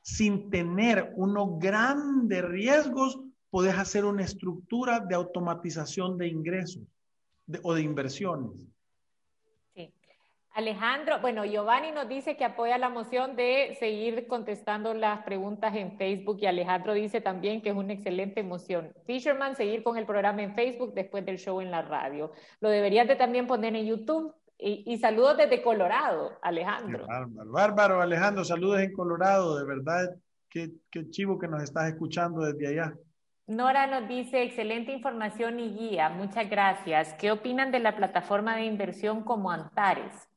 sin 0.01 0.49
tener 0.49 1.11
unos 1.17 1.59
grandes 1.59 2.45
riesgos, 2.45 3.19
puedes 3.49 3.77
hacer 3.77 4.05
una 4.05 4.23
estructura 4.23 4.99
de 4.99 5.15
automatización 5.15 6.17
de 6.17 6.27
ingresos 6.27 6.83
o 7.63 7.73
de 7.73 7.81
inversiones. 7.81 8.67
Sí. 9.73 9.93
Alejandro, 10.53 11.21
bueno, 11.21 11.45
Giovanni 11.45 11.91
nos 11.91 12.09
dice 12.09 12.35
que 12.35 12.43
apoya 12.43 12.77
la 12.77 12.89
moción 12.89 13.35
de 13.35 13.77
seguir 13.79 14.27
contestando 14.27 14.93
las 14.93 15.23
preguntas 15.23 15.75
en 15.75 15.97
Facebook 15.97 16.39
y 16.41 16.47
Alejandro 16.47 16.93
dice 16.93 17.21
también 17.21 17.61
que 17.61 17.69
es 17.69 17.75
una 17.75 17.93
excelente 17.93 18.43
moción. 18.43 18.93
Fisherman, 19.05 19.55
seguir 19.55 19.83
con 19.83 19.97
el 19.97 20.05
programa 20.05 20.43
en 20.43 20.55
Facebook 20.55 20.93
después 20.93 21.25
del 21.25 21.37
show 21.37 21.61
en 21.61 21.71
la 21.71 21.83
radio. 21.83 22.31
Lo 22.59 22.69
deberías 22.69 23.07
de 23.07 23.15
también 23.15 23.47
poner 23.47 23.75
en 23.75 23.85
YouTube. 23.85 24.33
Y, 24.59 24.97
saludos 24.97 25.37
desde 25.37 25.61
Colorado, 25.61 26.39
Alejandro. 26.41 27.05
bárbaro, 27.05 27.51
bárbaro, 27.51 28.01
Alejandro, 28.01 28.43
saludos 28.43 28.79
en 28.79 28.91
Colorado, 28.91 29.55
de 29.59 29.65
verdad, 29.65 30.15
qué, 30.49 30.71
qué 30.89 31.07
chivo 31.11 31.37
que 31.37 31.47
nos 31.47 31.61
estás 31.61 31.89
escuchando 31.89 32.41
desde 32.41 32.67
allá. 32.67 32.97
Nora 33.47 33.87
nos 33.87 34.09
dice, 34.09 34.43
excelente 34.43 34.91
información 34.91 35.61
y 35.61 35.69
guía, 35.69 36.09
muchas 36.09 36.49
gracias. 36.49 37.13
¿Qué 37.13 37.31
opinan 37.31 37.71
de 37.71 37.79
la 37.79 37.95
plataforma 37.95 38.57
de 38.57 38.65
inversión 38.65 39.23
como 39.23 39.49
Antares? 39.49 40.27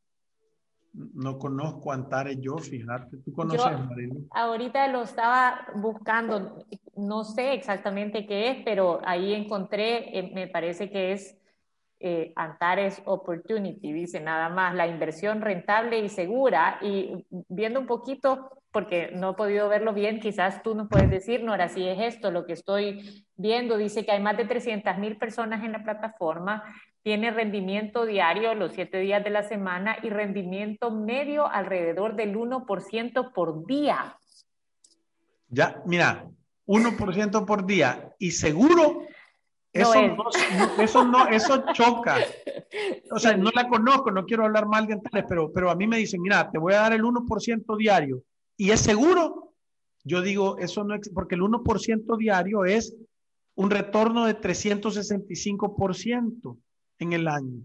No 0.93 1.37
conozco 1.37 1.91
Antares 1.91 2.39
yo, 2.41 2.57
fíjate, 2.57 3.17
¿tú 3.25 3.33
conoces, 3.33 3.85
Marilu? 3.85 4.29
Ahorita 4.31 4.87
lo 4.87 5.03
estaba 5.03 5.67
buscando, 5.75 6.65
no 6.97 7.25
sé 7.25 7.55
exactamente 7.55 8.27
qué 8.27 8.51
es, 8.51 8.59
pero 8.65 9.01
ahí 9.05 9.35
encontré, 9.35 10.17
eh, 10.17 10.31
me 10.33 10.47
parece 10.47 10.89
que 10.89 11.13
es 11.13 11.37
eh, 11.99 12.33
Antares 12.37 13.03
Opportunity, 13.07 13.93
dice 13.93 14.21
nada 14.21 14.49
más, 14.49 14.75
la 14.75 14.87
inversión 14.87 15.41
rentable 15.41 15.99
y 15.99 16.09
segura. 16.09 16.79
Y 16.81 17.27
viendo 17.49 17.81
un 17.81 17.87
poquito 17.87 18.60
porque 18.73 19.11
no 19.15 19.31
he 19.31 19.35
podido 19.35 19.69
verlo 19.69 19.93
bien, 19.93 20.21
quizás 20.21 20.63
tú 20.63 20.75
nos 20.75 20.89
puedes 20.89 21.11
decir, 21.11 21.43
Nora, 21.43 21.69
si 21.69 21.87
es 21.87 21.99
esto 22.01 22.31
lo 22.31 22.47
que 22.47 22.53
estoy 22.53 23.25
viendo, 23.37 23.77
dice 23.77 24.05
que 24.05 24.13
hay 24.13 24.21
más 24.21 24.37
de 24.37 24.45
300 24.45 24.99
mil 24.99 25.17
personas 25.17 25.65
en 25.65 25.73
la 25.73 25.83
plataforma, 25.83 26.63
tiene 27.03 27.31
rendimiento 27.31 28.07
diario 28.07 28.55
los 28.55 28.73
siete 28.73 28.99
días 28.99 29.25
de 29.25 29.31
la 29.31 29.43
semana 29.43 29.97
y 30.03 30.11
rendimiento 30.11 30.91
medio 30.91 31.47
alrededor 31.47 32.15
del 32.15 32.37
1% 32.37 33.33
por 33.33 33.67
día. 33.67 34.17
Ya, 35.49 35.83
mira, 35.87 36.27
1% 36.67 37.45
por 37.45 37.67
día 37.67 38.13
y 38.19 38.31
seguro 38.31 39.03
eso 39.73 40.03
no, 40.03 40.83
eso 40.83 41.05
no, 41.05 41.29
eso 41.29 41.65
choca. 41.73 42.17
O 43.13 43.19
sea, 43.19 43.37
no 43.37 43.51
la 43.55 43.69
conozco, 43.69 44.11
no 44.11 44.25
quiero 44.25 44.45
hablar 44.45 44.67
mal 44.67 44.87
de 44.87 44.95
Antares, 44.95 45.25
pero, 45.29 45.53
pero 45.53 45.71
a 45.71 45.77
mí 45.77 45.87
me 45.87 45.97
dicen, 45.97 46.21
mira, 46.21 46.51
te 46.51 46.59
voy 46.59 46.75
a 46.75 46.81
dar 46.81 46.93
el 46.93 47.03
1% 47.03 47.77
diario 47.77 48.23
y 48.61 48.71
es 48.73 48.81
seguro. 48.81 49.55
Yo 50.05 50.21
digo, 50.21 50.59
eso 50.59 50.85
no 50.85 50.95
es, 50.95 51.09
porque 51.15 51.35
el 51.35 51.41
1% 51.41 52.19
diario 52.19 52.67
es 52.67 52.95
un 53.55 53.71
retorno 53.71 54.27
de 54.27 54.39
365% 54.39 56.59
en 56.99 57.13
el 57.15 57.27
año. 57.27 57.63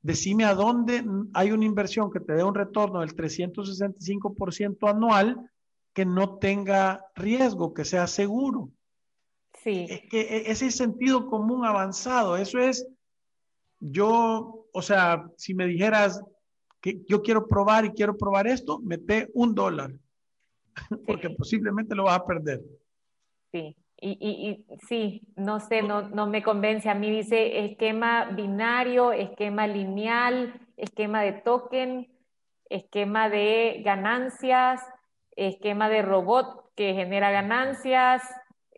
Decime 0.00 0.46
a 0.46 0.54
dónde 0.54 1.04
hay 1.34 1.50
una 1.50 1.66
inversión 1.66 2.10
que 2.10 2.20
te 2.20 2.32
dé 2.32 2.42
un 2.42 2.54
retorno 2.54 3.00
del 3.00 3.14
365% 3.14 4.88
anual 4.88 5.50
que 5.92 6.06
no 6.06 6.38
tenga 6.38 7.04
riesgo, 7.14 7.74
que 7.74 7.84
sea 7.84 8.06
seguro. 8.06 8.70
Sí. 9.62 9.84
Es 9.90 10.08
que 10.08 10.22
e, 10.22 10.50
ese 10.50 10.70
sentido 10.70 11.26
común 11.26 11.66
avanzado, 11.66 12.38
eso 12.38 12.58
es, 12.58 12.86
yo, 13.78 14.68
o 14.72 14.80
sea, 14.80 15.28
si 15.36 15.52
me 15.52 15.66
dijeras 15.66 16.22
que 16.80 17.02
yo 17.06 17.20
quiero 17.20 17.46
probar 17.46 17.84
y 17.84 17.90
quiero 17.90 18.16
probar 18.16 18.46
esto, 18.46 18.80
mete 18.80 19.30
un 19.34 19.54
dólar. 19.54 19.92
porque 21.06 21.30
posiblemente 21.30 21.94
lo 21.94 22.04
vas 22.04 22.18
a 22.18 22.26
perder. 22.26 22.60
Sí, 23.52 23.76
y, 24.00 24.10
y, 24.10 24.78
sí, 24.86 25.22
no 25.36 25.60
sé, 25.60 25.82
no, 25.82 26.08
no 26.08 26.26
me 26.26 26.42
convence. 26.42 26.90
A 26.90 26.94
mí 26.94 27.10
dice 27.10 27.64
esquema 27.64 28.26
binario, 28.26 29.12
esquema 29.12 29.66
lineal, 29.66 30.60
esquema 30.76 31.22
de 31.22 31.32
token, 31.32 32.08
esquema 32.68 33.28
de 33.28 33.82
ganancias, 33.84 34.82
esquema 35.36 35.88
de 35.88 36.02
robot 36.02 36.72
que 36.74 36.94
genera 36.94 37.30
ganancias, 37.30 38.22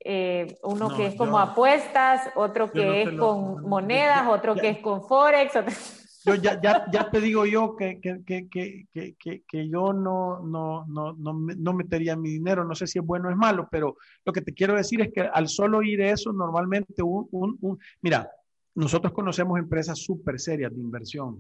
eh, 0.05 0.59
uno 0.63 0.95
que 0.97 1.07
es 1.07 1.15
como 1.17 1.39
apuestas, 1.39 2.31
otro 2.37 2.71
que 2.71 3.03
es 3.03 3.11
con 3.19 3.69
monedas, 3.69 4.29
otro 4.29 4.55
que 4.55 4.69
es 4.69 4.79
con 4.79 5.03
Forex. 5.03 6.05
Yo 6.27 6.35
ya, 6.35 6.61
ya, 6.61 6.91
ya, 6.91 7.09
te 7.09 7.21
digo 7.21 7.47
yo 7.47 7.77
que, 7.77 8.01
que, 8.01 8.25
que, 8.25 9.43
que 9.47 9.69
yo 9.69 9.93
no, 9.93 10.41
no, 10.41 10.85
no, 10.87 11.15
no, 11.17 11.73
metería 11.73 12.17
mi 12.17 12.31
dinero. 12.31 12.65
No 12.65 12.75
sé 12.75 12.89
si 12.89 12.99
es 12.99 13.05
bueno 13.05 13.29
o 13.29 13.31
es 13.31 13.37
malo, 13.37 13.69
pero 13.71 13.97
lo 14.25 14.33
que 14.33 14.41
te 14.41 14.53
quiero 14.53 14.75
decir 14.75 15.01
es 15.01 15.13
que 15.13 15.21
al 15.21 15.49
solo 15.49 15.79
oír 15.79 16.01
eso, 16.01 16.33
normalmente 16.33 17.01
un, 17.03 17.29
un, 17.31 17.57
un 17.61 17.79
mira, 18.03 18.29
nosotros 18.75 19.13
conocemos 19.13 19.57
empresas 19.59 20.01
súper 20.01 20.41
serias 20.41 20.75
de 20.75 20.81
inversión, 20.81 21.39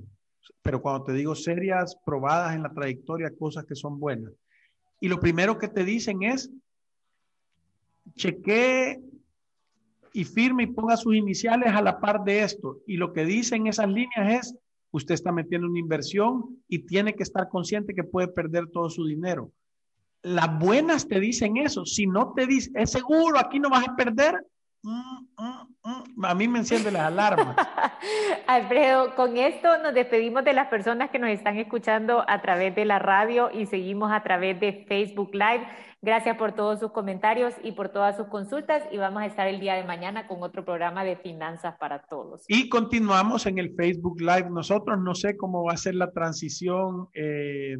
pero 0.62 0.80
cuando 0.80 1.04
te 1.04 1.12
digo 1.14 1.34
serias, 1.34 1.96
probadas 2.04 2.54
en 2.54 2.62
la 2.62 2.72
trayectoria, 2.72 3.32
cosas 3.36 3.64
que 3.64 3.74
son 3.74 3.98
buenas. 3.98 4.32
Y 5.00 5.08
lo 5.08 5.18
primero 5.18 5.58
que 5.58 5.68
te 5.68 5.84
dicen 5.84 6.22
es, 6.22 6.48
cheque 8.14 9.00
y 10.12 10.24
firme 10.24 10.62
y 10.62 10.68
ponga 10.68 10.96
sus 10.96 11.16
iniciales 11.16 11.74
a 11.74 11.82
la 11.82 11.98
par 11.98 12.22
de 12.22 12.42
esto. 12.42 12.78
Y 12.86 12.96
lo 12.96 13.12
que 13.12 13.24
dicen 13.24 13.66
esas 13.66 13.88
líneas 13.88 14.46
es, 14.46 14.56
usted 14.96 15.14
está 15.14 15.32
metiendo 15.32 15.68
una 15.68 15.78
inversión 15.78 16.58
y 16.68 16.80
tiene 16.80 17.14
que 17.14 17.22
estar 17.22 17.48
consciente 17.48 17.94
que 17.94 18.04
puede 18.04 18.28
perder 18.28 18.66
todo 18.68 18.88
su 18.90 19.04
dinero. 19.04 19.52
Las 20.22 20.58
buenas 20.58 21.06
te 21.06 21.20
dicen 21.20 21.56
eso. 21.58 21.84
Si 21.84 22.06
no 22.06 22.32
te 22.34 22.46
dicen, 22.46 22.72
es 22.76 22.90
seguro, 22.90 23.38
aquí 23.38 23.60
no 23.60 23.70
vas 23.70 23.86
a 23.86 23.94
perder, 23.94 24.34
Mm, 24.86 25.26
mm, 25.36 25.66
mm. 25.82 26.24
A 26.24 26.34
mí 26.36 26.46
me 26.46 26.60
enciende 26.60 26.92
las 26.92 27.06
alarmas. 27.06 27.56
Alfredo, 28.46 29.16
con 29.16 29.36
esto 29.36 29.78
nos 29.78 29.92
despedimos 29.92 30.44
de 30.44 30.52
las 30.52 30.68
personas 30.68 31.10
que 31.10 31.18
nos 31.18 31.30
están 31.30 31.58
escuchando 31.58 32.24
a 32.28 32.40
través 32.40 32.72
de 32.76 32.84
la 32.84 33.00
radio 33.00 33.50
y 33.52 33.66
seguimos 33.66 34.12
a 34.12 34.22
través 34.22 34.60
de 34.60 34.84
Facebook 34.86 35.30
Live. 35.32 35.66
Gracias 36.06 36.36
por 36.36 36.52
todos 36.52 36.78
sus 36.78 36.92
comentarios 36.92 37.52
y 37.64 37.72
por 37.72 37.88
todas 37.88 38.16
sus 38.16 38.28
consultas 38.28 38.84
y 38.92 38.96
vamos 38.96 39.24
a 39.24 39.26
estar 39.26 39.48
el 39.48 39.58
día 39.58 39.74
de 39.74 39.82
mañana 39.82 40.28
con 40.28 40.40
otro 40.40 40.64
programa 40.64 41.02
de 41.02 41.16
finanzas 41.16 41.74
para 41.80 41.98
todos. 42.06 42.44
Y 42.46 42.68
continuamos 42.68 43.44
en 43.46 43.58
el 43.58 43.74
Facebook 43.74 44.20
Live. 44.20 44.48
Nosotros 44.50 45.00
no 45.00 45.16
sé 45.16 45.36
cómo 45.36 45.64
va 45.64 45.72
a 45.72 45.76
ser 45.76 45.96
la 45.96 46.12
transición, 46.12 47.08
eh, 47.12 47.78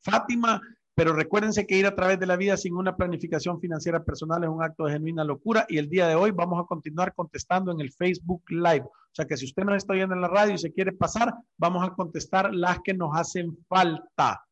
Fátima, 0.00 0.60
pero 0.96 1.12
recuérdense 1.12 1.64
que 1.64 1.76
ir 1.76 1.86
a 1.86 1.94
través 1.94 2.18
de 2.18 2.26
la 2.26 2.34
vida 2.34 2.56
sin 2.56 2.74
una 2.74 2.96
planificación 2.96 3.60
financiera 3.60 4.02
personal 4.02 4.42
es 4.42 4.50
un 4.50 4.60
acto 4.60 4.86
de 4.86 4.94
genuina 4.94 5.22
locura 5.22 5.64
y 5.68 5.78
el 5.78 5.88
día 5.88 6.08
de 6.08 6.16
hoy 6.16 6.32
vamos 6.32 6.60
a 6.60 6.66
continuar 6.66 7.14
contestando 7.14 7.70
en 7.70 7.80
el 7.80 7.92
Facebook 7.92 8.42
Live. 8.48 8.86
O 8.86 9.14
sea 9.14 9.24
que 9.24 9.36
si 9.36 9.44
usted 9.44 9.62
nos 9.62 9.76
está 9.76 9.92
oyendo 9.92 10.16
en 10.16 10.20
la 10.20 10.26
radio 10.26 10.54
y 10.54 10.58
se 10.58 10.72
quiere 10.72 10.90
pasar, 10.90 11.32
vamos 11.58 11.86
a 11.86 11.94
contestar 11.94 12.52
las 12.52 12.80
que 12.80 12.92
nos 12.92 13.16
hacen 13.16 13.56
falta. 13.68 14.44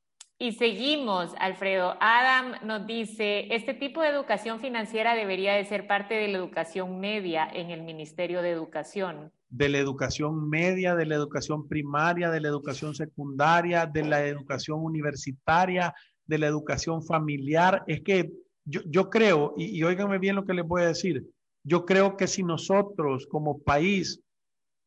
Y 0.42 0.52
seguimos, 0.52 1.34
Alfredo. 1.38 1.98
Adam 2.00 2.54
nos 2.64 2.86
dice, 2.86 3.54
este 3.54 3.74
tipo 3.74 4.00
de 4.00 4.08
educación 4.08 4.58
financiera 4.58 5.14
debería 5.14 5.52
de 5.52 5.66
ser 5.66 5.86
parte 5.86 6.14
de 6.14 6.28
la 6.28 6.38
educación 6.38 6.98
media 6.98 7.46
en 7.52 7.70
el 7.70 7.82
Ministerio 7.82 8.40
de 8.40 8.48
Educación. 8.48 9.30
De 9.50 9.68
la 9.68 9.76
educación 9.76 10.48
media, 10.48 10.96
de 10.96 11.04
la 11.04 11.16
educación 11.16 11.68
primaria, 11.68 12.30
de 12.30 12.40
la 12.40 12.48
educación 12.48 12.94
secundaria, 12.94 13.84
de 13.84 14.02
la 14.02 14.26
educación 14.26 14.82
universitaria, 14.82 15.92
de 16.24 16.38
la 16.38 16.46
educación 16.46 17.02
familiar. 17.02 17.84
Es 17.86 18.00
que 18.00 18.32
yo, 18.64 19.10
creo, 19.10 19.52
y, 19.58 19.78
y 19.78 19.82
óiganme 19.82 20.16
bien 20.16 20.36
lo 20.36 20.46
que 20.46 20.54
les 20.54 20.66
voy 20.66 20.80
a 20.80 20.86
decir, 20.86 21.22
yo 21.64 21.84
creo 21.84 22.16
que 22.16 22.26
si 22.26 22.44
nosotros 22.44 23.26
como 23.26 23.58
país 23.58 24.22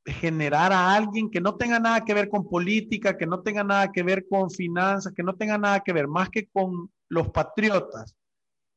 generar 0.05 0.73
a 0.73 0.93
alguien 0.93 1.29
que 1.29 1.39
no 1.39 1.55
tenga 1.55 1.79
nada 1.79 2.03
que 2.03 2.13
ver 2.13 2.29
con 2.29 2.47
política, 2.47 3.17
que 3.17 3.25
no 3.25 3.41
tenga 3.41 3.63
nada 3.63 3.91
que 3.91 4.03
ver 4.03 4.27
con 4.27 4.49
finanzas, 4.49 5.13
que 5.13 5.23
no 5.23 5.35
tenga 5.35 5.57
nada 5.57 5.79
que 5.79 5.93
ver 5.93 6.07
más 6.07 6.29
que 6.29 6.47
con 6.47 6.91
los 7.09 7.29
patriotas 7.29 8.15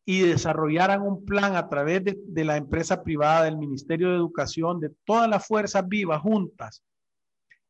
y 0.04 0.20
desarrollaran 0.20 1.02
un 1.02 1.24
plan 1.24 1.56
a 1.56 1.68
través 1.68 2.02
de, 2.04 2.44
la 2.44 2.56
empresa 2.56 3.02
privada, 3.02 3.44
del 3.44 3.56
Ministerio 3.56 4.10
de 4.10 4.16
Educación, 4.16 4.78
de 4.78 4.90
todas 5.04 5.28
las 5.28 5.44
fuerzas 5.44 5.86
vivas 5.88 6.20
juntas 6.20 6.84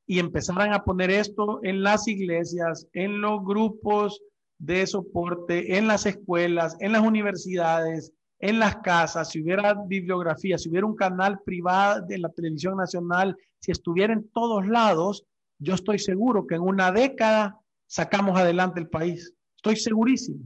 y 0.07 0.19
empezaran 0.19 0.75
a 0.75 0.85
poner 0.85 1.11
esto 1.11 1.61
en 1.63 1.83
las 1.83 2.07
iglesias, 2.07 2.87
en 2.93 3.23
los 3.23 3.43
grupos 3.43 4.21
de 4.59 4.87
soporte 4.87 5.77
en 5.77 5.87
las 5.87 6.07
escuelas, 6.07 6.77
en 6.81 6.93
las 6.93 7.03
universidades, 7.03 8.13
en 8.39 8.59
las 8.59 8.77
casas, 8.77 9.31
si 9.31 9.43
hubiera 9.43 9.75
bibliografía, 9.75 10.59
si 10.59 10.69
hubiera 10.69 10.87
un 10.87 10.97
canal 10.97 11.41
privado 11.41 12.03
de 12.07 12.19
la 12.19 12.29
televisión 12.29 12.77
nacional, 12.77 13.37
si 13.61 13.73
estuviera 13.73 14.13
en 14.13 14.29
todos 14.31 14.67
lados, 14.67 15.25
yo 15.59 15.75
estoy 15.75 15.99
seguro 15.99 16.47
que 16.47 16.57
en 16.57 16.63
una 16.63 16.93
década 16.93 17.59
sacamos 17.87 18.39
adelante 18.39 18.81
el 18.81 18.89
país. 18.89 19.33
Estoy 19.57 19.77
segurísimo. 19.77 20.41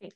Sí, 0.00 0.08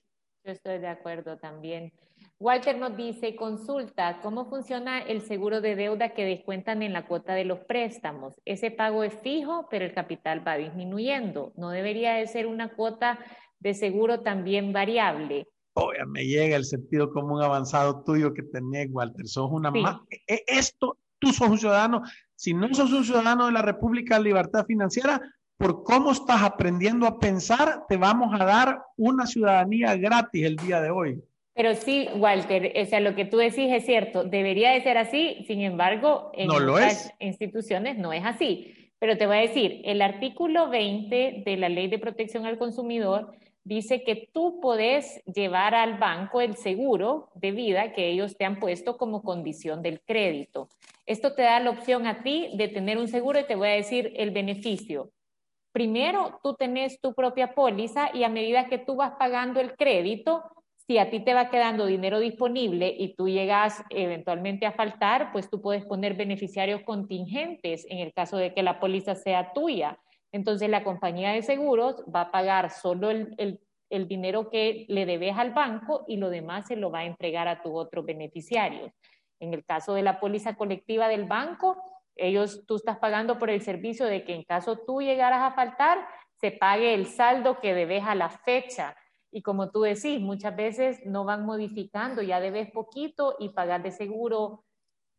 yo 0.44 0.52
estoy 0.52 0.78
de 0.78 0.88
acuerdo 0.88 1.36
también. 1.38 1.92
Walter 2.38 2.78
nos 2.78 2.96
dice, 2.96 3.34
consulta, 3.34 4.20
¿cómo 4.22 4.48
funciona 4.48 5.00
el 5.00 5.22
seguro 5.22 5.60
de 5.60 5.76
deuda 5.76 6.10
que 6.10 6.24
descuentan 6.24 6.82
en 6.82 6.92
la 6.92 7.06
cuota 7.06 7.34
de 7.34 7.44
los 7.44 7.60
préstamos? 7.60 8.40
Ese 8.44 8.70
pago 8.70 9.04
es 9.04 9.14
fijo, 9.20 9.68
pero 9.70 9.84
el 9.84 9.94
capital 9.94 10.46
va 10.46 10.56
disminuyendo. 10.56 11.52
¿No 11.56 11.70
debería 11.70 12.14
de 12.14 12.26
ser 12.26 12.46
una 12.46 12.74
cuota 12.74 13.18
de 13.58 13.74
seguro 13.74 14.20
también 14.20 14.72
variable? 14.72 15.48
Oye, 15.74 16.04
me 16.06 16.26
llega 16.26 16.56
el 16.56 16.64
sentido 16.64 17.12
común 17.12 17.42
avanzado 17.42 18.02
tuyo 18.02 18.34
que 18.34 18.42
tenés, 18.42 18.88
Walter. 18.90 19.26
Sos 19.26 19.50
una 19.50 19.72
e, 20.10 20.22
e, 20.26 20.44
Esto, 20.46 20.98
tú 21.18 21.32
sos 21.32 21.48
un 21.48 21.58
ciudadano. 21.58 22.02
Si 22.34 22.54
no 22.54 22.72
sos 22.74 22.92
un 22.92 23.04
ciudadano 23.04 23.46
de 23.46 23.52
la 23.52 23.62
República 23.62 24.16
de 24.16 24.24
Libertad 24.24 24.66
Financiera, 24.66 25.20
por 25.56 25.84
cómo 25.84 26.12
estás 26.12 26.42
aprendiendo 26.42 27.06
a 27.06 27.18
pensar, 27.18 27.84
te 27.88 27.96
vamos 27.96 28.38
a 28.38 28.44
dar 28.44 28.82
una 28.96 29.26
ciudadanía 29.26 29.94
gratis 29.96 30.44
el 30.44 30.56
día 30.56 30.80
de 30.80 30.90
hoy. 30.90 31.22
Pero 31.54 31.74
sí, 31.74 32.08
Walter, 32.16 32.72
o 32.80 32.86
sea, 32.86 33.00
lo 33.00 33.14
que 33.14 33.26
tú 33.26 33.36
decís 33.36 33.70
es 33.70 33.84
cierto, 33.84 34.24
debería 34.24 34.70
de 34.70 34.82
ser 34.82 34.96
así, 34.96 35.44
sin 35.46 35.60
embargo, 35.60 36.30
en 36.34 36.48
las 36.48 37.12
instituciones 37.18 37.98
no 37.98 38.12
es 38.12 38.24
así. 38.24 38.74
Pero 38.98 39.18
te 39.18 39.26
voy 39.26 39.36
a 39.36 39.40
decir, 39.40 39.82
el 39.84 40.00
artículo 40.00 40.70
20 40.70 41.42
de 41.44 41.56
la 41.56 41.68
Ley 41.68 41.88
de 41.88 41.98
Protección 41.98 42.46
al 42.46 42.58
Consumidor 42.58 43.32
dice 43.64 44.02
que 44.04 44.30
tú 44.32 44.60
podés 44.60 45.22
llevar 45.24 45.74
al 45.74 45.98
banco 45.98 46.40
el 46.40 46.56
seguro 46.56 47.30
de 47.34 47.52
vida 47.52 47.92
que 47.92 48.08
ellos 48.08 48.36
te 48.36 48.44
han 48.44 48.58
puesto 48.58 48.96
como 48.96 49.22
condición 49.22 49.82
del 49.82 50.00
crédito. 50.00 50.68
Esto 51.06 51.34
te 51.34 51.42
da 51.42 51.60
la 51.60 51.70
opción 51.70 52.06
a 52.06 52.22
ti 52.22 52.50
de 52.54 52.68
tener 52.68 52.98
un 52.98 53.08
seguro 53.08 53.40
y 53.40 53.46
te 53.46 53.56
voy 53.56 53.68
a 53.68 53.72
decir 53.72 54.12
el 54.16 54.30
beneficio. 54.30 55.10
Primero, 55.72 56.40
tú 56.42 56.54
tenés 56.54 57.00
tu 57.00 57.14
propia 57.14 57.54
póliza 57.54 58.10
y 58.12 58.24
a 58.24 58.28
medida 58.28 58.66
que 58.68 58.78
tú 58.78 58.96
vas 58.96 59.12
pagando 59.18 59.60
el 59.60 59.76
crédito, 59.76 60.42
si 60.86 60.98
a 60.98 61.08
ti 61.08 61.20
te 61.20 61.34
va 61.34 61.50
quedando 61.50 61.86
dinero 61.86 62.18
disponible 62.18 62.92
y 62.98 63.14
tú 63.14 63.28
llegas 63.28 63.84
eventualmente 63.90 64.66
a 64.66 64.72
faltar, 64.72 65.30
pues 65.30 65.48
tú 65.48 65.60
puedes 65.60 65.84
poner 65.84 66.14
beneficiarios 66.14 66.82
contingentes 66.82 67.86
en 67.88 67.98
el 67.98 68.12
caso 68.12 68.36
de 68.36 68.52
que 68.52 68.64
la 68.64 68.80
póliza 68.80 69.14
sea 69.14 69.52
tuya. 69.52 70.00
Entonces 70.32 70.68
la 70.68 70.84
compañía 70.84 71.32
de 71.32 71.42
seguros 71.42 72.04
va 72.14 72.22
a 72.22 72.30
pagar 72.30 72.70
solo 72.70 73.10
el, 73.10 73.60
el, 73.88 74.08
dinero 74.08 74.48
que 74.50 74.86
le 74.88 75.06
debes 75.06 75.36
al 75.36 75.52
banco 75.52 76.04
y 76.06 76.16
lo 76.16 76.30
demás 76.30 76.66
se 76.68 76.76
lo 76.76 76.90
va 76.90 77.00
a 77.00 77.04
entregar 77.04 77.48
a 77.48 77.62
tus 77.62 77.72
otros 77.74 78.04
beneficiarios. 78.04 78.90
En 79.40 79.54
el 79.54 79.64
caso 79.64 79.94
de 79.94 80.02
la 80.02 80.20
póliza 80.20 80.54
colectiva 80.54 81.08
del 81.08 81.24
banco, 81.24 81.82
ellos, 82.14 82.64
tú 82.66 82.76
estás 82.76 82.98
pagando 82.98 83.38
por 83.38 83.50
el 83.50 83.62
servicio 83.62 84.06
de 84.06 84.24
que 84.24 84.34
en 84.34 84.44
caso 84.44 84.78
tú 84.78 85.00
llegaras 85.00 85.42
a 85.42 85.54
faltar, 85.54 85.98
se 86.34 86.52
pague 86.52 86.94
el 86.94 87.06
saldo 87.06 87.58
que 87.60 87.74
debes 87.74 88.04
a 88.04 88.14
la 88.14 88.28
fecha 88.30 88.96
y 89.32 89.42
como 89.42 89.70
tú 89.70 89.82
decís, 89.82 90.20
muchas 90.20 90.56
veces 90.56 91.00
no 91.06 91.24
van 91.24 91.46
modificando, 91.46 92.22
ya 92.22 92.40
debes 92.40 92.70
poquito 92.70 93.36
y 93.38 93.50
pagar 93.50 93.82
de 93.82 93.92
seguro 93.92 94.64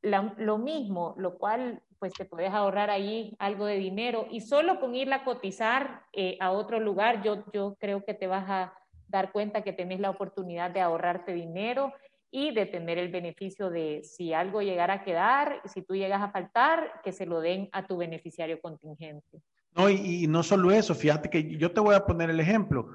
lo 0.02 0.58
mismo, 0.58 1.14
lo 1.18 1.38
cual 1.38 1.82
pues 2.02 2.14
te 2.14 2.26
puedes 2.26 2.52
ahorrar 2.52 2.90
ahí 2.90 3.36
algo 3.38 3.68
de 3.68 3.76
dinero 3.76 4.26
y 4.32 4.42
solo 4.42 4.80
con 4.80 4.96
irla 4.96 5.18
a 5.18 5.24
cotizar 5.24 6.02
eh, 6.14 6.36
a 6.40 6.50
otro 6.50 6.80
lugar, 6.80 7.22
yo, 7.22 7.46
yo 7.54 7.76
creo 7.80 8.04
que 8.04 8.16
te 8.16 8.26
vas 8.26 8.50
a 8.50 8.74
dar 9.08 9.32
cuenta 9.32 9.62
que 9.62 9.72
tenés 9.72 10.00
la 10.00 10.10
oportunidad 10.10 10.72
de 10.72 10.82
ahorrarte 10.82 11.32
dinero 11.32 11.94
y 12.32 12.56
de 12.56 12.66
tener 12.66 12.98
el 12.98 13.12
beneficio 13.12 13.70
de 13.70 14.02
si 14.04 14.34
algo 14.34 14.64
llegara 14.64 14.96
a 14.96 15.04
quedar, 15.04 15.62
si 15.66 15.84
tú 15.84 15.94
llegas 15.94 16.24
a 16.24 16.32
faltar, 16.32 17.02
que 17.04 17.12
se 17.12 17.28
lo 17.28 17.40
den 17.40 17.70
a 17.72 17.86
tu 17.86 17.98
beneficiario 17.98 18.60
contingente. 18.60 19.44
No, 19.76 19.88
y, 19.88 20.24
y 20.24 20.28
no 20.28 20.42
solo 20.42 20.72
eso, 20.72 20.96
fíjate 20.96 21.30
que 21.30 21.56
yo 21.56 21.72
te 21.72 21.82
voy 21.82 21.94
a 21.94 22.04
poner 22.04 22.32
el 22.32 22.40
ejemplo. 22.40 22.88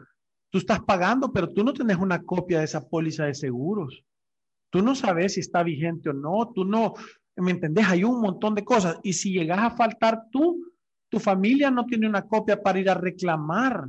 Tú 0.51 0.59
estás 0.59 0.81
pagando, 0.81 1.33
pero 1.33 1.49
tú 1.49 1.63
no 1.63 1.73
tienes 1.73 1.99
una 1.99 2.25
copia 2.25 2.59
de 2.59 2.65
esa 2.65 2.89
póliza 2.89 3.27
de 3.27 3.35
seguros. 3.35 4.03
Tú 4.71 4.83
no 4.83 4.97
sabes 4.97 5.35
si 5.35 5.41
está 5.41 5.63
vigente 5.63 6.11
o 6.11 6.13
no, 6.13 6.51
tú 6.53 6.65
no, 6.65 6.95
¿me 7.37 7.51
entendés? 7.51 7.87
Hay 7.89 8.05
un 8.05 8.21
montón 8.21 8.55
de 8.55 8.65
cosas. 8.65 8.99
Y 9.03 9.13
si 9.13 9.33
llegas 9.33 9.59
a 9.59 9.71
faltar 9.71 10.25
tú, 10.31 10.67
tu 11.09 11.19
familia 11.19 11.71
no 11.71 11.85
tiene 11.87 12.09
una 12.09 12.27
copia 12.27 12.63
para 12.63 12.79
ir 12.79 12.91
a 12.91 12.95
reclamar. 12.95 13.89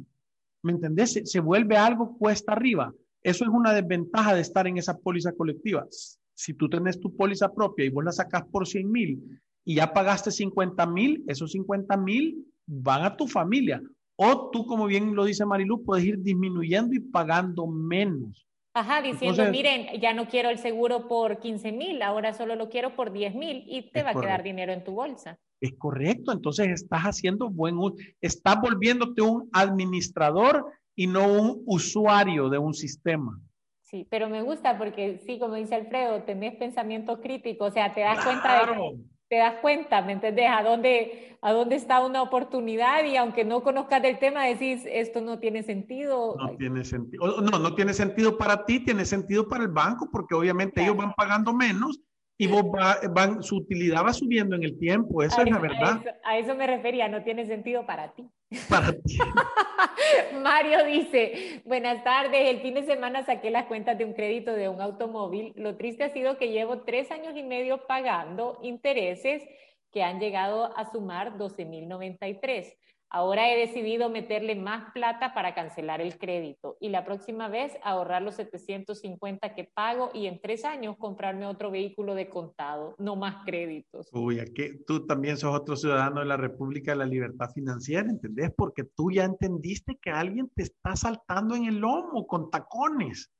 ¿Me 0.63 0.73
entendés? 0.73 1.21
Se, 1.23 1.39
vuelve 1.39 1.77
algo 1.77 2.17
cuesta 2.17 2.53
arriba. 2.53 2.93
Eso 3.21 3.43
es 3.43 3.49
una 3.49 3.73
desventaja 3.73 4.33
de 4.33 4.41
estar 4.41 4.67
en 4.67 4.77
esa 4.77 4.97
póliza 4.97 5.31
colectiva. 5.31 5.87
Si 6.33 6.53
tú 6.53 6.69
tienes 6.69 6.99
tu 6.99 7.15
póliza 7.15 7.53
propia 7.53 7.85
y 7.85 7.89
vos 7.89 8.03
la 8.03 8.11
sacas 8.11 8.43
por 8.51 8.67
100 8.67 8.91
mil 8.91 9.41
y 9.65 9.75
ya 9.75 9.93
pagaste 9.93 10.31
50 10.31 10.85
mil, 10.87 11.23
esos 11.27 11.51
50 11.51 11.97
mil 11.97 12.45
van 12.65 13.03
a 13.03 13.15
tu 13.15 13.27
familia. 13.27 13.81
O 14.15 14.49
tú, 14.51 14.65
como 14.65 14.87
bien 14.87 15.15
lo 15.15 15.25
dice 15.25 15.45
Marilu, 15.45 15.83
puedes 15.83 16.05
ir 16.05 16.19
disminuyendo 16.19 16.95
y 16.95 16.99
pagando 16.99 17.67
menos. 17.67 18.46
Ajá, 18.77 19.01
diciendo, 19.01 19.43
miren, 19.49 19.99
ya 19.99 20.13
no 20.13 20.27
quiero 20.27 20.51
el 20.51 20.59
seguro 20.59 21.07
por 21.07 21.39
15 21.39 21.71
mil, 21.71 21.99
ahora 22.03 22.33
solo 22.33 22.55
lo 22.55 22.69
quiero 22.69 22.95
por 22.95 23.11
10 23.11 23.33
mil 23.33 23.63
y 23.67 23.89
te 23.89 24.03
va 24.03 24.11
a 24.11 24.13
quedar 24.13 24.43
dinero 24.43 24.71
en 24.71 24.83
tu 24.83 24.91
bolsa. 24.91 25.39
es 25.59 25.73
correcto. 25.79 26.31
Entonces 26.31 26.67
estás 26.69 27.01
haciendo 27.01 27.49
buen 27.49 27.75
uso, 27.79 27.95
estás 28.21 28.61
volviéndote 28.61 29.23
un 29.23 29.49
administrador 29.51 30.63
y 30.95 31.07
no 31.07 31.27
un 31.27 31.63
usuario 31.65 32.49
de 32.49 32.59
un 32.59 32.75
sistema. 32.75 33.39
Sí, 33.81 34.05
pero 34.11 34.29
me 34.29 34.43
gusta 34.43 34.77
porque 34.77 35.23
sí, 35.25 35.39
como 35.39 35.55
dice 35.55 35.73
Alfredo, 35.73 36.21
tenés 36.21 36.55
pensamiento 36.57 37.19
crítico, 37.19 37.65
o 37.65 37.71
sea, 37.71 37.95
te 37.95 38.01
das 38.01 38.23
cuenta 38.23 38.63
de 38.63 38.97
te 39.29 39.37
das 39.37 39.55
cuenta, 39.61 40.01
¿me 40.01 40.13
entendés? 40.13 40.49
A 40.49 40.63
dónde, 40.63 41.37
a 41.41 41.51
dónde 41.51 41.75
está 41.75 42.05
una 42.05 42.21
oportunidad 42.21 43.03
y 43.03 43.17
aunque 43.17 43.43
no 43.43 43.61
conozcas 43.61 44.01
del 44.01 44.19
tema, 44.19 44.45
decís, 44.45 44.83
esto 44.85 45.21
no 45.21 45.39
tiene 45.39 45.63
sentido. 45.63 46.35
No 46.37 46.55
tiene 46.55 46.85
sentido. 46.85 47.41
No, 47.41 47.59
no 47.59 47.75
tiene 47.75 47.93
sentido 47.93 48.37
para 48.37 48.65
ti, 48.65 48.79
tiene 48.79 49.05
sentido 49.05 49.47
para 49.47 49.63
el 49.63 49.69
banco, 49.69 50.09
porque 50.11 50.35
obviamente 50.35 50.81
ellos 50.81 50.95
van 50.95 51.13
pagando 51.13 51.53
menos 51.53 52.01
y 52.39 52.47
vos 52.47 52.65
van, 53.11 53.41
su 53.41 53.57
utilidad 53.57 54.05
va 54.05 54.13
subiendo 54.13 54.55
en 54.55 54.63
el 54.63 54.77
tiempo, 54.77 55.23
esa 55.23 55.41
es 55.41 55.49
la 55.49 55.57
verdad. 55.57 56.03
A 56.23 56.37
eso, 56.37 56.53
me 56.55 56.67
refería, 56.67 57.07
no 57.07 57.23
tiene 57.23 57.47
sentido 57.47 57.85
para 57.85 58.13
ti. 58.13 58.29
Para 58.69 58.93
ti. 58.93 59.17
Mario 60.43 60.85
dice, 60.85 61.61
buenas 61.65 62.03
tardes, 62.03 62.47
el 62.49 62.61
fin 62.61 62.75
de 62.75 62.85
semana 62.85 63.25
saqué 63.25 63.49
las 63.49 63.65
cuentas 63.65 63.97
de 63.97 64.05
un 64.05 64.13
crédito 64.13 64.53
de 64.53 64.69
un 64.69 64.81
automóvil. 64.81 65.53
Lo 65.55 65.77
triste 65.77 66.03
ha 66.03 66.13
sido 66.13 66.37
que 66.37 66.51
llevo 66.51 66.81
tres 66.81 67.09
años 67.09 67.35
y 67.35 67.43
medio 67.43 67.87
pagando 67.87 68.59
intereses 68.61 69.43
que 69.91 70.03
han 70.03 70.19
llegado 70.19 70.77
a 70.77 70.91
sumar 70.91 71.37
12.093. 71.37 72.75
Ahora 73.09 73.51
he 73.51 73.57
decidido 73.57 74.09
meterle 74.09 74.55
más 74.55 74.91
plata 74.93 75.33
para 75.33 75.55
cancelar 75.55 76.01
el 76.01 76.17
crédito 76.17 76.77
y 76.81 76.89
la 76.89 77.05
próxima 77.05 77.47
vez 77.47 77.71
ahorrar 77.83 78.21
los 78.21 78.35
750 78.35 79.55
que 79.55 79.63
pago 79.63 80.11
y 80.13 80.27
en 80.27 80.41
tres 80.41 80.65
años 80.65 80.97
comprarme 80.97 81.45
otro 81.45 81.71
vehículo 81.71 82.15
de 82.15 82.29
contado, 82.29 82.95
no 82.97 83.15
más 83.15 83.45
créditos. 83.45 84.09
Uy, 84.11 84.39
aquí 84.39 84.83
tú 84.85 85.05
también 85.05 85.37
sos 85.37 85.55
otro 85.55 85.77
ciudadano 85.77 86.19
de 86.19 86.25
la 86.25 86.37
República 86.37 86.91
de 86.91 86.97
la 86.97 87.05
Libertad 87.05 87.49
Financiera, 87.53 88.09
¿entendés? 88.09 88.51
Porque 88.55 88.83
tú 88.83 89.09
ya 89.11 89.23
entendiste 89.23 89.97
que 90.01 90.11
alguien 90.11 90.49
te 90.53 90.63
está 90.63 90.95
saltando 90.95 91.55
en 91.55 91.65
el 91.65 91.77
lomo 91.77 92.27
con 92.27 92.49
tacones, 92.49 93.31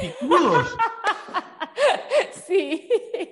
picudos. 0.00 0.76
Sí. 2.46 2.88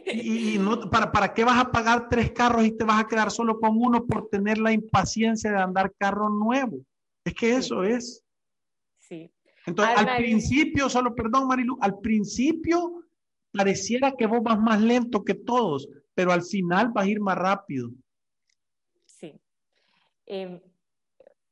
Y, 0.07 0.59
no, 0.59 0.89
¿para, 0.89 1.11
¿para 1.11 1.35
qué 1.35 1.43
vas 1.43 1.59
a 1.59 1.73
pagar 1.73 2.09
tres 2.09 2.31
carros 2.31 2.65
y 2.65 2.77
te 2.77 2.85
vas 2.85 3.01
a 3.01 3.09
quedar 3.09 3.31
solo 3.31 3.59
con 3.59 3.77
uno 3.77 4.07
por 4.07 4.29
tener 4.29 4.59
la 4.59 4.73
impaciencia 4.73 5.51
de 5.51 5.59
andar 5.59 5.93
carro 5.99 6.29
nuevo? 6.29 6.79
Es 7.25 7.35
que 7.35 7.57
eso 7.57 7.83
es. 7.83 8.25
Sí. 8.99 9.33
Entonces, 9.67 9.97
al 9.97 10.17
principio, 10.17 10.89
solo 10.89 11.13
perdón, 11.13 11.49
Marilu, 11.49 11.77
al 11.81 11.99
principio 11.99 13.03
pareciera 13.53 14.13
que 14.13 14.27
vos 14.27 14.43
vas 14.43 14.61
más 14.61 14.81
lento 14.81 15.25
que 15.25 15.35
todos, 15.35 15.89
pero 16.15 16.31
al 16.31 16.43
final 16.43 16.93
vas 16.93 17.05
a 17.05 17.09
ir 17.09 17.21
más 17.21 17.37
rápido. 17.37 17.91
Sí. 19.07 19.35
Eh, 20.27 20.63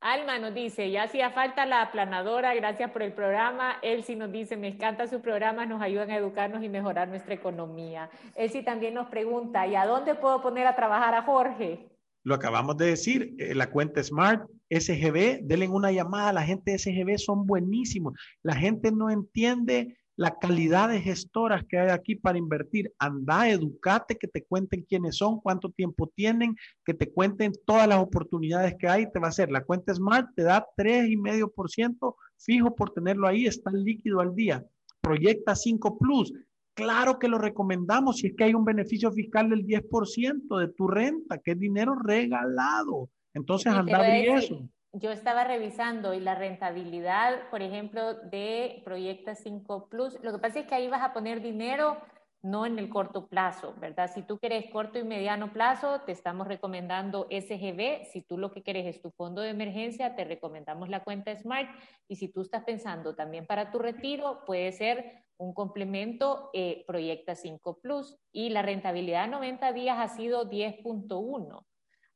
Alma 0.05 0.39
nos 0.39 0.53
dice, 0.53 0.91
ya 0.91 1.05
hacía 1.05 1.31
falta 1.31 1.65
la 1.65 1.81
aplanadora, 1.81 2.55
gracias 2.55 2.91
por 2.91 3.03
el 3.03 3.15
programa. 3.15 3.79
Elsie 3.81 4.17
nos 4.17 4.31
dice, 4.31 4.55
me 4.55 4.69
encanta 4.69 5.07
su 5.07 5.23
programa, 5.23 5.65
nos 5.65 5.81
ayudan 5.81 6.11
a 6.11 6.19
educarnos 6.19 6.63
y 6.63 6.69
mejorar 6.69 7.09
nuestra 7.09 7.33
economía. 7.33 8.11
Elsie 8.37 8.63
también 8.63 8.93
nos 8.93 9.09
pregunta, 9.09 9.67
¿y 9.67 9.75
a 9.75 9.87
dónde 9.87 10.15
puedo 10.15 10.43
poner 10.43 10.67
a 10.67 10.77
trabajar 10.77 11.15
a 11.15 11.23
Jorge? 11.23 11.89
Lo 12.23 12.35
acabamos 12.35 12.77
de 12.77 12.85
decir, 12.85 13.35
eh, 13.39 13.55
la 13.55 13.71
cuenta 13.71 14.03
Smart, 14.03 14.47
SGB, 14.69 15.41
denle 15.43 15.69
una 15.69 15.91
llamada, 15.91 16.35
la 16.35 16.43
gente 16.43 16.77
SGB 16.77 17.17
son 17.17 17.47
buenísimos. 17.47 18.13
La 18.43 18.55
gente 18.55 18.93
no 18.93 19.09
entiende 19.09 19.97
la 20.17 20.37
calidad 20.39 20.89
de 20.89 21.01
gestoras 21.01 21.65
que 21.69 21.79
hay 21.79 21.91
aquí 21.91 22.15
para 22.15 22.39
invertir. 22.39 22.93
Anda, 22.99 23.49
educate, 23.49 24.17
que 24.17 24.29
te 24.29 24.45
cuenten 24.45 24.83
quiénes 24.83 25.17
son, 25.17 25.41
cuánto 25.41 25.71
tiempo 25.71 26.11
tienen, 26.15 26.57
que 26.85 26.95
te 26.95 27.13
cuenten 27.13 27.53
todas 27.67 27.89
las 27.89 27.99
oportunidades 27.99 28.77
que 28.79 28.89
hay. 28.89 29.11
Te 29.11 29.19
va 29.19 29.27
a 29.27 29.31
hacer 29.31 29.51
la 29.51 29.65
cuenta 29.65 29.95
Smart, 29.95 30.29
te 30.35 30.43
da 30.43 30.67
3,5% 30.77 32.15
fijo 32.39 32.75
por 32.75 32.91
tenerlo 32.93 33.27
ahí, 33.27 33.47
está 33.47 33.71
líquido 33.71 34.21
al 34.21 34.35
día. 34.35 34.65
Proyecta 35.01 35.55
5 35.55 35.99
Plus. 35.99 36.33
Claro 36.75 37.19
que 37.19 37.29
lo 37.29 37.39
recomendamos 37.39 38.19
si 38.19 38.29
es 38.29 38.35
que 38.37 38.45
hay 38.45 38.55
un 38.55 38.65
beneficio 38.65 39.13
fiscal 39.13 39.49
del 39.51 39.65
10% 39.65 40.59
de 40.59 40.69
tu 40.69 40.89
renta, 40.89 41.39
que 41.39 41.53
es 41.53 41.59
dinero 41.59 41.95
regalado. 41.95 43.11
Entonces, 43.33 43.73
anda 43.73 44.01
a 44.01 44.19
eso 44.19 44.69
yo 44.95 45.11
estaba 45.11 45.45
revisando 45.45 46.15
y 46.15 46.21
la 46.21 46.37
rentabilidad, 46.37 47.51
por 47.51 47.63
ejemplo, 47.63 48.15
de 48.15 48.81
Proyecta 48.85 49.35
5 49.35 49.89
Plus, 49.89 50.19
lo 50.23 50.33
que 50.33 50.39
pasa 50.39 50.61
es 50.61 50.67
que 50.67 50.75
ahí 50.75 50.89
vas 50.89 51.03
a 51.03 51.13
poner 51.13 51.43
dinero 51.43 51.99
no 52.43 52.67
en 52.67 52.79
el 52.79 52.91
corto 52.91 53.27
plazo, 53.27 53.75
¿verdad? 53.81 54.11
Si 54.15 54.23
tú 54.23 54.39
quieres 54.39 54.71
corto 54.71 54.99
y 54.99 55.05
mediano 55.05 55.53
plazo, 55.53 56.03
te 56.03 56.13
estamos 56.13 56.47
recomendando 56.47 57.27
SGB. 57.31 58.05
Si 58.13 58.21
tú 58.21 58.37
lo 58.37 58.53
que 58.53 58.63
quieres 58.63 58.87
es 58.87 59.01
tu 59.01 59.11
fondo 59.11 59.41
de 59.41 59.49
emergencia, 59.49 60.15
te 60.15 60.25
recomendamos 60.25 60.91
la 60.91 61.03
cuenta 61.03 61.35
Smart. 61.35 61.71
Y 62.07 62.17
si 62.17 62.29
tú 62.29 62.43
estás 62.43 62.63
pensando 62.65 63.15
también 63.15 63.47
para 63.47 63.71
tu 63.71 63.79
retiro, 63.79 64.45
puede 64.45 64.73
ser 64.73 65.25
un 65.39 65.55
complemento 65.55 66.51
eh, 66.53 66.85
Proyecta 66.87 67.35
5 67.35 67.79
Plus. 67.81 68.19
Y 68.31 68.51
la 68.51 68.61
rentabilidad 68.61 69.25
a 69.25 69.29
90 69.29 69.73
días 69.73 69.99
ha 69.99 70.15
sido 70.15 70.49
10.1 70.49 71.65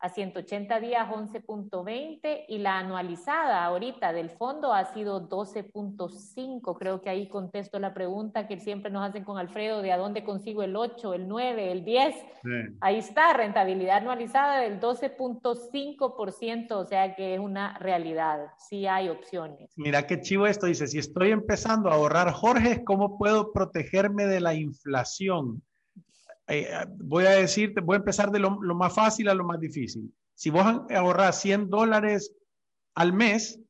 a 0.00 0.08
180 0.08 0.80
días 0.80 1.08
11.20 1.08 2.44
y 2.48 2.58
la 2.58 2.78
anualizada 2.78 3.64
ahorita 3.64 4.12
del 4.12 4.30
fondo 4.30 4.72
ha 4.72 4.84
sido 4.92 5.28
12.5. 5.28 6.78
Creo 6.78 7.00
que 7.00 7.10
ahí 7.10 7.28
contesto 7.28 7.78
la 7.78 7.94
pregunta 7.94 8.46
que 8.46 8.60
siempre 8.60 8.90
nos 8.90 9.08
hacen 9.08 9.24
con 9.24 9.38
Alfredo 9.38 9.82
de 9.82 9.92
a 9.92 9.96
dónde 9.96 10.22
consigo 10.24 10.62
el 10.62 10.76
8, 10.76 11.14
el 11.14 11.26
9, 11.26 11.72
el 11.72 11.84
10. 11.84 12.14
Ahí 12.80 12.98
está, 12.98 13.32
rentabilidad 13.32 13.98
anualizada 13.98 14.60
del 14.60 14.80
12.5%, 14.80 16.72
o 16.72 16.84
sea 16.84 17.14
que 17.14 17.34
es 17.34 17.40
una 17.40 17.76
realidad, 17.78 18.52
sí 18.58 18.86
hay 18.86 19.08
opciones. 19.08 19.72
Mira 19.76 20.06
qué 20.06 20.20
chivo 20.20 20.46
esto, 20.46 20.66
dice, 20.66 20.86
si 20.86 20.98
estoy 20.98 21.30
empezando 21.32 21.90
a 21.90 21.94
ahorrar, 21.94 22.32
Jorge, 22.32 22.84
¿cómo 22.84 23.18
puedo 23.18 23.52
protegerme 23.52 24.26
de 24.26 24.40
la 24.40 24.54
inflación? 24.54 25.62
Eh, 26.48 26.68
voy 26.96 27.26
a 27.26 27.30
decirte, 27.30 27.80
voy 27.80 27.96
a 27.96 27.98
empezar 27.98 28.30
de 28.30 28.38
lo, 28.38 28.58
más 28.60 28.94
fácil 28.94 29.28
a 29.28 29.34
lo 29.34 29.44
más 29.44 29.60
difícil. 29.60 30.12
Si 30.34 30.50
vos 30.50 30.64
ahorras 30.90 31.40
100 31.40 31.68
dólares 31.68 32.34
al 32.94 33.12
mes, 33.12 33.60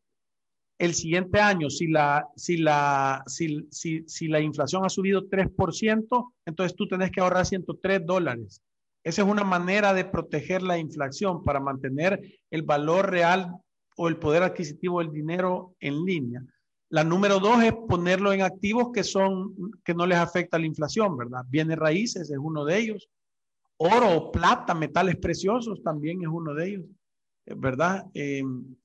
el 0.78 0.94
siguiente 0.94 1.40
año, 1.40 1.70
si 1.70 1.88
la, 1.88 2.28
si 2.36 2.56
la, 2.56 3.24
si, 3.26 3.66
si, 3.70 4.04
si 4.06 4.28
la 4.28 4.40
inflación 4.40 4.84
ha 4.84 4.88
subido 4.88 5.28
3%, 5.28 6.32
entonces 6.46 6.76
tú 6.76 6.86
tenés 6.86 7.10
que 7.10 7.20
ahorrar 7.20 7.46
103 7.46 8.06
dólares. 8.06 8.62
Esa 9.02 9.22
es 9.22 9.28
una 9.28 9.44
manera 9.44 9.92
de 9.92 10.04
proteger 10.04 10.62
la 10.62 10.78
inflación 10.78 11.42
para 11.42 11.60
mantener 11.60 12.20
el 12.50 12.62
valor 12.62 13.10
real 13.10 13.56
o 13.96 14.08
el 14.08 14.18
poder 14.18 14.44
adquisitivo 14.44 15.00
del 15.00 15.12
dinero 15.12 15.74
en 15.80 16.04
línea. 16.04 16.42
La 16.90 17.04
número 17.04 17.38
dos 17.38 17.62
es 17.62 17.72
ponerlo 17.88 18.32
en 18.32 18.42
activos 18.42 18.90
que 18.92 19.04
son, 19.04 19.54
que 19.84 19.94
no 19.94 20.06
les 20.06 20.18
afecta 20.18 20.58
la 20.58 20.66
inflación, 20.66 21.16
¿verdad? 21.16 21.44
Bienes 21.48 21.78
raíces 21.78 22.30
es 22.30 22.38
uno 22.38 22.64
de 22.64 22.78
ellos. 22.78 23.08
Oro, 23.76 24.30
plata, 24.32 24.74
metales 24.74 25.16
preciosos 25.16 25.82
también 25.82 26.22
es 26.22 26.28
uno 26.28 26.54
de 26.54 26.68
ellos, 26.68 26.86
¿verdad? 27.56 28.06
Eh, 28.14 28.42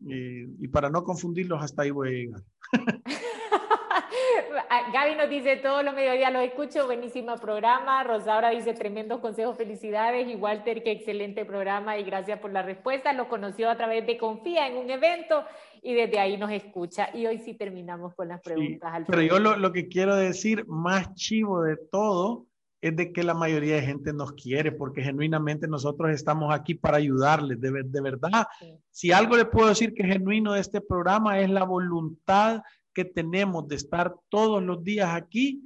eh, 0.10 0.48
y 0.60 0.68
para 0.68 0.90
no 0.90 1.04
confundirlos, 1.04 1.64
hasta 1.64 1.84
ahí 1.84 1.92
voy 1.92 2.08
a 2.08 2.12
llegar. 2.12 2.44
Ah, 4.70 4.92
Gaby 4.94 5.16
nos 5.16 5.30
dice 5.30 5.58
todos 5.58 5.84
los 5.84 5.94
mediodías 5.94 6.32
lo 6.32 6.40
escucho, 6.40 6.86
buenísimo 6.86 7.36
programa. 7.38 8.04
Rosaura 8.04 8.50
dice 8.50 8.74
tremendos 8.74 9.20
consejos, 9.20 9.58
felicidades. 9.58 10.28
Y 10.28 10.36
Walter, 10.36 10.84
qué 10.84 10.92
excelente 10.92 11.46
programa 11.46 11.98
y 11.98 12.04
gracias 12.04 12.40
por 12.40 12.52
la 12.52 12.62
respuesta. 12.62 13.14
Lo 13.14 13.28
conoció 13.30 13.70
a 13.70 13.78
través 13.78 14.06
de 14.06 14.18
Confía 14.18 14.68
en 14.68 14.78
un 14.78 14.90
evento 14.90 15.44
y 15.82 15.94
desde 15.94 16.20
ahí 16.20 16.38
nos 16.38 16.52
escucha. 16.52 17.10
Y 17.14 17.26
hoy 17.26 17.40
sí 17.40 17.56
terminamos 17.56 18.14
con 18.16 18.28
las 18.28 18.42
preguntas. 18.42 19.04
pero 19.08 19.22
yo 19.22 19.40
lo, 19.40 19.72
que 19.72 19.88
quiero 19.88 20.16
decir 20.16 20.66
más 20.68 21.14
chivo 21.16 21.64
de 21.64 21.78
todo 21.78 22.46
es 22.82 22.96
de 22.96 23.14
que 23.14 23.24
la 23.24 23.34
mayoría 23.34 23.76
de 23.76 23.82
gente 23.82 24.14
nos 24.14 24.34
quiere 24.34 24.72
porque 24.72 25.02
genuinamente 25.02 25.68
nosotros 25.68 26.12
estamos 26.12 26.54
aquí 26.54 26.76
para 26.76 26.98
ayudarles, 26.98 27.60
de, 27.60 27.84
de 27.84 28.02
verdad. 28.02 28.46
Si 28.92 29.12
algo 29.12 29.38
le 29.38 29.46
puedo 29.46 29.70
decir 29.70 29.94
que 29.94 30.04
es 30.04 30.10
genuino 30.10 30.54
de 30.54 30.60
este 30.60 30.82
programa 30.82 31.40
es 31.40 31.50
la 31.50 31.64
voluntad 31.64 32.62
que 32.94 33.06
tenemos 33.06 33.68
de 33.68 33.76
estar 33.76 34.16
todos 34.30 34.62
los 34.64 34.84
días 34.84 35.10
aquí 35.14 35.62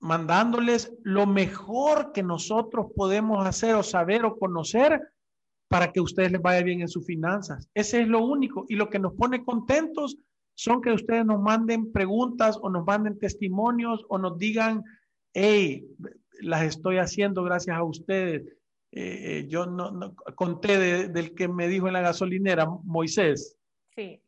mandándoles 0.00 0.92
lo 1.02 1.26
mejor 1.26 2.12
que 2.12 2.22
nosotros 2.22 2.86
podemos 2.96 3.46
hacer 3.46 3.74
o 3.74 3.82
saber 3.82 4.24
o 4.24 4.38
conocer 4.38 5.12
para 5.68 5.92
que 5.92 6.00
ustedes 6.00 6.32
les 6.32 6.42
vaya 6.42 6.62
bien 6.62 6.80
en 6.80 6.88
sus 6.88 7.06
finanzas. 7.06 7.68
Ese 7.74 8.00
es 8.00 8.08
lo 8.08 8.24
único. 8.24 8.64
Y 8.68 8.74
lo 8.74 8.88
que 8.90 8.98
nos 8.98 9.12
pone 9.12 9.44
contentos 9.44 10.16
son 10.54 10.80
que 10.80 10.92
ustedes 10.92 11.24
nos 11.24 11.40
manden 11.40 11.92
preguntas 11.92 12.58
o 12.60 12.70
nos 12.70 12.84
manden 12.84 13.18
testimonios 13.18 14.04
o 14.08 14.18
nos 14.18 14.36
digan, 14.36 14.82
hey, 15.32 15.86
las 16.40 16.64
estoy 16.64 16.96
haciendo 16.96 17.44
gracias 17.44 17.76
a 17.76 17.84
ustedes. 17.84 18.42
Eh, 18.92 19.38
eh, 19.38 19.46
yo 19.48 19.66
no, 19.66 20.14
conté 20.34 21.08
del 21.08 21.34
que 21.34 21.46
me 21.46 21.68
dijo 21.68 21.86
en 21.86 21.92
la 21.92 22.00
gasolinera, 22.00 22.66
Moisés. 22.66 23.56
Sí. 23.94 24.20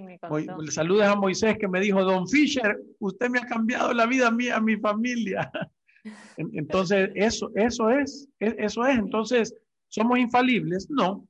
Le 0.00 0.70
saludes 0.70 1.06
a 1.06 1.16
Moisés 1.16 1.56
que 1.58 1.68
me 1.68 1.80
dijo, 1.80 2.02
Don 2.04 2.28
Fisher, 2.28 2.78
usted 2.98 3.30
me 3.30 3.38
ha 3.38 3.46
cambiado 3.46 3.92
la 3.92 4.06
vida 4.06 4.28
a 4.28 4.30
mí, 4.30 4.48
a 4.48 4.60
mi 4.60 4.76
familia. 4.76 5.50
Entonces, 6.36 7.10
eso, 7.14 7.50
eso 7.54 7.90
es, 7.90 8.28
e, 8.40 8.54
eso 8.58 8.86
es. 8.86 8.98
Entonces, 8.98 9.54
¿Somos 9.88 10.18
infalibles? 10.18 10.90
No, 10.90 11.26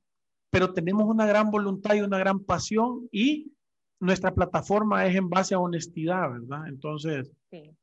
pero 0.49 0.73
tenemos 0.73 1.05
una 1.05 1.25
gran 1.25 1.51
voluntad 1.51 1.95
y 1.95 2.01
una 2.01 2.17
gran 2.17 2.39
pasión 2.39 3.07
y 3.11 3.51
nuestra 3.99 4.33
plataforma 4.33 5.05
es 5.05 5.15
en 5.15 5.29
base 5.29 5.55
a 5.55 5.59
honestidad, 5.59 6.29
¿verdad? 6.31 6.67
Entonces, 6.67 7.31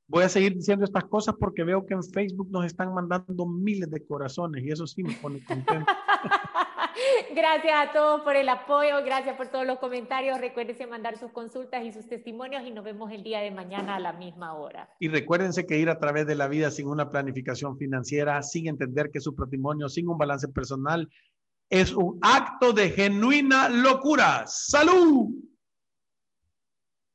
voy 0.07 0.25
a 0.25 0.29
seguir 0.29 0.55
diciendo 0.55 0.85
estas 0.85 1.05
cosas 1.05 1.35
porque 1.39 1.65
veo 1.65 1.85
que 1.87 1.95
en 1.95 2.03
Facebook 2.03 2.51
nos 2.51 2.67
están 2.67 2.95
mandando 2.95 3.47
miles 3.47 3.91
de 3.91 4.05
corazones 4.05 4.63
y 4.65 4.71
eso 4.71 4.87
sí 4.87 5.03
me 5.03 5.15
pone 5.15 5.43
contento. 5.45 5.87
gracias 7.35 7.75
a 7.75 7.93
todos 7.93 8.23
por 8.23 8.37
el 8.37 8.49
apoyo, 8.49 9.03
gracias 9.05 9.37
por 9.37 9.49
todos 9.49 9.67
los 9.67 9.79
comentarios. 9.79 10.41
Recuérdense 10.41 10.87
mandar 10.87 11.19
sus 11.19 11.33
consultas 11.33 11.85
y 11.85 11.93
sus 11.93 12.09
testimonios 12.09 12.65
y 12.65 12.71
nos 12.71 12.85
vemos 12.85 13.11
el 13.13 13.23
día 13.23 13.41
de 13.41 13.51
mañana 13.51 13.97
a 13.97 14.01
la 14.01 14.13
misma 14.13 14.55
hora. 14.55 14.89
Y 15.01 15.09
recuérdense 15.09 15.67
que 15.67 15.79
ir 15.79 15.91
a 15.91 15.99
través 15.99 16.27
de 16.27 16.35
la 16.35 16.49
vida 16.49 16.71
sin 16.71 16.89
una 16.89 17.11
planificación 17.11 17.77
financiera, 17.77 18.43
sin 18.43 18.69
entender 18.69 19.11
que 19.11 19.21
su 19.21 19.35
patrimonio, 19.35 19.89
sin 19.89 20.09
un 20.09 20.19
balance 20.19 20.49
personal, 20.49 21.09
es 21.71 21.93
un 21.93 22.19
acto 22.23 22.73
de 22.73 22.91
genuina 22.91 23.69
locura. 23.69 24.45
¡Salud! 24.47 25.31